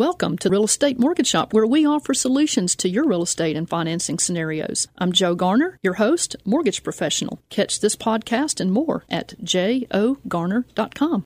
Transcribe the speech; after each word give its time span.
Welcome 0.00 0.38
to 0.38 0.48
Real 0.48 0.64
Estate 0.64 0.98
Mortgage 0.98 1.26
Shop, 1.26 1.52
where 1.52 1.66
we 1.66 1.84
offer 1.84 2.14
solutions 2.14 2.74
to 2.76 2.88
your 2.88 3.06
real 3.06 3.22
estate 3.22 3.54
and 3.54 3.68
financing 3.68 4.18
scenarios. 4.18 4.88
I'm 4.96 5.12
Joe 5.12 5.34
Garner, 5.34 5.76
your 5.82 5.92
host, 5.92 6.36
mortgage 6.46 6.82
professional. 6.82 7.42
Catch 7.50 7.80
this 7.80 7.96
podcast 7.96 8.60
and 8.60 8.72
more 8.72 9.04
at 9.10 9.34
jogarner.com. 9.44 11.24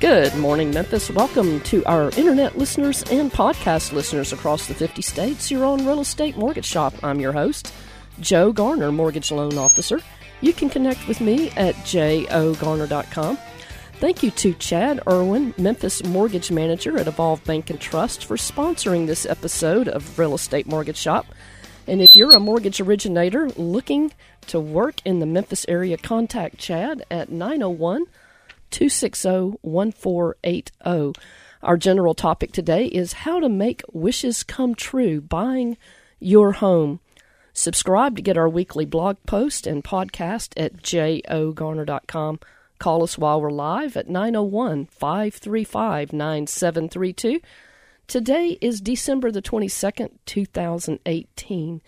Good 0.00 0.34
morning, 0.34 0.72
Memphis. 0.72 1.08
Welcome 1.08 1.60
to 1.60 1.84
our 1.84 2.10
internet 2.18 2.58
listeners 2.58 3.04
and 3.12 3.30
podcast 3.30 3.92
listeners 3.92 4.32
across 4.32 4.66
the 4.66 4.74
50 4.74 5.02
states. 5.02 5.52
You're 5.52 5.64
on 5.64 5.86
Real 5.86 6.00
Estate 6.00 6.36
Mortgage 6.36 6.66
Shop. 6.66 6.92
I'm 7.04 7.20
your 7.20 7.32
host, 7.32 7.72
Joe 8.20 8.52
Garner, 8.52 8.92
Mortgage 8.92 9.30
Loan 9.30 9.58
Officer. 9.58 10.00
You 10.40 10.52
can 10.52 10.68
connect 10.68 11.06
with 11.08 11.20
me 11.20 11.50
at 11.50 11.74
jogarner.com. 11.76 13.38
Thank 13.94 14.22
you 14.22 14.30
to 14.32 14.52
Chad 14.54 15.00
Irwin, 15.08 15.54
Memphis 15.56 16.04
Mortgage 16.04 16.50
Manager 16.50 16.98
at 16.98 17.06
Evolve 17.06 17.42
Bank 17.44 17.70
and 17.70 17.80
Trust, 17.80 18.26
for 18.26 18.36
sponsoring 18.36 19.06
this 19.06 19.24
episode 19.24 19.88
of 19.88 20.18
Real 20.18 20.34
Estate 20.34 20.66
Mortgage 20.66 20.96
Shop. 20.96 21.26
And 21.86 22.02
if 22.02 22.16
you're 22.16 22.34
a 22.34 22.40
mortgage 22.40 22.80
originator 22.80 23.50
looking 23.50 24.12
to 24.48 24.58
work 24.58 24.96
in 25.04 25.20
the 25.20 25.26
Memphis 25.26 25.64
area, 25.68 25.96
contact 25.96 26.58
Chad 26.58 27.04
at 27.10 27.30
901 27.30 28.06
260 28.70 29.58
1480. 29.62 31.20
Our 31.62 31.76
general 31.76 32.14
topic 32.14 32.52
today 32.52 32.86
is 32.86 33.12
how 33.12 33.40
to 33.40 33.48
make 33.48 33.82
wishes 33.92 34.42
come 34.42 34.74
true 34.74 35.20
buying 35.20 35.78
your 36.18 36.52
home. 36.52 37.00
Subscribe 37.56 38.16
to 38.16 38.22
get 38.22 38.36
our 38.36 38.48
weekly 38.48 38.84
blog 38.84 39.16
post 39.26 39.64
and 39.64 39.84
podcast 39.84 40.60
at 40.60 40.82
jogarner.com. 40.82 42.40
Call 42.80 43.04
us 43.04 43.16
while 43.16 43.40
we're 43.40 43.52
live 43.52 43.96
at 43.96 44.08
901 44.08 44.86
535 44.86 46.12
9732. 46.12 47.40
Today 48.08 48.58
is 48.60 48.80
December 48.80 49.30
the 49.30 49.40
22nd, 49.40 50.10
2018. 50.26 51.80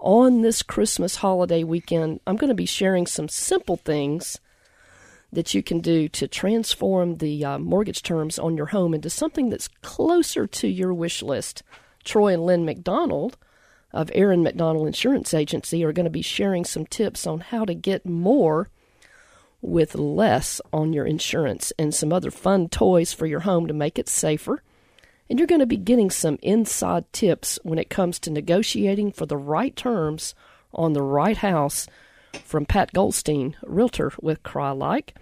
On 0.00 0.42
this 0.42 0.62
Christmas 0.62 1.16
holiday 1.16 1.62
weekend, 1.62 2.18
I'm 2.26 2.36
going 2.36 2.48
to 2.48 2.54
be 2.54 2.66
sharing 2.66 3.06
some 3.06 3.28
simple 3.28 3.76
things 3.76 4.40
that 5.32 5.54
you 5.54 5.62
can 5.62 5.78
do 5.78 6.08
to 6.08 6.26
transform 6.26 7.18
the 7.18 7.44
uh, 7.44 7.58
mortgage 7.60 8.02
terms 8.02 8.36
on 8.36 8.56
your 8.56 8.66
home 8.66 8.92
into 8.92 9.10
something 9.10 9.48
that's 9.48 9.68
closer 9.80 10.48
to 10.48 10.66
your 10.66 10.92
wish 10.92 11.22
list. 11.22 11.62
Troy 12.02 12.34
and 12.34 12.44
Lynn 12.44 12.64
McDonald 12.64 13.38
of 13.94 14.10
Aaron 14.12 14.42
McDonald 14.42 14.86
Insurance 14.86 15.32
Agency 15.32 15.84
are 15.84 15.92
going 15.92 16.04
to 16.04 16.10
be 16.10 16.20
sharing 16.20 16.64
some 16.64 16.84
tips 16.84 17.26
on 17.26 17.40
how 17.40 17.64
to 17.64 17.74
get 17.74 18.04
more 18.04 18.68
with 19.62 19.94
less 19.94 20.60
on 20.72 20.92
your 20.92 21.06
insurance 21.06 21.72
and 21.78 21.94
some 21.94 22.12
other 22.12 22.30
fun 22.30 22.68
toys 22.68 23.14
for 23.14 23.24
your 23.24 23.40
home 23.40 23.66
to 23.66 23.72
make 23.72 23.98
it 23.98 24.08
safer. 24.08 24.62
And 25.30 25.38
you're 25.38 25.46
going 25.46 25.60
to 25.60 25.66
be 25.66 25.78
getting 25.78 26.10
some 26.10 26.38
inside 26.42 27.10
tips 27.12 27.58
when 27.62 27.78
it 27.78 27.88
comes 27.88 28.18
to 28.20 28.30
negotiating 28.30 29.12
for 29.12 29.24
the 29.24 29.38
right 29.38 29.74
terms 29.74 30.34
on 30.74 30.92
the 30.92 31.02
right 31.02 31.38
house 31.38 31.86
from 32.44 32.66
Pat 32.66 32.92
Goldstein, 32.92 33.56
realtor 33.62 34.12
with 34.20 34.42
Crye-Leike. 34.42 35.14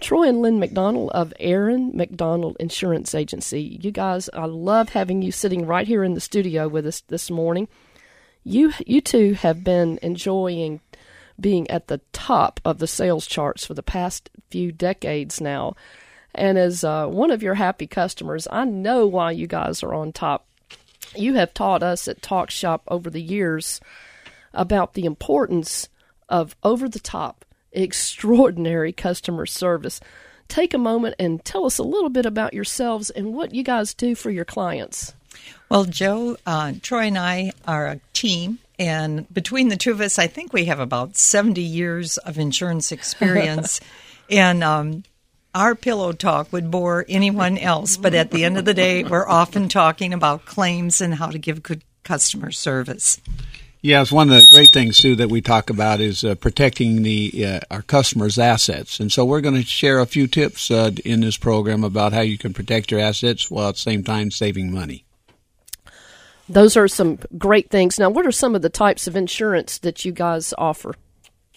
Troy 0.00 0.28
and 0.28 0.42
Lynn 0.42 0.60
McDonald 0.60 1.10
of 1.10 1.32
Aaron 1.40 1.90
McDonald 1.94 2.56
Insurance 2.60 3.14
Agency. 3.14 3.78
You 3.82 3.90
guys, 3.90 4.28
I 4.32 4.44
love 4.44 4.90
having 4.90 5.22
you 5.22 5.32
sitting 5.32 5.66
right 5.66 5.88
here 5.88 6.04
in 6.04 6.14
the 6.14 6.20
studio 6.20 6.68
with 6.68 6.86
us 6.86 7.00
this 7.08 7.30
morning 7.30 7.68
you 8.48 8.72
you 8.86 9.00
two 9.00 9.34
have 9.34 9.62
been 9.62 9.98
enjoying 10.02 10.80
being 11.38 11.70
at 11.70 11.88
the 11.88 12.00
top 12.12 12.60
of 12.64 12.78
the 12.78 12.86
sales 12.86 13.26
charts 13.26 13.64
for 13.64 13.74
the 13.74 13.82
past 13.82 14.30
few 14.50 14.72
decades 14.72 15.40
now. 15.40 15.74
And 16.34 16.58
as 16.58 16.82
uh, 16.82 17.06
one 17.06 17.30
of 17.30 17.42
your 17.42 17.54
happy 17.54 17.86
customers, 17.86 18.48
I 18.50 18.64
know 18.64 19.06
why 19.06 19.32
you 19.32 19.46
guys 19.46 19.82
are 19.82 19.94
on 19.94 20.12
top. 20.12 20.46
You 21.14 21.34
have 21.34 21.54
taught 21.54 21.82
us 21.82 22.08
at 22.08 22.22
Talk 22.22 22.50
Shop 22.50 22.82
over 22.88 23.10
the 23.10 23.22
years 23.22 23.80
about 24.52 24.94
the 24.94 25.04
importance 25.04 25.88
of 26.28 26.56
over 26.62 26.88
the 26.88 26.98
top, 26.98 27.44
extraordinary 27.72 28.92
customer 28.92 29.46
service. 29.46 30.00
Take 30.48 30.74
a 30.74 30.78
moment 30.78 31.16
and 31.18 31.44
tell 31.44 31.66
us 31.66 31.78
a 31.78 31.82
little 31.82 32.10
bit 32.10 32.26
about 32.26 32.54
yourselves 32.54 33.10
and 33.10 33.34
what 33.34 33.54
you 33.54 33.62
guys 33.62 33.94
do 33.94 34.14
for 34.14 34.30
your 34.30 34.44
clients. 34.44 35.14
Well, 35.68 35.84
Joe, 35.84 36.36
uh, 36.46 36.72
Troy, 36.80 37.06
and 37.06 37.18
I 37.18 37.52
are 37.66 37.86
a 37.86 38.00
team, 38.12 38.58
and 38.78 39.32
between 39.32 39.68
the 39.68 39.76
two 39.76 39.90
of 39.90 40.00
us, 40.00 40.18
I 40.18 40.26
think 40.26 40.52
we 40.52 40.66
have 40.66 40.80
about 40.80 41.16
70 41.16 41.60
years 41.60 42.16
of 42.18 42.38
insurance 42.38 42.92
experience. 42.92 43.80
and 44.30 44.64
um, 44.64 45.04
our 45.54 45.74
pillow 45.74 46.12
talk 46.12 46.52
would 46.52 46.70
bore 46.70 47.04
anyone 47.08 47.58
else, 47.58 47.96
but 47.96 48.14
at 48.14 48.30
the 48.30 48.44
end 48.44 48.56
of 48.56 48.64
the 48.64 48.74
day, 48.74 49.04
we're 49.04 49.28
often 49.28 49.68
talking 49.68 50.14
about 50.14 50.44
claims 50.44 51.00
and 51.00 51.14
how 51.14 51.26
to 51.26 51.38
give 51.38 51.62
good 51.62 51.82
customer 52.04 52.50
service. 52.50 53.20
Yes, 53.80 54.10
one 54.10 54.28
of 54.28 54.34
the 54.34 54.46
great 54.50 54.70
things 54.72 54.98
too 54.98 55.14
that 55.16 55.30
we 55.30 55.40
talk 55.40 55.70
about 55.70 56.00
is 56.00 56.24
uh, 56.24 56.34
protecting 56.34 57.02
the 57.02 57.46
uh, 57.46 57.60
our 57.70 57.82
customers' 57.82 58.38
assets, 58.38 58.98
and 58.98 59.12
so 59.12 59.24
we're 59.24 59.40
going 59.40 59.54
to 59.54 59.62
share 59.62 60.00
a 60.00 60.06
few 60.06 60.26
tips 60.26 60.70
uh, 60.70 60.90
in 61.04 61.20
this 61.20 61.36
program 61.36 61.84
about 61.84 62.12
how 62.12 62.20
you 62.20 62.38
can 62.38 62.52
protect 62.52 62.90
your 62.90 63.00
assets 63.00 63.50
while 63.50 63.68
at 63.68 63.76
the 63.76 63.80
same 63.80 64.02
time 64.02 64.32
saving 64.32 64.72
money. 64.72 65.04
Those 66.48 66.76
are 66.76 66.88
some 66.88 67.18
great 67.36 67.70
things. 67.70 67.98
Now, 67.98 68.10
what 68.10 68.26
are 68.26 68.32
some 68.32 68.54
of 68.54 68.62
the 68.62 68.70
types 68.70 69.06
of 69.06 69.16
insurance 69.16 69.78
that 69.78 70.04
you 70.04 70.12
guys 70.12 70.54
offer? 70.56 70.94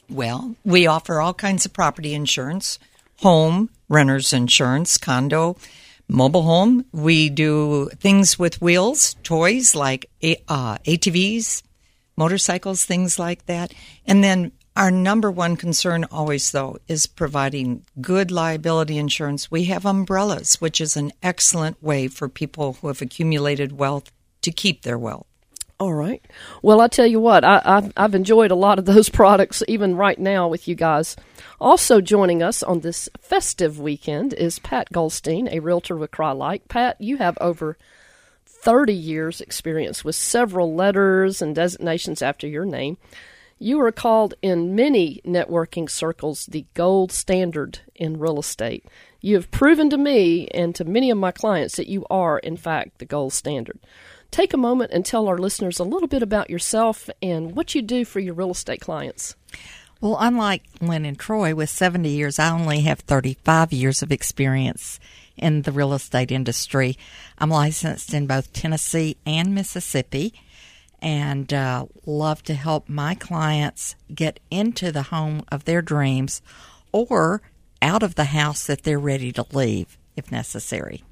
Well, 0.09 0.55
we 0.65 0.87
offer 0.87 1.21
all 1.21 1.33
kinds 1.33 1.65
of 1.65 1.71
property 1.71 2.13
insurance, 2.13 2.77
home, 3.19 3.69
renter's 3.87 4.33
insurance, 4.33 4.97
condo, 4.97 5.55
mobile 6.09 6.43
home. 6.43 6.85
We 6.91 7.29
do 7.29 7.89
things 7.97 8.37
with 8.37 8.61
wheels, 8.61 9.15
toys 9.23 9.73
like 9.73 10.07
uh, 10.21 10.77
ATVs, 10.79 11.63
motorcycles, 12.17 12.83
things 12.83 13.17
like 13.17 13.45
that. 13.45 13.73
And 14.05 14.21
then 14.21 14.51
our 14.75 14.91
number 14.91 15.31
one 15.31 15.55
concern 15.55 16.05
always, 16.11 16.51
though, 16.51 16.77
is 16.89 17.07
providing 17.07 17.85
good 18.01 18.31
liability 18.31 18.97
insurance. 18.97 19.49
We 19.49 19.65
have 19.65 19.85
umbrellas, 19.85 20.59
which 20.59 20.81
is 20.81 20.97
an 20.97 21.13
excellent 21.23 21.81
way 21.81 22.09
for 22.09 22.27
people 22.27 22.73
who 22.73 22.87
have 22.87 23.01
accumulated 23.01 23.77
wealth 23.77 24.11
to 24.41 24.51
keep 24.51 24.81
their 24.81 24.97
wealth. 24.97 25.27
All 25.81 25.95
right. 25.95 26.23
Well, 26.61 26.79
I 26.79 26.87
tell 26.87 27.07
you 27.07 27.19
what, 27.19 27.43
I, 27.43 27.59
have 27.65 27.91
I've 27.97 28.13
enjoyed 28.13 28.51
a 28.51 28.55
lot 28.55 28.77
of 28.77 28.85
those 28.85 29.09
products 29.21 29.63
even 29.67 29.95
right 29.95 30.19
now 30.19 30.47
with 30.47 30.67
you 30.67 30.75
guys. 30.75 31.15
Also 31.59 32.01
joining 32.01 32.43
us 32.43 32.61
on 32.61 32.81
this 32.81 33.09
festive 33.19 33.79
weekend 33.79 34.31
is 34.33 34.59
Pat 34.59 34.91
Goldstein, 34.91 35.47
a 35.47 35.59
realtor 35.59 35.95
with 35.95 36.11
Crye-Leike. 36.11 36.67
Pat, 36.67 37.01
you 37.01 37.17
have 37.17 37.35
over 37.41 37.79
30 38.45 38.93
years 38.93 39.41
experience 39.41 40.05
with 40.05 40.15
several 40.15 40.75
letters 40.75 41.41
and 41.41 41.55
designations 41.55 42.21
after 42.21 42.47
your 42.47 42.65
name. 42.65 42.97
You 43.57 43.81
are 43.81 43.91
called 43.91 44.35
in 44.43 44.75
many 44.75 45.19
networking 45.25 45.89
circles 45.89 46.45
the 46.45 46.67
gold 46.75 47.11
standard 47.11 47.79
in 47.95 48.19
real 48.19 48.37
estate. 48.37 48.85
You 49.19 49.33
have 49.33 49.49
proven 49.49 49.89
to 49.89 49.97
me 49.97 50.47
and 50.49 50.75
to 50.75 50.85
many 50.85 51.09
of 51.09 51.17
my 51.17 51.31
clients 51.31 51.75
that 51.77 51.87
you 51.87 52.05
are, 52.11 52.37
in 52.37 52.55
fact, 52.55 52.99
the 52.99 53.05
gold 53.05 53.33
standard 53.33 53.79
take 54.31 54.53
a 54.53 54.57
moment 54.57 54.91
and 54.91 55.05
tell 55.05 55.27
our 55.27 55.37
listeners 55.37 55.79
a 55.79 55.83
little 55.83 56.07
bit 56.07 56.23
about 56.23 56.49
yourself 56.49 57.09
and 57.21 57.55
what 57.55 57.75
you 57.75 57.81
do 57.81 58.05
for 58.05 58.19
your 58.19 58.33
real 58.33 58.51
estate 58.51 58.81
clients. 58.81 59.35
Well, 59.99 60.17
unlike 60.19 60.63
Lynn 60.79 61.05
and 61.05 61.19
Troy, 61.19 61.53
with 61.53 61.69
70 61.69 62.09
years, 62.09 62.39
I 62.39 62.49
only 62.49 62.81
have 62.81 63.01
35 63.01 63.71
years 63.71 64.01
of 64.01 64.11
experience 64.11 64.99
in 65.37 65.61
the 65.61 65.71
real 65.71 65.93
estate 65.93 66.31
industry. 66.31 66.97
I'm 67.37 67.51
licensed 67.51 68.13
in 68.13 68.25
both 68.25 68.51
Tennessee 68.51 69.17
and 69.25 69.53
Mississippi 69.53 70.33
and 71.01 71.53
uh, 71.53 71.85
love 72.05 72.43
to 72.43 72.53
help 72.53 72.87
my 72.89 73.15
clients 73.15 73.95
get 74.13 74.39
into 74.49 74.91
the 74.91 75.03
home 75.03 75.43
of 75.51 75.65
their 75.65 75.81
dreams 75.81 76.41
or 76.91 77.41
out 77.81 78.03
of 78.03 78.15
the 78.15 78.25
house 78.25 78.65
that 78.67 78.83
they're 78.83 78.99
ready 78.99 79.31
to 79.31 79.45
leave 79.51 79.97
if 80.15 80.31
necessary 80.31 81.03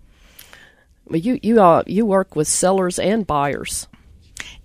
you 1.12 1.40
you 1.42 1.62
uh, 1.62 1.84
you 1.86 2.06
work 2.06 2.36
with 2.36 2.48
sellers 2.48 3.00
and 3.00 3.26
buyers. 3.26 3.88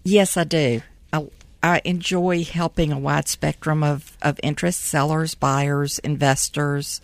Yes, 0.03 0.37
I 0.37 0.45
do. 0.45 0.83
I, 1.13 1.27
I 1.63 1.81
enjoy 1.85 2.45
helping 2.45 2.93
a 2.93 2.99
wide 2.99 3.29
spectrum 3.29 3.83
of 3.83 4.17
of 4.23 4.39
interest: 4.43 4.81
sellers, 4.83 5.35
buyers, 5.35 5.99
investors. 6.01 7.01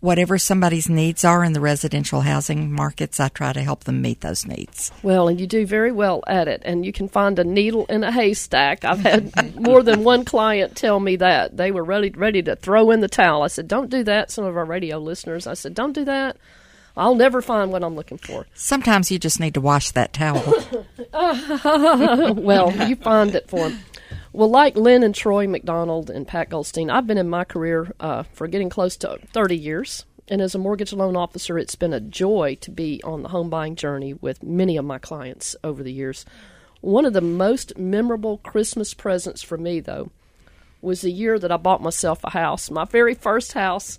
Whatever 0.00 0.38
somebody's 0.38 0.88
needs 0.88 1.26
are 1.26 1.44
in 1.44 1.52
the 1.52 1.60
residential 1.60 2.22
housing 2.22 2.72
markets, 2.72 3.20
I 3.20 3.28
try 3.28 3.52
to 3.52 3.60
help 3.60 3.84
them 3.84 4.00
meet 4.00 4.22
those 4.22 4.46
needs. 4.46 4.90
Well, 5.02 5.28
and 5.28 5.38
you 5.38 5.46
do 5.46 5.66
very 5.66 5.92
well 5.92 6.22
at 6.26 6.48
it, 6.48 6.62
and 6.64 6.86
you 6.86 6.92
can 6.92 7.06
find 7.06 7.38
a 7.38 7.44
needle 7.44 7.84
in 7.84 8.02
a 8.02 8.10
haystack. 8.10 8.82
I've 8.82 9.00
had 9.00 9.60
more 9.60 9.82
than 9.82 10.02
one 10.02 10.24
client 10.24 10.74
tell 10.74 11.00
me 11.00 11.16
that 11.16 11.58
they 11.58 11.70
were 11.70 11.84
ready 11.84 12.08
ready 12.08 12.42
to 12.44 12.56
throw 12.56 12.90
in 12.92 13.00
the 13.00 13.08
towel. 13.08 13.42
I 13.42 13.48
said, 13.48 13.68
"Don't 13.68 13.90
do 13.90 14.02
that." 14.04 14.30
Some 14.30 14.46
of 14.46 14.56
our 14.56 14.64
radio 14.64 14.96
listeners, 14.96 15.46
I 15.46 15.52
said, 15.52 15.74
"Don't 15.74 15.92
do 15.92 16.06
that." 16.06 16.38
I'll 16.96 17.14
never 17.14 17.40
find 17.40 17.72
what 17.72 17.84
I'm 17.84 17.94
looking 17.94 18.18
for. 18.18 18.46
Sometimes 18.54 19.10
you 19.10 19.18
just 19.18 19.40
need 19.40 19.54
to 19.54 19.60
wash 19.60 19.90
that 19.92 20.12
towel. 20.12 20.42
well, 22.34 22.88
you 22.88 22.96
find 22.96 23.34
it 23.34 23.48
for 23.48 23.68
them. 23.68 23.80
Well, 24.32 24.48
like 24.48 24.76
Lynn 24.76 25.02
and 25.02 25.14
Troy 25.14 25.48
McDonald 25.48 26.08
and 26.08 26.26
Pat 26.26 26.50
Goldstein, 26.50 26.88
I've 26.88 27.06
been 27.06 27.18
in 27.18 27.28
my 27.28 27.44
career 27.44 27.92
uh, 27.98 28.22
for 28.32 28.46
getting 28.46 28.70
close 28.70 28.96
to 28.98 29.18
30 29.32 29.56
years. 29.56 30.04
And 30.28 30.40
as 30.40 30.54
a 30.54 30.58
mortgage 30.58 30.92
loan 30.92 31.16
officer, 31.16 31.58
it's 31.58 31.74
been 31.74 31.92
a 31.92 32.00
joy 32.00 32.56
to 32.60 32.70
be 32.70 33.02
on 33.02 33.22
the 33.22 33.30
home 33.30 33.50
buying 33.50 33.74
journey 33.74 34.14
with 34.14 34.44
many 34.44 34.76
of 34.76 34.84
my 34.84 34.98
clients 34.98 35.56
over 35.64 35.82
the 35.82 35.92
years. 35.92 36.24
One 36.80 37.04
of 37.04 37.12
the 37.12 37.20
most 37.20 37.76
memorable 37.76 38.38
Christmas 38.38 38.94
presents 38.94 39.42
for 39.42 39.58
me, 39.58 39.80
though, 39.80 40.12
was 40.80 41.00
the 41.00 41.10
year 41.10 41.38
that 41.38 41.50
I 41.50 41.56
bought 41.56 41.82
myself 41.82 42.20
a 42.22 42.30
house, 42.30 42.70
my 42.70 42.84
very 42.84 43.14
first 43.14 43.52
house, 43.54 43.98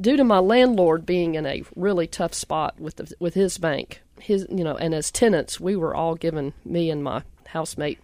due 0.00 0.16
to 0.16 0.24
my 0.24 0.38
landlord 0.38 1.06
being 1.06 1.34
in 1.34 1.46
a 1.46 1.62
really 1.76 2.06
tough 2.06 2.34
spot 2.34 2.80
with 2.80 2.96
the, 2.96 3.14
with 3.18 3.34
his 3.34 3.58
bank. 3.58 4.02
His, 4.20 4.46
you 4.50 4.62
know, 4.62 4.76
and 4.76 4.94
as 4.94 5.10
tenants, 5.10 5.58
we 5.58 5.74
were 5.76 5.94
all 5.94 6.14
given 6.14 6.52
me 6.64 6.90
and 6.90 7.02
my 7.02 7.22
housemate 7.48 7.98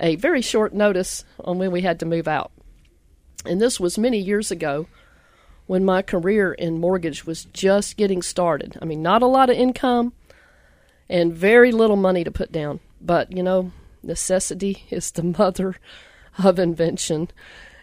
a 0.00 0.16
very 0.16 0.40
short 0.40 0.72
notice 0.72 1.24
on 1.44 1.58
when 1.58 1.70
we 1.70 1.82
had 1.82 2.00
to 2.00 2.06
move 2.06 2.26
out. 2.26 2.50
And 3.44 3.60
this 3.60 3.78
was 3.78 3.98
many 3.98 4.18
years 4.18 4.50
ago 4.50 4.86
when 5.66 5.84
my 5.84 6.02
career 6.02 6.52
in 6.52 6.80
mortgage 6.80 7.24
was 7.24 7.44
just 7.46 7.96
getting 7.96 8.22
started. 8.22 8.76
I 8.82 8.84
mean, 8.84 9.02
not 9.02 9.22
a 9.22 9.26
lot 9.26 9.50
of 9.50 9.56
income 9.56 10.12
and 11.08 11.32
very 11.32 11.70
little 11.70 11.96
money 11.96 12.24
to 12.24 12.30
put 12.30 12.50
down. 12.50 12.80
But, 13.00 13.32
you 13.32 13.42
know, 13.42 13.72
necessity 14.02 14.84
is 14.90 15.10
the 15.10 15.22
mother 15.38 15.76
of 16.42 16.58
invention. 16.58 17.30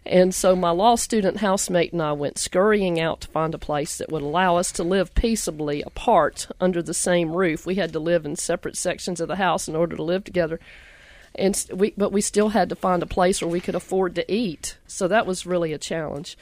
And 0.07 0.33
so 0.33 0.55
my 0.55 0.71
law 0.71 0.95
student 0.95 1.37
housemate 1.37 1.91
and 1.91 2.01
I 2.01 2.13
went 2.13 2.37
scurrying 2.37 2.99
out 2.99 3.21
to 3.21 3.27
find 3.27 3.53
a 3.53 3.59
place 3.59 3.97
that 3.97 4.11
would 4.11 4.21
allow 4.21 4.55
us 4.55 4.71
to 4.73 4.83
live 4.83 5.13
peaceably 5.13 5.81
apart 5.81 6.47
under 6.61 6.81
the 6.81 6.93
same 6.93 7.35
roof. 7.35 7.65
We 7.65 7.75
had 7.75 7.93
to 7.93 7.99
live 7.99 8.25
in 8.25 8.35
separate 8.37 8.77
sections 8.77 9.19
of 9.19 9.27
the 9.27 9.35
house 9.35 9.67
in 9.67 9.75
order 9.75 9.95
to 9.95 10.03
live 10.03 10.23
together 10.23 10.59
and 11.37 11.65
we 11.73 11.93
but 11.95 12.11
we 12.11 12.21
still 12.21 12.49
had 12.49 12.69
to 12.69 12.75
find 12.75 13.03
a 13.03 13.07
place 13.07 13.41
where 13.41 13.49
we 13.49 13.59
could 13.59 13.75
afford 13.75 14.15
to 14.15 14.31
eat. 14.31 14.77
So 14.87 15.07
that 15.07 15.27
was 15.27 15.45
really 15.45 15.73
a 15.73 15.77
challenge. 15.77 16.37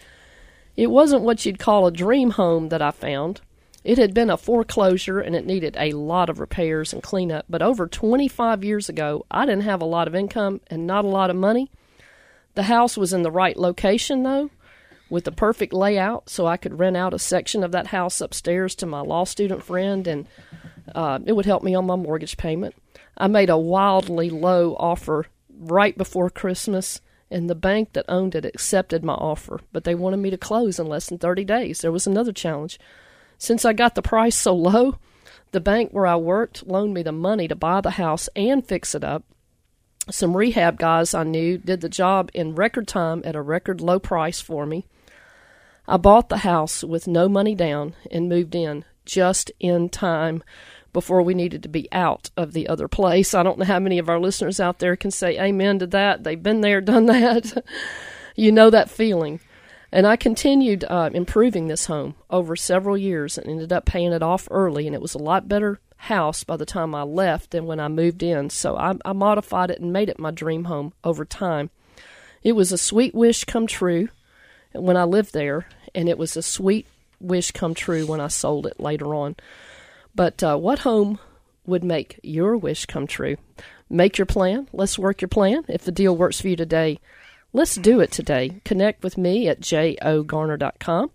It 0.78 0.88
wasn't 0.88 1.24
what 1.24 1.46
you'd 1.46 1.60
call 1.60 1.88
a 1.88 1.92
dream 1.92 2.32
home 2.32 2.70
that 2.70 2.82
I 2.82 2.92
found. 2.92 3.42
It 3.84 3.98
had 3.98 4.14
been 4.14 4.30
a 4.30 4.38
foreclosure 4.38 5.20
and 5.20 5.36
it 5.36 5.46
needed 5.46 5.76
a 5.80 5.92
lot 5.92 6.30
of 6.30 6.40
repairs 6.40 6.92
and 6.92 7.04
cleanup, 7.04 7.46
but 7.48 7.62
over 7.62 7.88
25 7.88 8.64
years 8.64 8.90
ago, 8.90 9.26
I 9.30 9.46
didn't 9.46 9.62
have 9.62 9.82
a 9.82 9.86
lot 9.86 10.08
of 10.08 10.16
income 10.16 10.60
and 10.68 10.88
not 10.88 11.06
a 11.06 11.10
lot 11.10 11.30
of 11.30 11.36
money. 11.36 11.70
The 12.56 12.64
house 12.64 12.98
was 12.98 13.14
in 13.14 13.24
the 13.24 13.32
right 13.32 13.56
location 13.56 14.24
though, 14.24 14.50
with 15.10 15.26
the 15.26 15.32
perfect 15.32 15.74
layout, 15.74 16.30
so 16.30 16.48
I 16.48 16.58
could 16.58 16.80
rent 16.80 16.98
out 16.98 17.14
a 17.14 17.20
section 17.20 17.64
of 17.64 17.72
that 17.74 17.88
house 17.88 18.22
upstairs 18.22 18.76
to 18.76 18.86
my 18.86 19.02
law 19.02 19.26
student 19.26 19.64
friend 19.64 20.08
and 20.08 20.28
uh, 20.94 21.20
it 21.26 21.34
would 21.34 21.46
help 21.46 21.64
me 21.64 21.76
on 21.76 21.86
my 21.86 21.96
mortgage 21.96 22.38
payment. 22.38 22.76
I 23.18 23.28
made 23.28 23.50
a 23.50 23.58
wildly 23.58 24.30
low 24.30 24.76
offer 24.76 25.26
right 25.58 25.98
before 25.98 26.30
Christmas, 26.30 27.02
and 27.32 27.50
the 27.50 27.56
bank 27.56 27.94
that 27.94 28.06
owned 28.08 28.36
it 28.36 28.46
accepted 28.46 29.04
my 29.04 29.14
offer, 29.14 29.60
but 29.72 29.84
they 29.84 29.96
wanted 29.96 30.18
me 30.18 30.30
to 30.30 30.38
close 30.38 30.80
in 30.80 30.88
less 30.88 31.08
than 31.08 31.18
30 31.18 31.44
days. 31.44 31.82
There 31.82 31.92
was 31.92 32.08
another 32.08 32.32
challenge. 32.32 32.80
Since 33.38 33.66
I 33.66 33.74
got 33.74 33.96
the 33.96 34.02
price 34.02 34.36
so 34.36 34.56
low, 34.56 35.00
the 35.52 35.60
bank 35.60 35.92
where 35.92 36.08
I 36.08 36.16
worked 36.16 36.68
loaned 36.68 36.94
me 36.94 37.04
the 37.04 37.12
money 37.12 37.48
to 37.48 37.56
buy 37.56 37.82
the 37.82 37.92
house 37.92 38.30
and 38.36 38.66
fix 38.66 38.94
it 38.96 39.04
up. 39.04 39.24
Some 40.10 40.38
rehab 40.38 40.78
guys 40.78 41.14
I 41.14 41.24
knew 41.24 41.58
did 41.58 41.82
the 41.82 41.90
job 41.90 42.30
in 42.34 42.56
record 42.56 42.88
time 42.88 43.24
at 43.26 43.36
a 43.36 43.42
record 43.42 43.82
low 43.82 44.00
price 44.00 44.40
for 44.40 44.66
me. 44.66 44.86
I 45.88 45.98
bought 45.98 46.30
the 46.30 46.38
house 46.38 46.84
with 46.84 47.08
no 47.08 47.28
money 47.28 47.56
down 47.56 47.96
and 48.12 48.30
moved 48.30 48.56
in 48.56 48.86
just 49.06 49.52
in 49.60 49.90
time 49.90 50.44
before 50.94 51.22
we 51.22 51.34
needed 51.34 51.62
to 51.64 51.70
be 51.70 51.88
out 51.92 52.30
of 52.38 52.54
the 52.54 52.68
other 52.68 52.88
place. 52.88 53.34
I 53.34 53.44
don't 53.44 53.60
know 53.60 53.66
how 53.66 53.80
many 53.80 53.98
of 53.98 54.08
our 54.10 54.20
listeners 54.20 54.60
out 54.60 54.80
there 54.80 54.96
can 54.96 55.12
say 55.12 55.40
amen 55.40 55.80
to 55.80 55.88
that. 55.88 56.24
They've 56.24 56.42
been 56.42 56.62
there, 56.62 56.82
done 56.82 57.08
that. 57.08 57.64
you 58.36 58.52
know 58.52 58.70
that 58.70 58.90
feeling. 58.90 59.40
And 59.92 60.06
I 60.06 60.16
continued 60.16 60.84
uh, 60.88 61.10
improving 61.14 61.68
this 61.68 61.86
home 61.88 62.16
over 62.30 62.56
several 62.56 62.98
years 62.98 63.38
and 63.38 63.48
ended 63.48 63.74
up 63.74 63.86
paying 63.86 64.12
it 64.12 64.24
off 64.24 64.48
early. 64.52 64.88
And 64.88 64.96
it 64.96 65.02
was 65.02 65.14
a 65.14 65.20
lot 65.20 65.48
better 65.48 65.80
house 65.98 66.44
by 66.44 66.58
the 66.58 66.66
time 66.66 66.94
I 66.94 67.04
left 67.04 67.52
than 67.52 67.66
when 67.66 67.80
I 67.80 67.88
moved 67.88 68.22
in. 68.22 68.50
So 68.50 68.78
I, 68.78 68.96
I 69.04 69.14
modified 69.14 69.72
it 69.72 69.80
and 69.80 69.94
made 69.94 70.10
it 70.10 70.20
my 70.20 70.32
dream 70.32 70.66
home 70.66 70.94
over 71.04 71.26
time. 71.26 71.70
It 72.44 72.54
was 72.54 72.72
a 72.72 72.78
sweet 72.78 73.16
wish 73.16 73.44
come 73.44 73.68
true 73.68 74.10
when 74.74 74.98
I 74.98 75.04
lived 75.04 75.34
there, 75.34 75.68
and 75.94 76.08
it 76.08 76.18
was 76.18 76.38
a 76.38 76.44
sweet 76.44 76.88
wish 77.20 77.52
come 77.52 77.74
true 77.74 78.06
when 78.06 78.22
I 78.22 78.28
sold 78.28 78.68
it 78.68 78.80
later 78.80 79.16
on. 79.16 79.36
But 80.14 80.44
uh, 80.44 80.58
what 80.58 80.80
home 80.80 81.20
would 81.66 81.84
make 81.84 82.20
your 82.22 82.56
wish 82.56 82.86
come 82.86 83.08
true? 83.08 83.38
Make 83.90 84.18
your 84.18 84.26
plan. 84.26 84.68
Let's 84.74 85.00
work 85.00 85.22
your 85.22 85.30
plan. 85.30 85.64
If 85.68 85.84
the 85.84 85.92
deal 85.92 86.16
works 86.16 86.42
for 86.42 86.48
you 86.48 86.56
today, 86.56 87.00
let's 87.54 87.76
do 87.76 88.00
it 88.00 88.12
today. 88.12 88.62
Connect 88.64 89.04
with 89.04 89.18
me 89.18 89.48
at 89.48 89.62
jogarner.com. 89.62 91.12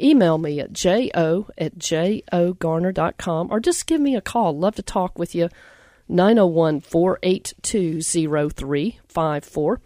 Email 0.00 0.38
me 0.38 0.60
at 0.60 0.72
jo 0.72 1.46
at 1.58 1.78
jogarner.com 1.78 3.48
or 3.50 3.60
just 3.60 3.86
give 3.86 4.00
me 4.00 4.16
a 4.16 4.20
call. 4.20 4.56
Love 4.56 4.76
to 4.76 4.82
talk 4.82 5.18
with 5.18 5.34
you. 5.34 5.48
901 6.08 6.80
482 6.80 8.00
0354. 8.02 9.80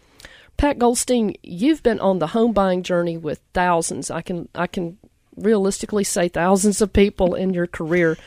Pat 0.57 0.79
Goldstein, 0.79 1.35
you've 1.43 1.83
been 1.83 1.99
on 1.99 2.19
the 2.19 2.29
home 2.29 2.53
buying 2.53 2.83
journey 2.83 3.17
with 3.17 3.41
thousands. 3.55 4.11
I 4.11 4.23
can 4.23 4.49
I 4.55 4.67
can 4.67 4.99
realistically 5.37 6.05
say 6.05 6.29
thousands 6.29 6.83
of 6.83 6.93
people 6.93 7.35
in 7.35 7.55
your 7.55 7.67
career 7.67 8.19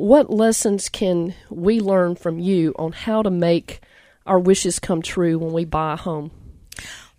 what 0.00 0.30
lessons 0.30 0.88
can 0.88 1.34
we 1.50 1.78
learn 1.78 2.16
from 2.16 2.38
you 2.38 2.74
on 2.78 2.92
how 2.92 3.20
to 3.22 3.30
make 3.30 3.80
our 4.24 4.38
wishes 4.38 4.78
come 4.78 5.02
true 5.02 5.38
when 5.38 5.52
we 5.52 5.66
buy 5.66 5.92
a 5.92 5.96
home? 5.96 6.30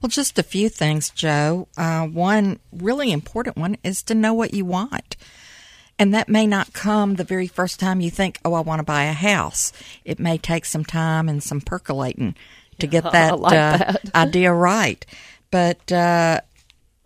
Well, 0.01 0.09
just 0.09 0.39
a 0.39 0.43
few 0.43 0.67
things, 0.69 1.11
Joe. 1.11 1.67
Uh, 1.77 2.07
one 2.07 2.59
really 2.71 3.11
important 3.11 3.57
one 3.57 3.77
is 3.83 4.01
to 4.03 4.15
know 4.15 4.33
what 4.33 4.53
you 4.53 4.65
want. 4.65 5.15
And 5.99 6.15
that 6.15 6.29
may 6.29 6.47
not 6.47 6.73
come 6.73 7.15
the 7.15 7.23
very 7.23 7.45
first 7.45 7.79
time 7.79 8.01
you 8.01 8.09
think, 8.09 8.39
oh, 8.43 8.55
I 8.55 8.61
want 8.61 8.79
to 8.79 8.83
buy 8.83 9.03
a 9.03 9.13
house. 9.13 9.71
It 10.03 10.19
may 10.19 10.39
take 10.39 10.65
some 10.65 10.83
time 10.83 11.29
and 11.29 11.43
some 11.43 11.61
percolating 11.61 12.35
to 12.79 12.87
get 12.87 13.03
that, 13.11 13.39
like 13.39 13.53
uh, 13.53 13.77
that. 13.77 14.01
idea 14.15 14.51
right. 14.51 15.05
But 15.51 15.91
uh, 15.91 16.41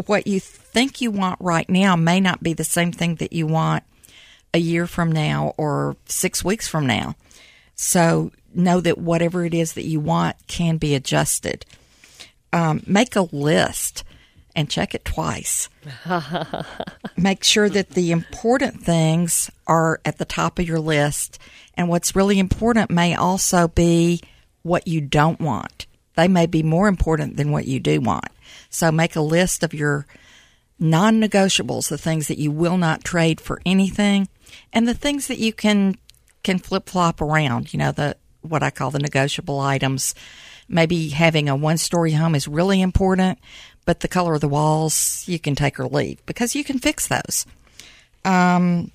what 0.05 0.27
you 0.27 0.39
think 0.39 1.01
you 1.01 1.11
want 1.11 1.41
right 1.41 1.69
now 1.69 1.97
may 1.97 2.21
not 2.21 2.41
be 2.41 2.53
the 2.53 2.63
same 2.63 2.93
thing 2.93 3.15
that 3.15 3.33
you 3.33 3.47
want 3.47 3.83
a 4.53 4.59
year 4.59 4.87
from 4.87 5.11
now 5.11 5.53
or 5.57 5.97
six 6.05 6.45
weeks 6.45 6.67
from 6.67 6.87
now. 6.87 7.15
So 7.75 8.31
know 8.53 8.79
that 8.79 8.97
whatever 8.97 9.43
it 9.43 9.53
is 9.53 9.73
that 9.73 9.83
you 9.83 9.99
want 9.99 10.37
can 10.47 10.77
be 10.77 10.95
adjusted. 10.95 11.65
Um, 12.55 12.81
make 12.87 13.17
a 13.17 13.27
list 13.33 14.05
and 14.55 14.69
check 14.69 14.95
it 14.95 15.03
twice. 15.03 15.67
make 17.17 17.43
sure 17.43 17.67
that 17.67 17.89
the 17.89 18.11
important 18.11 18.81
things 18.81 19.51
are 19.67 19.99
at 20.05 20.17
the 20.17 20.25
top 20.25 20.57
of 20.57 20.65
your 20.67 20.79
list. 20.79 21.37
And 21.73 21.89
what's 21.89 22.15
really 22.15 22.39
important 22.39 22.89
may 22.89 23.13
also 23.13 23.67
be 23.67 24.21
what 24.63 24.87
you 24.87 25.01
don't 25.01 25.41
want. 25.41 25.85
They 26.15 26.29
may 26.29 26.45
be 26.45 26.63
more 26.63 26.87
important 26.87 27.35
than 27.35 27.51
what 27.51 27.67
you 27.67 27.81
do 27.81 27.99
want. 27.99 28.29
So 28.69 28.89
make 28.89 29.17
a 29.17 29.21
list 29.21 29.61
of 29.61 29.73
your 29.73 30.07
non 30.79 31.19
negotiables, 31.21 31.89
the 31.89 31.97
things 31.97 32.29
that 32.29 32.39
you 32.39 32.51
will 32.51 32.77
not 32.77 33.03
trade 33.03 33.41
for 33.41 33.61
anything, 33.65 34.29
and 34.71 34.87
the 34.87 34.93
things 34.93 35.27
that 35.27 35.39
you 35.39 35.51
can 35.51 35.95
can 36.43 36.59
flip 36.59 36.87
flop 36.87 37.19
around. 37.19 37.73
You 37.73 37.79
know 37.79 37.91
the 37.91 38.15
what 38.41 38.63
I 38.63 38.69
call 38.69 38.91
the 38.91 38.99
negotiable 38.99 39.59
items. 39.59 40.15
Maybe 40.67 41.09
having 41.09 41.47
a 41.49 41.55
one 41.55 41.77
story 41.77 42.11
home 42.11 42.35
is 42.35 42.47
really 42.47 42.81
important, 42.81 43.39
but 43.85 43.99
the 43.99 44.07
color 44.07 44.33
of 44.33 44.41
the 44.41 44.47
walls 44.47 45.23
you 45.27 45.39
can 45.39 45.55
take 45.55 45.79
or 45.79 45.87
leave 45.87 46.25
because 46.25 46.55
you 46.55 46.63
can 46.63 46.79
fix 46.79 47.07
those. 47.07 47.45
Um, 48.23 48.91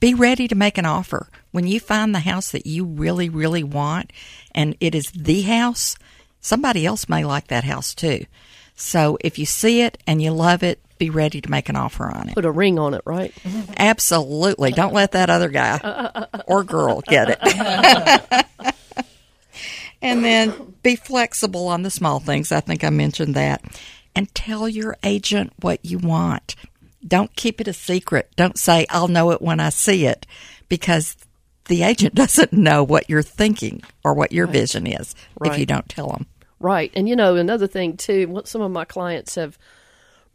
be 0.00 0.14
ready 0.14 0.46
to 0.48 0.54
make 0.54 0.78
an 0.78 0.86
offer 0.86 1.28
when 1.50 1.66
you 1.66 1.80
find 1.80 2.14
the 2.14 2.20
house 2.20 2.50
that 2.52 2.66
you 2.66 2.84
really 2.84 3.28
really 3.28 3.64
want, 3.64 4.12
and 4.54 4.76
it 4.80 4.94
is 4.94 5.10
the 5.10 5.42
house. 5.42 5.96
Somebody 6.40 6.86
else 6.86 7.08
may 7.08 7.24
like 7.24 7.48
that 7.48 7.64
house 7.64 7.94
too. 7.94 8.26
So 8.74 9.18
if 9.20 9.38
you 9.38 9.46
see 9.46 9.82
it 9.82 9.98
and 10.06 10.22
you 10.22 10.32
love 10.32 10.62
it, 10.62 10.80
be 10.98 11.10
ready 11.10 11.40
to 11.40 11.50
make 11.50 11.68
an 11.68 11.76
offer 11.76 12.04
on 12.04 12.28
it. 12.28 12.34
Put 12.34 12.44
a 12.44 12.50
ring 12.50 12.78
on 12.78 12.94
it, 12.94 13.02
right? 13.04 13.34
Absolutely. 13.76 14.70
Don't 14.72 14.94
let 14.94 15.12
that 15.12 15.30
other 15.30 15.48
guy 15.48 16.26
or 16.46 16.62
girl 16.64 17.00
get 17.00 17.38
it. 17.40 18.74
and 20.02 20.24
then 20.24 20.74
be 20.82 20.96
flexible 20.96 21.68
on 21.68 21.82
the 21.82 21.90
small 21.90 22.20
things. 22.20 22.52
I 22.52 22.60
think 22.60 22.84
I 22.84 22.90
mentioned 22.90 23.34
that. 23.36 23.62
And 24.14 24.32
tell 24.34 24.68
your 24.68 24.96
agent 25.02 25.54
what 25.60 25.82
you 25.84 25.96
want. 25.98 26.54
Don't 27.06 27.34
keep 27.34 27.60
it 27.60 27.68
a 27.68 27.72
secret. 27.72 28.30
Don't 28.36 28.58
say, 28.58 28.84
I'll 28.90 29.08
know 29.08 29.30
it 29.30 29.40
when 29.40 29.58
I 29.58 29.70
see 29.70 30.04
it, 30.04 30.26
because 30.68 31.16
the 31.66 31.82
agent 31.82 32.14
doesn't 32.16 32.52
know 32.52 32.84
what 32.84 33.08
you're 33.08 33.22
thinking 33.22 33.82
or 34.04 34.12
what 34.12 34.32
your 34.32 34.46
Right. 34.46 34.52
vision 34.52 34.86
is 34.86 35.14
if 35.44 35.56
you 35.58 35.64
don't 35.64 35.88
tell 35.88 36.08
them. 36.08 36.26
Right. 36.60 36.92
And 36.94 37.08
you 37.08 37.16
know, 37.16 37.36
another 37.36 37.66
thing 37.66 37.96
too, 37.96 38.28
what 38.28 38.46
some 38.46 38.60
of 38.60 38.70
my 38.70 38.84
clients 38.84 39.36
have 39.36 39.58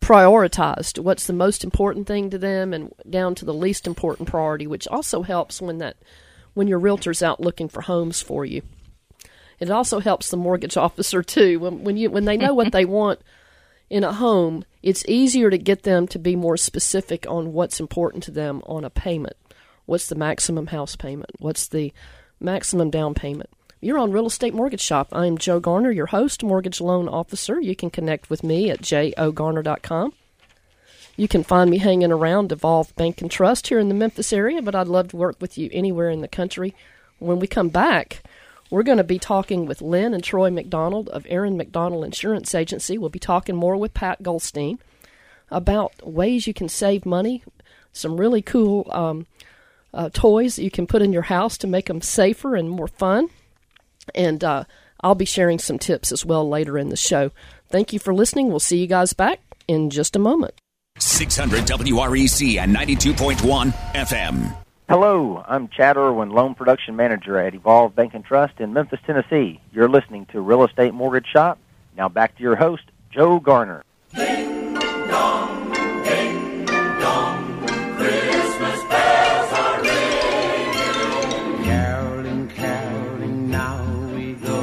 prioritized 0.02 1.00
what's 1.00 1.26
the 1.28 1.34
most 1.34 1.64
important 1.64 2.06
thing 2.08 2.30
to 2.30 2.38
them 2.38 2.74
and 2.74 2.94
down 3.10 3.34
to 3.36 3.46
the 3.46 3.54
least 3.54 3.88
important 3.88 4.30
priority, 4.30 4.68
which 4.68 4.88
also 4.88 5.22
helps 5.24 5.62
when 5.62 5.80
that 5.80 5.98
when 6.54 6.68
your 6.68 6.80
realtor's 6.80 7.22
out 7.24 7.40
looking 7.40 7.68
for 7.68 7.82
homes 7.82 8.22
for 8.22 8.46
you. 8.46 8.62
It 9.60 9.70
also 9.70 10.00
helps 10.00 10.30
the 10.30 10.38
mortgage 10.38 10.78
officer 10.88 11.24
too. 11.24 11.60
When, 11.60 11.84
when 11.84 11.98
you 11.98 12.10
when 12.10 12.26
they 12.26 12.38
know 12.38 12.54
what 12.54 12.72
they 12.72 12.86
want 12.86 13.20
in 13.90 14.04
a 14.04 14.14
home, 14.14 14.66
it's 14.84 15.08
easier 15.08 15.50
to 15.50 15.58
get 15.58 15.84
them 15.84 16.08
to 16.08 16.20
be 16.20 16.36
more 16.36 16.58
specific 16.58 17.26
on 17.30 17.54
what's 17.54 17.80
important 17.80 18.24
to 18.24 18.32
them 18.32 18.62
on 18.66 18.84
a 18.84 18.90
payment. 18.90 19.38
What's 19.86 20.08
the 20.08 20.16
maximum 20.16 20.68
house 20.68 20.96
payment? 20.96 21.32
What's 21.40 21.68
the 21.68 21.94
maximum 22.40 22.90
down 22.90 23.14
payment? 23.14 23.50
You're 23.80 24.00
on 24.00 24.12
Real 24.12 24.26
Estate 24.26 24.54
Mortgage 24.54 24.82
Shop. 24.82 25.08
I'm 25.12 25.38
Joe 25.38 25.60
Garner, 25.60 25.92
your 25.92 26.08
host, 26.08 26.44
mortgage 26.44 26.82
loan 26.82 27.08
officer. 27.08 27.62
You 27.62 27.76
can 27.76 27.90
connect 27.90 28.30
with 28.30 28.44
me 28.44 28.72
at 28.72 28.82
jogarner.com. 28.82 30.14
You 31.16 31.28
can 31.28 31.44
find 31.44 31.70
me 31.70 31.78
hanging 31.78 32.12
around 32.12 32.52
Evolve 32.52 32.96
Bank 32.96 33.22
and 33.22 33.32
Trust 33.32 33.68
here 33.68 33.80
in 33.80 33.88
the 33.88 33.94
Memphis 33.94 34.34
area, 34.34 34.62
but 34.62 34.76
I'd 34.76 34.88
love 34.88 35.10
to 35.10 35.18
work 35.18 35.38
with 35.40 35.58
you 35.58 35.70
anywhere 35.72 36.10
in 36.10 36.22
the 36.22 36.28
country. 36.28 36.76
When 37.20 37.40
we 37.40 37.48
come 37.48 37.70
back, 37.70 38.24
we're 38.70 38.84
going 38.84 38.98
to 38.98 39.04
be 39.04 39.20
talking 39.20 39.66
with 39.66 39.82
Lynn 39.82 40.14
and 40.14 40.24
Troy 40.24 40.50
McDonald 40.50 41.10
of 41.10 41.26
Aaron 41.30 41.58
McDonald 41.58 42.04
Insurance 42.04 42.54
Agency. 42.54 42.98
We'll 42.98 43.10
be 43.10 43.20
talking 43.20 43.56
more 43.56 43.78
with 43.78 43.94
Pat 43.94 44.22
Goldstein 44.22 44.80
about 45.50 46.06
ways 46.06 46.48
you 46.48 46.54
can 46.54 46.68
save 46.68 47.06
money, 47.06 47.44
some 47.94 48.20
really 48.20 48.42
cool 48.42 48.88
um, 48.92 49.26
uh, 49.94 50.10
toys 50.14 50.60
you 50.60 50.70
can 50.70 50.88
put 50.88 51.02
in 51.02 51.14
your 51.14 51.24
house 51.24 51.58
to 51.60 51.68
make 51.68 51.86
them 51.86 52.02
safer 52.02 52.56
and 52.56 52.70
more 52.70 52.88
fun. 52.88 53.30
And 54.14 54.44
uh, 54.44 54.66
I'll 55.02 55.16
be 55.16 55.26
sharing 55.26 55.60
some 55.60 55.80
tips 55.80 56.12
as 56.12 56.26
well 56.26 56.48
later 56.48 56.78
in 56.78 56.90
the 56.90 56.98
show. 56.98 57.32
Thank 57.70 57.94
you 57.94 58.00
for 58.00 58.14
listening. 58.14 58.50
We'll 58.50 58.60
see 58.60 58.78
you 58.78 58.88
guys 58.88 59.14
back 59.14 59.40
in 59.68 59.90
just 59.90 60.16
a 60.16 60.20
moment. 60.20 60.54
600 61.00 61.62
WREC 61.62 62.58
and 62.58 62.76
92.1 62.76 63.72
FM. 63.94 64.67
Hello, 64.89 65.44
I'm 65.46 65.67
Chad 65.67 65.98
Irwin, 65.98 66.29
Loan 66.29 66.56
Production 66.56 66.96
Manager 66.96 67.38
at 67.38 67.53
Evolve 67.53 67.94
Bank 67.94 68.13
and 68.13 68.24
Trust 68.24 68.62
in 68.62 68.72
Memphis, 68.72 69.01
Tennessee. 69.06 69.60
You're 69.74 69.89
listening 69.89 70.27
to 70.27 70.39
Real 70.39 70.63
Estate 70.63 70.94
Mortgage 70.94 71.27
Shop. 71.27 71.60
Now 71.98 72.08
back 72.08 72.38
to 72.38 72.41
your 72.41 72.56
host, 72.56 72.84
Joe 73.12 73.41
Garner. 73.41 73.84
Ding 74.15 74.74
dong, 74.75 75.74
ding 76.06 76.65
dong, 76.65 77.67
Christmas 77.98 78.84
bells 78.86 79.51
are 79.51 79.82
ringing. 79.82 81.63
Caroling, 81.65 82.48
caroling, 82.48 83.51
now 83.51 83.84
we 84.15 84.36
go. 84.36 84.62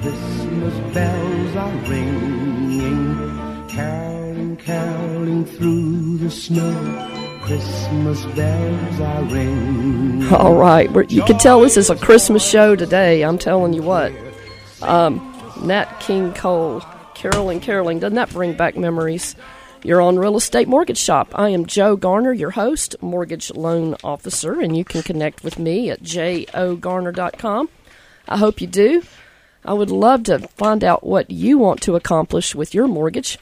Christmas 0.00 0.94
bells 0.94 1.56
are 1.56 1.76
ringing. 1.90 3.68
Caroling, 3.68 4.56
caroling 4.56 5.44
through 5.44 6.16
the 6.16 6.30
snow. 6.30 7.11
Christmas 7.52 8.24
bells 8.34 9.00
are 9.00 9.24
ringing. 9.24 10.32
All 10.32 10.54
right, 10.54 10.88
you 11.12 11.22
can 11.22 11.36
tell 11.36 11.60
this 11.60 11.76
is 11.76 11.90
a 11.90 11.96
Christmas 11.96 12.42
show 12.42 12.74
today. 12.74 13.22
I'm 13.22 13.36
telling 13.36 13.74
you 13.74 13.82
what. 13.82 14.10
Um, 14.80 15.20
Nat 15.62 16.00
King 16.00 16.32
Cole, 16.32 16.80
caroling, 17.12 17.60
caroling. 17.60 17.98
Doesn't 17.98 18.14
that 18.14 18.30
bring 18.30 18.54
back 18.54 18.78
memories? 18.78 19.36
You're 19.82 20.00
on 20.00 20.18
Real 20.18 20.38
Estate 20.38 20.66
Mortgage 20.66 20.96
Shop. 20.96 21.28
I 21.34 21.50
am 21.50 21.66
Joe 21.66 21.94
Garner, 21.94 22.32
your 22.32 22.52
host, 22.52 22.96
mortgage 23.02 23.50
loan 23.50 23.96
officer, 24.02 24.58
and 24.58 24.74
you 24.74 24.86
can 24.86 25.02
connect 25.02 25.44
with 25.44 25.58
me 25.58 25.90
at 25.90 26.02
jogarner.com. 26.02 27.68
I 28.28 28.38
hope 28.38 28.62
you 28.62 28.66
do. 28.66 29.02
I 29.62 29.74
would 29.74 29.90
love 29.90 30.22
to 30.24 30.38
find 30.56 30.82
out 30.82 31.04
what 31.04 31.30
you 31.30 31.58
want 31.58 31.82
to 31.82 31.96
accomplish 31.96 32.54
with 32.54 32.72
your 32.72 32.88
mortgage. 32.88 33.38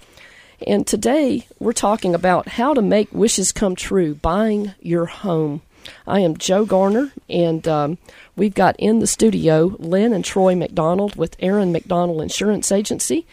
And 0.66 0.86
today 0.86 1.46
we're 1.58 1.72
talking 1.72 2.14
about 2.14 2.48
how 2.48 2.74
to 2.74 2.82
make 2.82 3.12
wishes 3.12 3.50
come 3.50 3.74
true, 3.74 4.14
buying 4.14 4.74
your 4.82 5.06
home. 5.06 5.62
I 6.06 6.20
am 6.20 6.36
Joe 6.36 6.66
Garner, 6.66 7.12
and 7.30 7.66
um, 7.66 7.98
we've 8.36 8.54
got 8.54 8.76
in 8.78 8.98
the 8.98 9.06
studio 9.06 9.74
Lynn 9.78 10.12
and 10.12 10.22
Troy 10.22 10.54
McDonald 10.54 11.16
with 11.16 11.34
Aaron 11.40 11.72
McDonald 11.72 12.20
Insurance 12.20 12.70
Agency, 12.70 13.26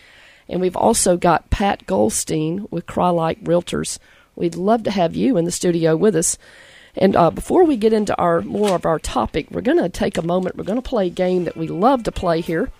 and 0.47 0.61
we've 0.61 0.77
also 0.77 1.17
got 1.17 1.49
Pat 1.49 1.85
Goldstein 1.85 2.65
with 2.71 2.85
Crye-Leike 2.85 3.43
Realtors. 3.43 3.99
We'd 4.37 4.55
love 4.55 4.83
to 4.83 4.91
have 4.91 5.13
you 5.13 5.35
in 5.35 5.43
the 5.43 5.51
studio 5.51 5.97
with 5.97 6.15
us. 6.15 6.37
And 6.95 7.13
uh, 7.17 7.29
before 7.29 7.65
we 7.65 7.75
get 7.75 7.91
into 7.91 8.15
our 8.15 8.41
more 8.41 8.73
of 8.73 8.85
our 8.85 8.99
topic, 8.99 9.51
we're 9.51 9.61
going 9.61 9.77
to 9.83 9.89
take 9.89 10.17
a 10.17 10.21
moment. 10.21 10.55
We're 10.55 10.63
going 10.63 10.81
to 10.81 10.89
play 10.89 11.07
a 11.07 11.11
game 11.11 11.43
that 11.43 11.57
we 11.57 11.67
love 11.67 12.03
to 12.03 12.11
play 12.11 12.39
here 12.39 12.71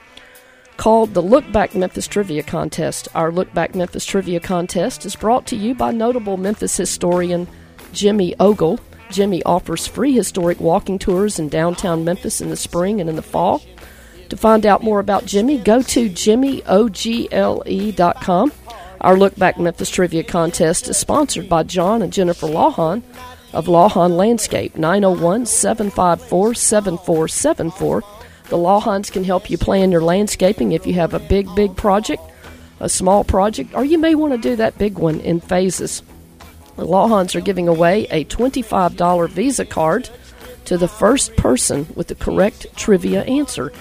called 0.78 1.14
the 1.14 1.22
Look 1.22 1.52
Back 1.52 1.76
Memphis 1.76 2.08
Trivia 2.08 2.44
Contest. 2.44 3.08
Our 3.14 3.32
Look 3.32 3.54
Back 3.54 3.76
Memphis 3.76 4.06
Trivia 4.06 4.40
Contest 4.40 5.06
is 5.06 5.16
brought 5.16 5.46
to 5.48 5.56
you 5.56 5.76
by 5.76 5.92
notable 5.92 6.38
Memphis 6.38 6.78
historian 6.78 7.48
Jimmy 7.92 8.36
Ogle. 8.40 8.80
Jimmy 9.10 9.44
offers 9.44 9.88
free 9.88 10.14
historic 10.14 10.60
walking 10.60 11.00
tours 11.00 11.40
in 11.40 11.50
downtown 11.50 12.06
Memphis 12.06 12.42
in 12.42 12.50
the 12.50 12.56
spring 12.56 13.02
and 13.02 13.10
in 13.10 13.16
the 13.16 13.22
fall. 13.22 13.62
To 14.30 14.38
find 14.38 14.66
out 14.66 14.84
more 14.84 15.00
about 15.00 15.26
Jimmy, 15.26 15.58
go 15.58 15.82
to 15.82 16.10
jimmyogle.com. 16.10 18.52
Our 19.00 19.18
Look 19.18 19.36
Back 19.36 19.60
Memphis 19.60 19.90
Trivia 19.90 20.24
Contest 20.24 20.90
is 20.90 20.98
sponsored 20.98 21.48
by 21.48 21.64
John 21.64 22.02
and 22.02 22.12
Jennifer 22.12 22.48
Lawhon 22.48 23.04
of 23.54 23.68
Lawhon 23.68 24.18
Landscape, 24.18 24.76
901 24.76 25.46
754 25.46 26.56
7474 26.56 28.04
the 28.50 28.58
Lawhons 28.58 29.10
can 29.10 29.24
help 29.24 29.50
you 29.50 29.58
plan 29.58 29.92
your 29.92 30.02
landscaping 30.02 30.72
if 30.72 30.88
you 30.88 30.94
have 30.94 31.14
a 31.14 31.20
big, 31.20 31.54
big 31.56 31.76
project, 31.76 32.24
a 32.80 32.88
small 32.88 33.24
project, 33.24 33.74
or 33.74 33.84
you 33.84 33.98
may 33.98 34.16
want 34.16 34.34
to 34.34 34.38
do 34.38 34.56
that 34.56 34.78
big 34.78 34.98
one 34.98 35.20
in 35.20 35.40
phases. 35.40 36.02
The 36.78 36.86
Lawhons 36.86 37.36
are 37.36 37.42
giving 37.42 37.68
away 37.68 38.06
a 38.12 38.24
$25 38.26 39.30
Visa 39.30 39.66
card 39.66 40.10
to 40.66 40.78
the 40.78 40.88
first 40.88 41.36
person 41.36 41.88
with 41.96 42.08
the 42.08 42.16
correct 42.16 42.68
trivia 42.76 43.24
answer. 43.24 43.72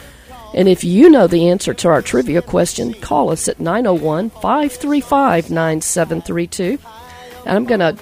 And 0.54 0.68
if 0.68 0.82
you 0.82 1.10
know 1.10 1.26
the 1.26 1.48
answer 1.48 1.74
to 1.74 1.88
our 1.88 2.00
trivia 2.00 2.40
question, 2.42 2.94
call 2.94 3.30
us 3.30 3.48
at 3.48 3.60
901 3.60 4.30
535 4.30 5.50
9732. 5.50 6.78
And 7.44 7.56
I'm 7.56 7.64
going 7.64 7.80
to 7.80 7.96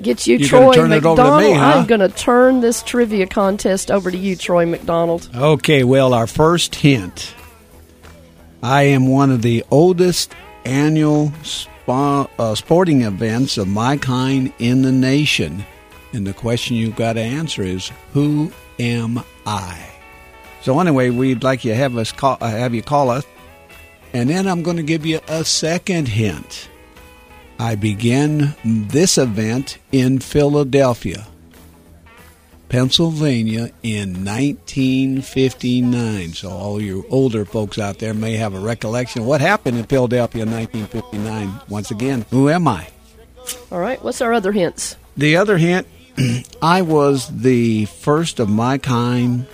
get 0.00 0.26
you, 0.26 0.38
You're 0.38 0.48
Troy 0.48 0.72
turn 0.72 0.92
it 0.92 1.04
over 1.04 1.16
to 1.16 1.22
McDonald. 1.22 1.42
me, 1.42 1.52
huh? 1.52 1.64
I'm 1.76 1.86
going 1.86 2.00
to 2.00 2.08
turn 2.08 2.60
this 2.60 2.82
trivia 2.82 3.26
contest 3.26 3.90
over 3.90 4.10
to 4.10 4.16
you, 4.16 4.36
Troy 4.36 4.66
McDonald. 4.66 5.28
Okay, 5.34 5.84
well, 5.84 6.14
our 6.14 6.26
first 6.26 6.76
hint. 6.76 7.34
I 8.62 8.84
am 8.84 9.08
one 9.08 9.30
of 9.30 9.42
the 9.42 9.64
oldest 9.70 10.34
annual 10.64 11.32
spa, 11.42 12.28
uh, 12.38 12.54
sporting 12.54 13.02
events 13.02 13.58
of 13.58 13.66
my 13.68 13.96
kind 13.96 14.52
in 14.58 14.82
the 14.82 14.92
nation. 14.92 15.64
And 16.12 16.26
the 16.26 16.32
question 16.32 16.76
you've 16.76 16.96
got 16.96 17.14
to 17.14 17.20
answer 17.20 17.62
is, 17.62 17.90
who 18.12 18.52
am 18.78 19.22
I? 19.46 19.88
So 20.62 20.78
anyway, 20.78 21.10
we'd 21.10 21.42
like 21.42 21.64
you 21.64 21.72
to 21.72 21.76
have 21.76 21.96
us 21.96 22.12
call, 22.12 22.38
uh, 22.40 22.50
have 22.50 22.74
you 22.74 22.82
call 22.82 23.10
us, 23.10 23.24
and 24.12 24.28
then 24.30 24.46
I'm 24.46 24.62
going 24.62 24.76
to 24.76 24.82
give 24.82 25.04
you 25.04 25.20
a 25.26 25.44
second 25.44 26.06
hint. 26.06 26.68
I 27.62 27.76
began 27.76 28.56
this 28.64 29.18
event 29.18 29.78
in 29.92 30.18
Philadelphia, 30.18 31.28
Pennsylvania 32.68 33.70
in 33.84 34.24
1959. 34.24 36.32
So 36.32 36.50
all 36.50 36.80
you 36.80 37.06
older 37.08 37.44
folks 37.44 37.78
out 37.78 38.00
there 38.00 38.14
may 38.14 38.34
have 38.34 38.54
a 38.54 38.58
recollection 38.58 39.22
of 39.22 39.28
what 39.28 39.40
happened 39.40 39.78
in 39.78 39.84
Philadelphia 39.84 40.42
in 40.42 40.50
1959. 40.50 41.60
Once 41.68 41.92
again, 41.92 42.24
who 42.30 42.48
am 42.48 42.66
I? 42.66 42.88
All 43.70 43.78
right, 43.78 44.02
what's 44.02 44.20
our 44.20 44.32
other 44.32 44.50
hints? 44.50 44.96
The 45.16 45.36
other 45.36 45.56
hint, 45.56 45.86
I 46.62 46.82
was 46.82 47.28
the 47.28 47.84
first 47.84 48.40
of 48.40 48.50
my 48.50 48.78
kind 48.78 49.46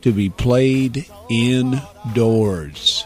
to 0.00 0.10
be 0.10 0.30
played 0.30 1.04
indoors. 1.28 3.04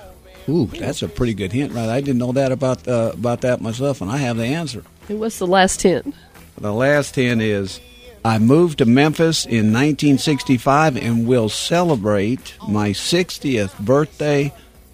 Ooh, 0.48 0.66
that's 0.66 1.02
a 1.02 1.08
pretty 1.08 1.34
good 1.34 1.52
hint, 1.52 1.72
right? 1.72 1.88
I 1.88 2.00
didn't 2.00 2.18
know 2.18 2.32
that 2.32 2.52
about 2.52 2.86
uh, 2.86 3.10
about 3.14 3.40
that 3.40 3.60
myself, 3.60 4.00
and 4.00 4.10
I 4.10 4.18
have 4.18 4.36
the 4.36 4.44
answer. 4.46 4.84
And 5.08 5.18
what's 5.20 5.38
the 5.38 5.46
last 5.46 5.82
hint? 5.82 6.14
The 6.58 6.72
last 6.72 7.16
hint 7.16 7.42
is 7.42 7.80
I 8.24 8.38
moved 8.38 8.78
to 8.78 8.86
Memphis 8.86 9.44
in 9.44 9.72
1965 9.72 10.96
and 10.96 11.26
will 11.26 11.48
celebrate 11.48 12.54
my 12.68 12.90
60th 12.90 13.78
birthday 13.78 14.52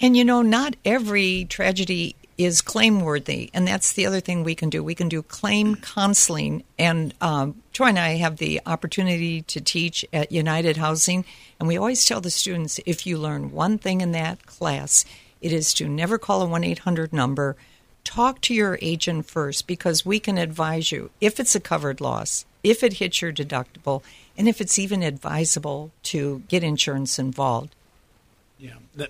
And 0.00 0.16
you 0.16 0.24
know, 0.24 0.42
not 0.42 0.76
every 0.84 1.44
tragedy 1.46 2.14
is 2.44 2.60
claim 2.60 3.00
worthy, 3.00 3.50
and 3.52 3.66
that's 3.66 3.92
the 3.92 4.06
other 4.06 4.20
thing 4.20 4.42
we 4.42 4.54
can 4.54 4.70
do. 4.70 4.82
We 4.82 4.94
can 4.94 5.08
do 5.08 5.22
claim 5.22 5.76
counseling, 5.76 6.64
and 6.78 7.12
um, 7.20 7.62
Troy 7.72 7.88
and 7.88 7.98
I 7.98 8.16
have 8.16 8.36
the 8.36 8.60
opportunity 8.66 9.42
to 9.42 9.60
teach 9.60 10.04
at 10.12 10.32
United 10.32 10.76
Housing, 10.76 11.24
and 11.58 11.68
we 11.68 11.76
always 11.76 12.04
tell 12.04 12.20
the 12.20 12.30
students 12.30 12.80
if 12.86 13.06
you 13.06 13.18
learn 13.18 13.52
one 13.52 13.78
thing 13.78 14.00
in 14.00 14.12
that 14.12 14.46
class, 14.46 15.04
it 15.40 15.52
is 15.52 15.74
to 15.74 15.88
never 15.88 16.18
call 16.18 16.42
a 16.42 16.46
one 16.46 16.64
eight 16.64 16.80
hundred 16.80 17.12
number. 17.12 17.56
Talk 18.02 18.40
to 18.42 18.54
your 18.54 18.78
agent 18.80 19.26
first 19.26 19.66
because 19.66 20.06
we 20.06 20.18
can 20.18 20.38
advise 20.38 20.90
you 20.90 21.10
if 21.20 21.38
it's 21.38 21.54
a 21.54 21.60
covered 21.60 22.00
loss, 22.00 22.46
if 22.64 22.82
it 22.82 22.94
hits 22.94 23.20
your 23.20 23.32
deductible, 23.32 24.02
and 24.38 24.48
if 24.48 24.60
it's 24.60 24.78
even 24.78 25.02
advisable 25.02 25.90
to 26.04 26.42
get 26.48 26.64
insurance 26.64 27.18
involved. 27.18 27.74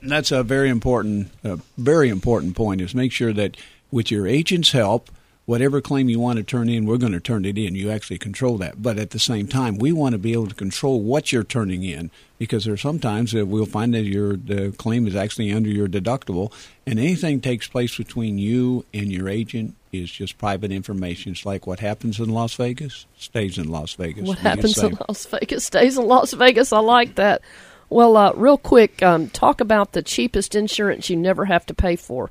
That's 0.02 0.30
a 0.30 0.42
very 0.42 0.68
important, 0.68 1.30
uh, 1.44 1.56
very 1.76 2.09
important 2.09 2.56
point. 2.56 2.80
Is 2.80 2.94
make 2.94 3.12
sure 3.12 3.32
that 3.32 3.56
with 3.90 4.11
your 4.11 4.26
agent's 4.26 4.73
help, 4.73 5.11
whatever 5.50 5.80
claim 5.80 6.09
you 6.09 6.20
want 6.20 6.37
to 6.37 6.44
turn 6.44 6.68
in, 6.68 6.87
we're 6.87 6.97
going 6.97 7.12
to 7.12 7.20
turn 7.20 7.44
it 7.44 7.59
in. 7.59 7.75
You 7.75 7.90
actually 7.90 8.18
control 8.18 8.56
that. 8.59 8.80
But 8.80 8.99
at 8.99 9.11
the 9.11 9.18
same 9.18 9.49
time, 9.49 9.78
we 9.78 9.90
want 9.90 10.12
to 10.12 10.18
be 10.18 10.32
able 10.32 10.47
to 10.47 10.54
control 10.54 11.02
what 11.02 11.32
you're 11.32 11.42
turning 11.42 11.82
in 11.82 12.11
because 12.38 12.64
there 12.64 12.75
are 12.75 12.78
sometimes 12.78 13.32
that 13.32 13.47
we'll 13.47 13.66
find 13.66 13.92
that 13.94 14.02
your 14.02 14.37
the 14.37 14.73
claim 14.78 15.06
is 15.06 15.16
actually 15.16 15.52
under 15.52 15.68
your 15.68 15.88
deductible, 15.88 16.52
and 16.87 16.99
anything 16.99 17.40
takes 17.40 17.66
place 17.66 17.97
between 17.97 18.38
you 18.38 18.85
and 18.94 19.12
your 19.12 19.28
agent 19.28 19.75
is 19.92 20.11
just 20.11 20.38
private 20.38 20.70
information. 20.70 21.32
It's 21.32 21.44
like 21.44 21.66
what 21.66 21.80
happens 21.80 22.20
in 22.20 22.30
Las 22.30 22.54
Vegas 22.54 23.06
stays 23.18 23.59
in 23.59 23.68
Las 23.68 23.94
Vegas. 23.94 24.26
What 24.26 24.38
happens 24.38 24.78
in 24.78 24.97
Las 25.09 25.26
Vegas 25.26 25.64
stays 25.64 25.99
in 25.99 26.06
Las 26.06 26.32
Vegas. 26.32 26.73
I 26.73 26.78
like 26.78 27.16
that. 27.16 27.42
Well, 27.90 28.16
uh, 28.16 28.32
real 28.35 28.56
quick, 28.56 29.02
um, 29.02 29.28
talk 29.28 29.61
about 29.61 29.92
the 29.92 30.02
cheapest 30.02 30.54
insurance 30.54 31.11
you 31.11 31.16
never 31.16 31.47
have 31.47 31.67
to 31.67 31.75
pay 31.75 31.97
for. 31.97 32.30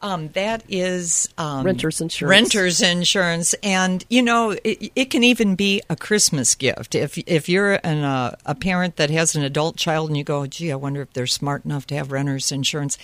Um, 0.00 0.28
that 0.28 0.62
is 0.68 1.28
um, 1.38 1.64
renters 1.64 2.00
insurance. 2.00 2.30
Renters 2.30 2.80
insurance, 2.80 3.54
and 3.64 4.04
you 4.08 4.22
know 4.22 4.52
it, 4.62 4.92
it, 4.94 5.10
can 5.10 5.24
even 5.24 5.56
be 5.56 5.82
a 5.90 5.96
Christmas 5.96 6.54
gift. 6.54 6.94
If 6.94 7.18
if 7.18 7.48
you're 7.48 7.80
an, 7.82 8.04
uh, 8.04 8.36
a 8.46 8.54
parent 8.54 8.94
that 8.96 9.10
has 9.10 9.34
an 9.34 9.42
adult 9.42 9.76
child 9.76 10.08
and 10.08 10.16
you 10.16 10.22
go, 10.22 10.46
"Gee, 10.46 10.70
I 10.70 10.76
wonder 10.76 11.02
if 11.02 11.12
they're 11.14 11.26
smart 11.26 11.64
enough 11.64 11.84
to 11.88 11.96
have 11.96 12.12
renters 12.12 12.52
insurance." 12.52 12.96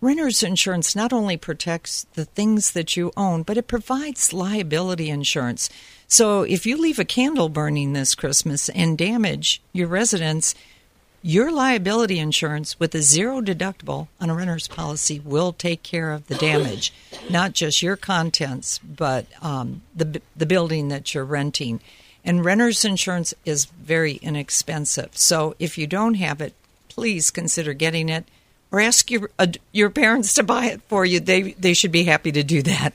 Renters 0.00 0.42
insurance 0.42 0.94
not 0.94 1.12
only 1.12 1.36
protects 1.36 2.06
the 2.14 2.26
things 2.26 2.72
that 2.72 2.96
you 2.96 3.12
own, 3.16 3.42
but 3.42 3.56
it 3.56 3.66
provides 3.66 4.32
liability 4.32 5.08
insurance. 5.08 5.70
So 6.06 6.42
if 6.42 6.66
you 6.66 6.76
leave 6.76 6.98
a 6.98 7.04
candle 7.04 7.48
burning 7.48 7.92
this 7.92 8.14
Christmas 8.14 8.68
and 8.68 8.98
damage 8.98 9.62
your 9.72 9.88
residence, 9.88 10.54
your 11.22 11.50
liability 11.50 12.18
insurance 12.18 12.78
with 12.78 12.94
a 12.94 13.02
zero 13.02 13.40
deductible 13.40 14.06
on 14.20 14.30
a 14.30 14.34
renter's 14.34 14.68
policy 14.68 15.18
will 15.18 15.52
take 15.52 15.82
care 15.82 16.12
of 16.12 16.28
the 16.28 16.36
damage, 16.36 16.92
not 17.30 17.52
just 17.52 17.82
your 17.82 17.96
contents, 17.96 18.78
but 18.78 19.26
um, 19.42 19.82
the 19.94 20.20
the 20.36 20.46
building 20.46 20.88
that 20.88 21.14
you're 21.14 21.24
renting. 21.24 21.80
And 22.24 22.44
renter's 22.44 22.84
insurance 22.84 23.34
is 23.44 23.64
very 23.64 24.14
inexpensive. 24.16 25.16
So 25.16 25.56
if 25.58 25.78
you 25.78 25.86
don't 25.86 26.14
have 26.14 26.40
it, 26.40 26.54
please 26.88 27.30
consider 27.30 27.72
getting 27.72 28.08
it, 28.08 28.26
or 28.70 28.80
ask 28.80 29.10
your 29.10 29.30
uh, 29.38 29.46
your 29.72 29.90
parents 29.90 30.34
to 30.34 30.42
buy 30.42 30.66
it 30.66 30.82
for 30.82 31.04
you. 31.04 31.20
They 31.20 31.52
they 31.52 31.74
should 31.74 31.92
be 31.92 32.04
happy 32.04 32.32
to 32.32 32.42
do 32.42 32.62
that. 32.62 32.92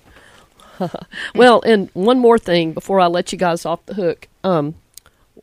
well, 1.35 1.61
and 1.61 1.89
one 1.93 2.19
more 2.19 2.39
thing 2.39 2.73
before 2.73 2.99
I 2.99 3.07
let 3.07 3.31
you 3.31 3.37
guys 3.37 3.65
off 3.65 3.85
the 3.85 3.93
hook. 3.93 4.27
Um, 4.43 4.75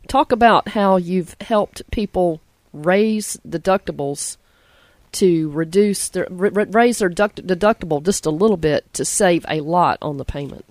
talk 0.07 0.33
about 0.33 0.69
how 0.69 0.97
you've 0.97 1.37
helped 1.41 1.89
people 1.91 2.41
raise 2.73 3.39
deductibles 3.49 4.37
to 5.11 5.51
reduce 5.51 6.09
their 6.09 6.27
raise 6.31 6.99
their 6.99 7.11
deductible 7.11 8.05
just 8.05 8.27
a 8.27 8.31
little 8.31 8.57
bit 8.57 8.93
to 8.95 9.05
save 9.05 9.45
a 9.49 9.61
lot 9.61 9.99
on 10.03 10.19
the 10.19 10.25
payment. 10.25 10.65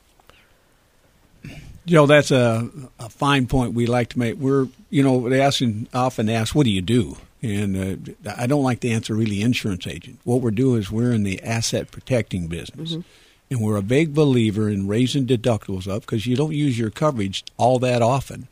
You 1.43 1.96
know 1.96 2.06
that's 2.06 2.32
a, 2.32 2.70
a 3.00 3.10
fine 3.10 3.48
point 3.48 3.74
we 3.74 3.86
like 3.86 4.10
to 4.10 4.20
make. 4.20 4.36
We're 4.36 4.67
you 4.89 5.04
know 5.04 5.30
they 5.30 5.43
often 5.43 5.88
often 5.93 6.30
ask, 6.30 6.54
"What 6.54 6.65
do 6.65 6.70
you 6.70 6.82
do?" 6.82 7.17
And 7.41 8.12
uh, 8.26 8.34
I 8.36 8.47
don't 8.47 8.63
like 8.63 8.80
to 8.82 8.89
answer 8.89 9.13
really 9.13 9.41
insurance 9.41 9.86
agent. 9.86 10.19
What 10.23 10.41
we're 10.41 10.52
doing 10.52 10.80
is 10.80 10.91
we're 10.91 11.13
in 11.13 11.23
the 11.23 11.41
asset 11.43 11.91
protecting 11.91 12.47
business. 12.47 12.91
Mm-hmm. 12.91 13.02
And 13.50 13.62
we're 13.62 13.78
a 13.78 13.82
big 13.82 14.13
believer 14.13 14.67
in 14.67 14.88
raising 14.88 15.26
deductibles 15.26 15.88
up 15.88 16.02
because 16.02 16.26
you 16.26 16.36
don't 16.36 16.54
use 16.54 16.78
your 16.78 16.89
coverage 16.89 17.45
all 17.56 17.80
that 17.80 18.02
often. 18.02 18.47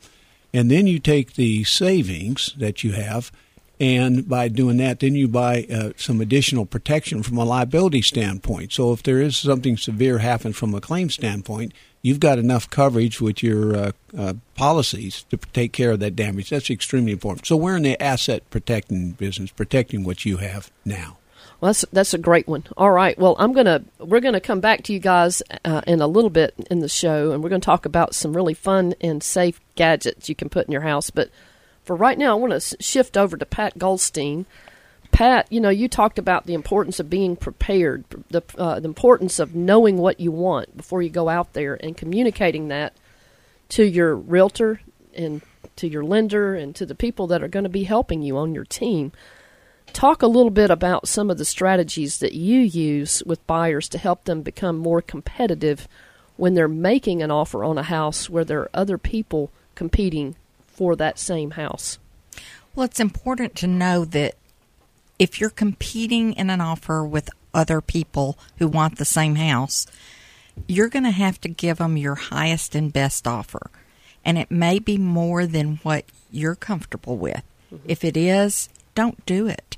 And 0.54 0.70
then 0.70 0.86
you 0.86 0.98
take 0.98 1.34
the 1.34 1.64
savings 1.64 2.54
that 2.56 2.82
you 2.82 2.92
have, 2.92 3.30
and 3.78 4.26
by 4.26 4.48
doing 4.48 4.78
that, 4.78 5.00
then 5.00 5.14
you 5.14 5.28
buy 5.28 5.66
uh, 5.70 5.90
some 5.96 6.22
additional 6.22 6.64
protection 6.64 7.22
from 7.22 7.36
a 7.36 7.44
liability 7.44 8.00
standpoint. 8.00 8.72
So 8.72 8.92
if 8.92 9.02
there 9.02 9.20
is 9.20 9.36
something 9.36 9.76
severe 9.76 10.18
happen 10.18 10.54
from 10.54 10.74
a 10.74 10.80
claim 10.80 11.10
standpoint, 11.10 11.74
you've 12.02 12.20
got 12.20 12.38
enough 12.38 12.70
coverage 12.70 13.20
with 13.20 13.42
your 13.42 13.76
uh, 13.76 13.92
uh, 14.16 14.34
policies 14.54 15.24
to 15.30 15.36
take 15.52 15.72
care 15.72 15.92
of 15.92 16.00
that 16.00 16.16
damage. 16.16 16.50
That's 16.50 16.70
extremely 16.70 17.12
important. 17.12 17.46
So 17.46 17.56
we're 17.56 17.76
in 17.76 17.82
the 17.82 18.00
asset 18.02 18.48
protecting 18.50 19.12
business, 19.12 19.50
protecting 19.50 20.04
what 20.04 20.24
you 20.24 20.38
have 20.38 20.70
now. 20.84 21.18
Well, 21.60 21.70
that's 21.70 21.84
that's 21.90 22.14
a 22.14 22.18
great 22.18 22.46
one. 22.46 22.64
All 22.76 22.90
right. 22.90 23.18
Well, 23.18 23.34
I'm 23.38 23.52
gonna 23.52 23.82
we're 23.98 24.20
gonna 24.20 24.40
come 24.40 24.60
back 24.60 24.82
to 24.84 24.92
you 24.92 24.98
guys 24.98 25.42
uh, 25.64 25.80
in 25.86 26.02
a 26.02 26.06
little 26.06 26.30
bit 26.30 26.54
in 26.70 26.80
the 26.80 26.88
show, 26.88 27.32
and 27.32 27.42
we're 27.42 27.48
gonna 27.48 27.60
talk 27.60 27.86
about 27.86 28.14
some 28.14 28.36
really 28.36 28.52
fun 28.54 28.94
and 29.00 29.22
safe 29.22 29.58
gadgets 29.74 30.28
you 30.28 30.34
can 30.34 30.50
put 30.50 30.66
in 30.66 30.72
your 30.72 30.82
house. 30.82 31.08
But 31.08 31.30
for 31.82 31.96
right 31.96 32.18
now, 32.18 32.32
I 32.32 32.40
want 32.40 32.60
to 32.60 32.76
shift 32.82 33.16
over 33.16 33.36
to 33.36 33.46
Pat 33.46 33.78
Goldstein. 33.78 34.44
Pat, 35.16 35.50
you 35.50 35.62
know, 35.62 35.70
you 35.70 35.88
talked 35.88 36.18
about 36.18 36.44
the 36.44 36.52
importance 36.52 37.00
of 37.00 37.08
being 37.08 37.36
prepared, 37.36 38.04
the 38.28 38.42
uh, 38.58 38.78
the 38.80 38.88
importance 38.88 39.38
of 39.38 39.54
knowing 39.54 39.96
what 39.96 40.20
you 40.20 40.30
want 40.30 40.76
before 40.76 41.00
you 41.00 41.08
go 41.08 41.30
out 41.30 41.54
there 41.54 41.82
and 41.82 41.96
communicating 41.96 42.68
that 42.68 42.92
to 43.70 43.82
your 43.82 44.14
realtor 44.14 44.82
and 45.14 45.40
to 45.76 45.88
your 45.88 46.04
lender 46.04 46.54
and 46.54 46.76
to 46.76 46.84
the 46.84 46.94
people 46.94 47.26
that 47.28 47.42
are 47.42 47.48
going 47.48 47.62
to 47.62 47.70
be 47.70 47.84
helping 47.84 48.20
you 48.20 48.36
on 48.36 48.54
your 48.54 48.66
team 48.66 49.10
talk 49.94 50.20
a 50.20 50.26
little 50.26 50.50
bit 50.50 50.70
about 50.70 51.08
some 51.08 51.30
of 51.30 51.38
the 51.38 51.46
strategies 51.46 52.18
that 52.18 52.34
you 52.34 52.60
use 52.60 53.22
with 53.24 53.46
buyers 53.46 53.88
to 53.88 53.96
help 53.96 54.24
them 54.24 54.42
become 54.42 54.76
more 54.76 55.00
competitive 55.00 55.88
when 56.36 56.52
they're 56.52 56.68
making 56.68 57.22
an 57.22 57.30
offer 57.30 57.64
on 57.64 57.78
a 57.78 57.84
house 57.84 58.28
where 58.28 58.44
there 58.44 58.60
are 58.60 58.70
other 58.74 58.98
people 58.98 59.50
competing 59.74 60.36
for 60.66 60.94
that 60.94 61.18
same 61.18 61.52
house. 61.52 61.98
Well, 62.74 62.84
it's 62.84 63.00
important 63.00 63.56
to 63.56 63.66
know 63.66 64.04
that 64.04 64.34
if 65.18 65.40
you're 65.40 65.50
competing 65.50 66.32
in 66.34 66.50
an 66.50 66.60
offer 66.60 67.04
with 67.04 67.30
other 67.54 67.80
people 67.80 68.38
who 68.58 68.68
want 68.68 68.98
the 68.98 69.04
same 69.04 69.36
house, 69.36 69.86
you're 70.66 70.88
going 70.88 71.04
to 71.04 71.10
have 71.10 71.40
to 71.42 71.48
give 71.48 71.78
them 71.78 71.96
your 71.96 72.14
highest 72.14 72.74
and 72.74 72.92
best 72.92 73.26
offer. 73.26 73.70
And 74.24 74.38
it 74.38 74.50
may 74.50 74.78
be 74.78 74.98
more 74.98 75.46
than 75.46 75.76
what 75.82 76.04
you're 76.30 76.54
comfortable 76.54 77.16
with. 77.16 77.42
Mm-hmm. 77.72 77.88
If 77.88 78.04
it 78.04 78.16
is, 78.16 78.68
don't 78.94 79.24
do 79.26 79.46
it. 79.46 79.76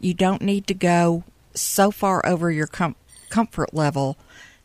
You 0.00 0.14
don't 0.14 0.42
need 0.42 0.66
to 0.66 0.74
go 0.74 1.24
so 1.54 1.90
far 1.90 2.24
over 2.26 2.50
your 2.50 2.66
com- 2.66 2.96
comfort 3.28 3.74
level 3.74 4.16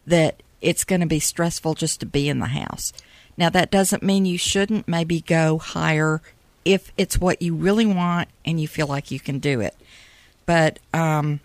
that 0.05 0.41
it's 0.61 0.83
going 0.83 1.01
to 1.01 1.07
be 1.07 1.19
stressful 1.19 1.75
just 1.75 1.99
to 1.99 2.05
be 2.05 2.29
in 2.29 2.39
the 2.39 2.47
house. 2.47 2.93
Now, 3.37 3.49
that 3.49 3.69
doesn't 3.69 4.01
mean 4.01 4.25
you 4.25 4.37
shouldn't 4.37 4.87
maybe 4.87 5.21
go 5.21 5.59
higher 5.59 6.21
if 6.65 6.91
it's 6.97 7.19
what 7.19 7.41
you 7.41 7.53
really 7.53 7.85
want 7.85 8.29
and 8.43 8.59
you 8.59 8.67
feel 8.67 8.87
like 8.87 9.11
you 9.11 9.19
can 9.19 9.39
do 9.39 9.61
it. 9.61 9.75
But 10.47 10.79
um, 10.93 11.39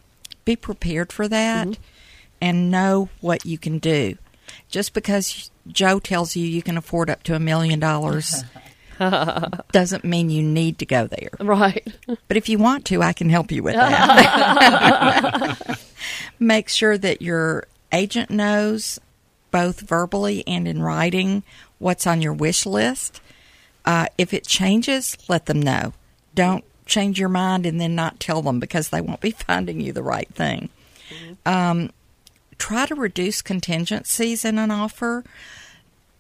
be 0.46 0.56
prepared 0.56 1.12
for 1.12 1.28
that 1.28 1.76
and 2.40 2.70
know 2.70 3.10
what 3.20 3.44
you 3.44 3.58
can 3.58 3.78
do. 3.78 4.16
Just 4.70 4.94
because 4.94 5.50
Joe 5.68 5.98
tells 5.98 6.34
you 6.34 6.46
you 6.46 6.62
can 6.62 6.78
afford 6.78 7.10
up 7.10 7.22
to 7.24 7.34
a 7.34 7.40
million 7.40 7.78
dollars 7.78 8.42
doesn't 9.72 10.04
mean 10.04 10.30
you 10.30 10.42
need 10.42 10.78
to 10.78 10.86
go 10.86 11.06
there. 11.06 11.30
Right. 11.40 11.86
But 12.06 12.36
if 12.36 12.48
you 12.48 12.58
want 12.58 12.84
to, 12.86 13.02
I 13.02 13.12
can 13.12 13.28
help 13.28 13.52
you 13.52 13.62
with 13.62 13.74
that. 13.74 15.78
Make 16.38 16.68
sure 16.68 16.98
that 16.98 17.22
your 17.22 17.66
agent 17.92 18.30
knows, 18.30 18.98
both 19.50 19.80
verbally 19.80 20.44
and 20.46 20.66
in 20.66 20.82
writing, 20.82 21.42
what's 21.78 22.06
on 22.06 22.22
your 22.22 22.32
wish 22.32 22.66
list. 22.66 23.20
Uh, 23.84 24.06
if 24.16 24.32
it 24.32 24.46
changes, 24.46 25.16
let 25.28 25.46
them 25.46 25.60
know. 25.60 25.92
Don't 26.34 26.64
change 26.86 27.18
your 27.18 27.28
mind 27.28 27.66
and 27.66 27.80
then 27.80 27.94
not 27.94 28.20
tell 28.20 28.42
them 28.42 28.60
because 28.60 28.88
they 28.88 29.00
won't 29.00 29.20
be 29.20 29.30
finding 29.46 29.80
you 29.80 29.92
the 29.92 30.02
right 30.02 30.28
thing. 30.28 30.68
Um, 31.44 31.90
try 32.58 32.86
to 32.86 32.94
reduce 32.94 33.42
contingencies 33.42 34.44
in 34.44 34.58
an 34.58 34.70
offer. 34.70 35.24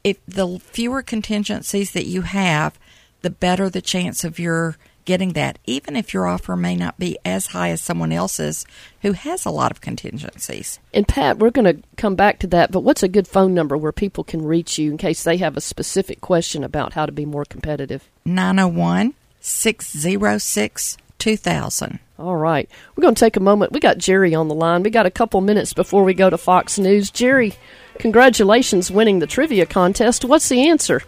If 0.04 0.18
the 0.26 0.58
fewer 0.58 1.02
contingencies 1.02 1.92
that 1.92 2.06
you 2.06 2.22
have, 2.22 2.78
the 3.22 3.30
better 3.30 3.70
the 3.70 3.80
chance 3.80 4.24
of 4.24 4.38
your 4.38 4.76
getting 5.04 5.32
that, 5.32 5.58
even 5.66 5.96
if 5.96 6.14
your 6.14 6.26
offer 6.26 6.56
may 6.56 6.76
not 6.76 6.98
be 6.98 7.18
as 7.24 7.48
high 7.48 7.70
as 7.70 7.80
someone 7.80 8.12
else's 8.12 8.64
who 9.02 9.12
has 9.12 9.44
a 9.44 9.50
lot 9.50 9.70
of 9.72 9.80
contingencies. 9.80 10.78
And 10.94 11.08
Pat, 11.08 11.38
we're 11.38 11.50
going 11.50 11.76
to 11.76 11.82
come 11.96 12.14
back 12.14 12.38
to 12.40 12.46
that, 12.48 12.70
but 12.70 12.80
what's 12.80 13.02
a 13.02 13.08
good 13.08 13.26
phone 13.26 13.54
number 13.54 13.76
where 13.76 13.92
people 13.92 14.24
can 14.24 14.44
reach 14.44 14.78
you 14.78 14.90
in 14.90 14.98
case 14.98 15.22
they 15.22 15.38
have 15.38 15.56
a 15.56 15.60
specific 15.60 16.20
question 16.20 16.62
about 16.62 16.92
how 16.92 17.06
to 17.06 17.12
be 17.12 17.24
more 17.24 17.44
competitive? 17.44 18.08
901 18.24 19.14
606 19.42 20.96
2000. 21.18 21.98
All 22.18 22.36
right. 22.36 22.68
We're 22.94 23.02
going 23.02 23.14
to 23.14 23.20
take 23.20 23.36
a 23.36 23.40
moment. 23.40 23.72
We 23.72 23.80
got 23.80 23.98
Jerry 23.98 24.34
on 24.34 24.48
the 24.48 24.54
line. 24.54 24.82
We 24.82 24.90
got 24.90 25.06
a 25.06 25.10
couple 25.10 25.40
minutes 25.40 25.72
before 25.72 26.04
we 26.04 26.14
go 26.14 26.30
to 26.30 26.38
Fox 26.38 26.78
News. 26.78 27.10
Jerry, 27.10 27.54
congratulations 27.98 28.90
winning 28.90 29.18
the 29.18 29.26
trivia 29.26 29.66
contest. 29.66 30.24
What's 30.24 30.48
the 30.48 30.68
answer? 30.68 31.02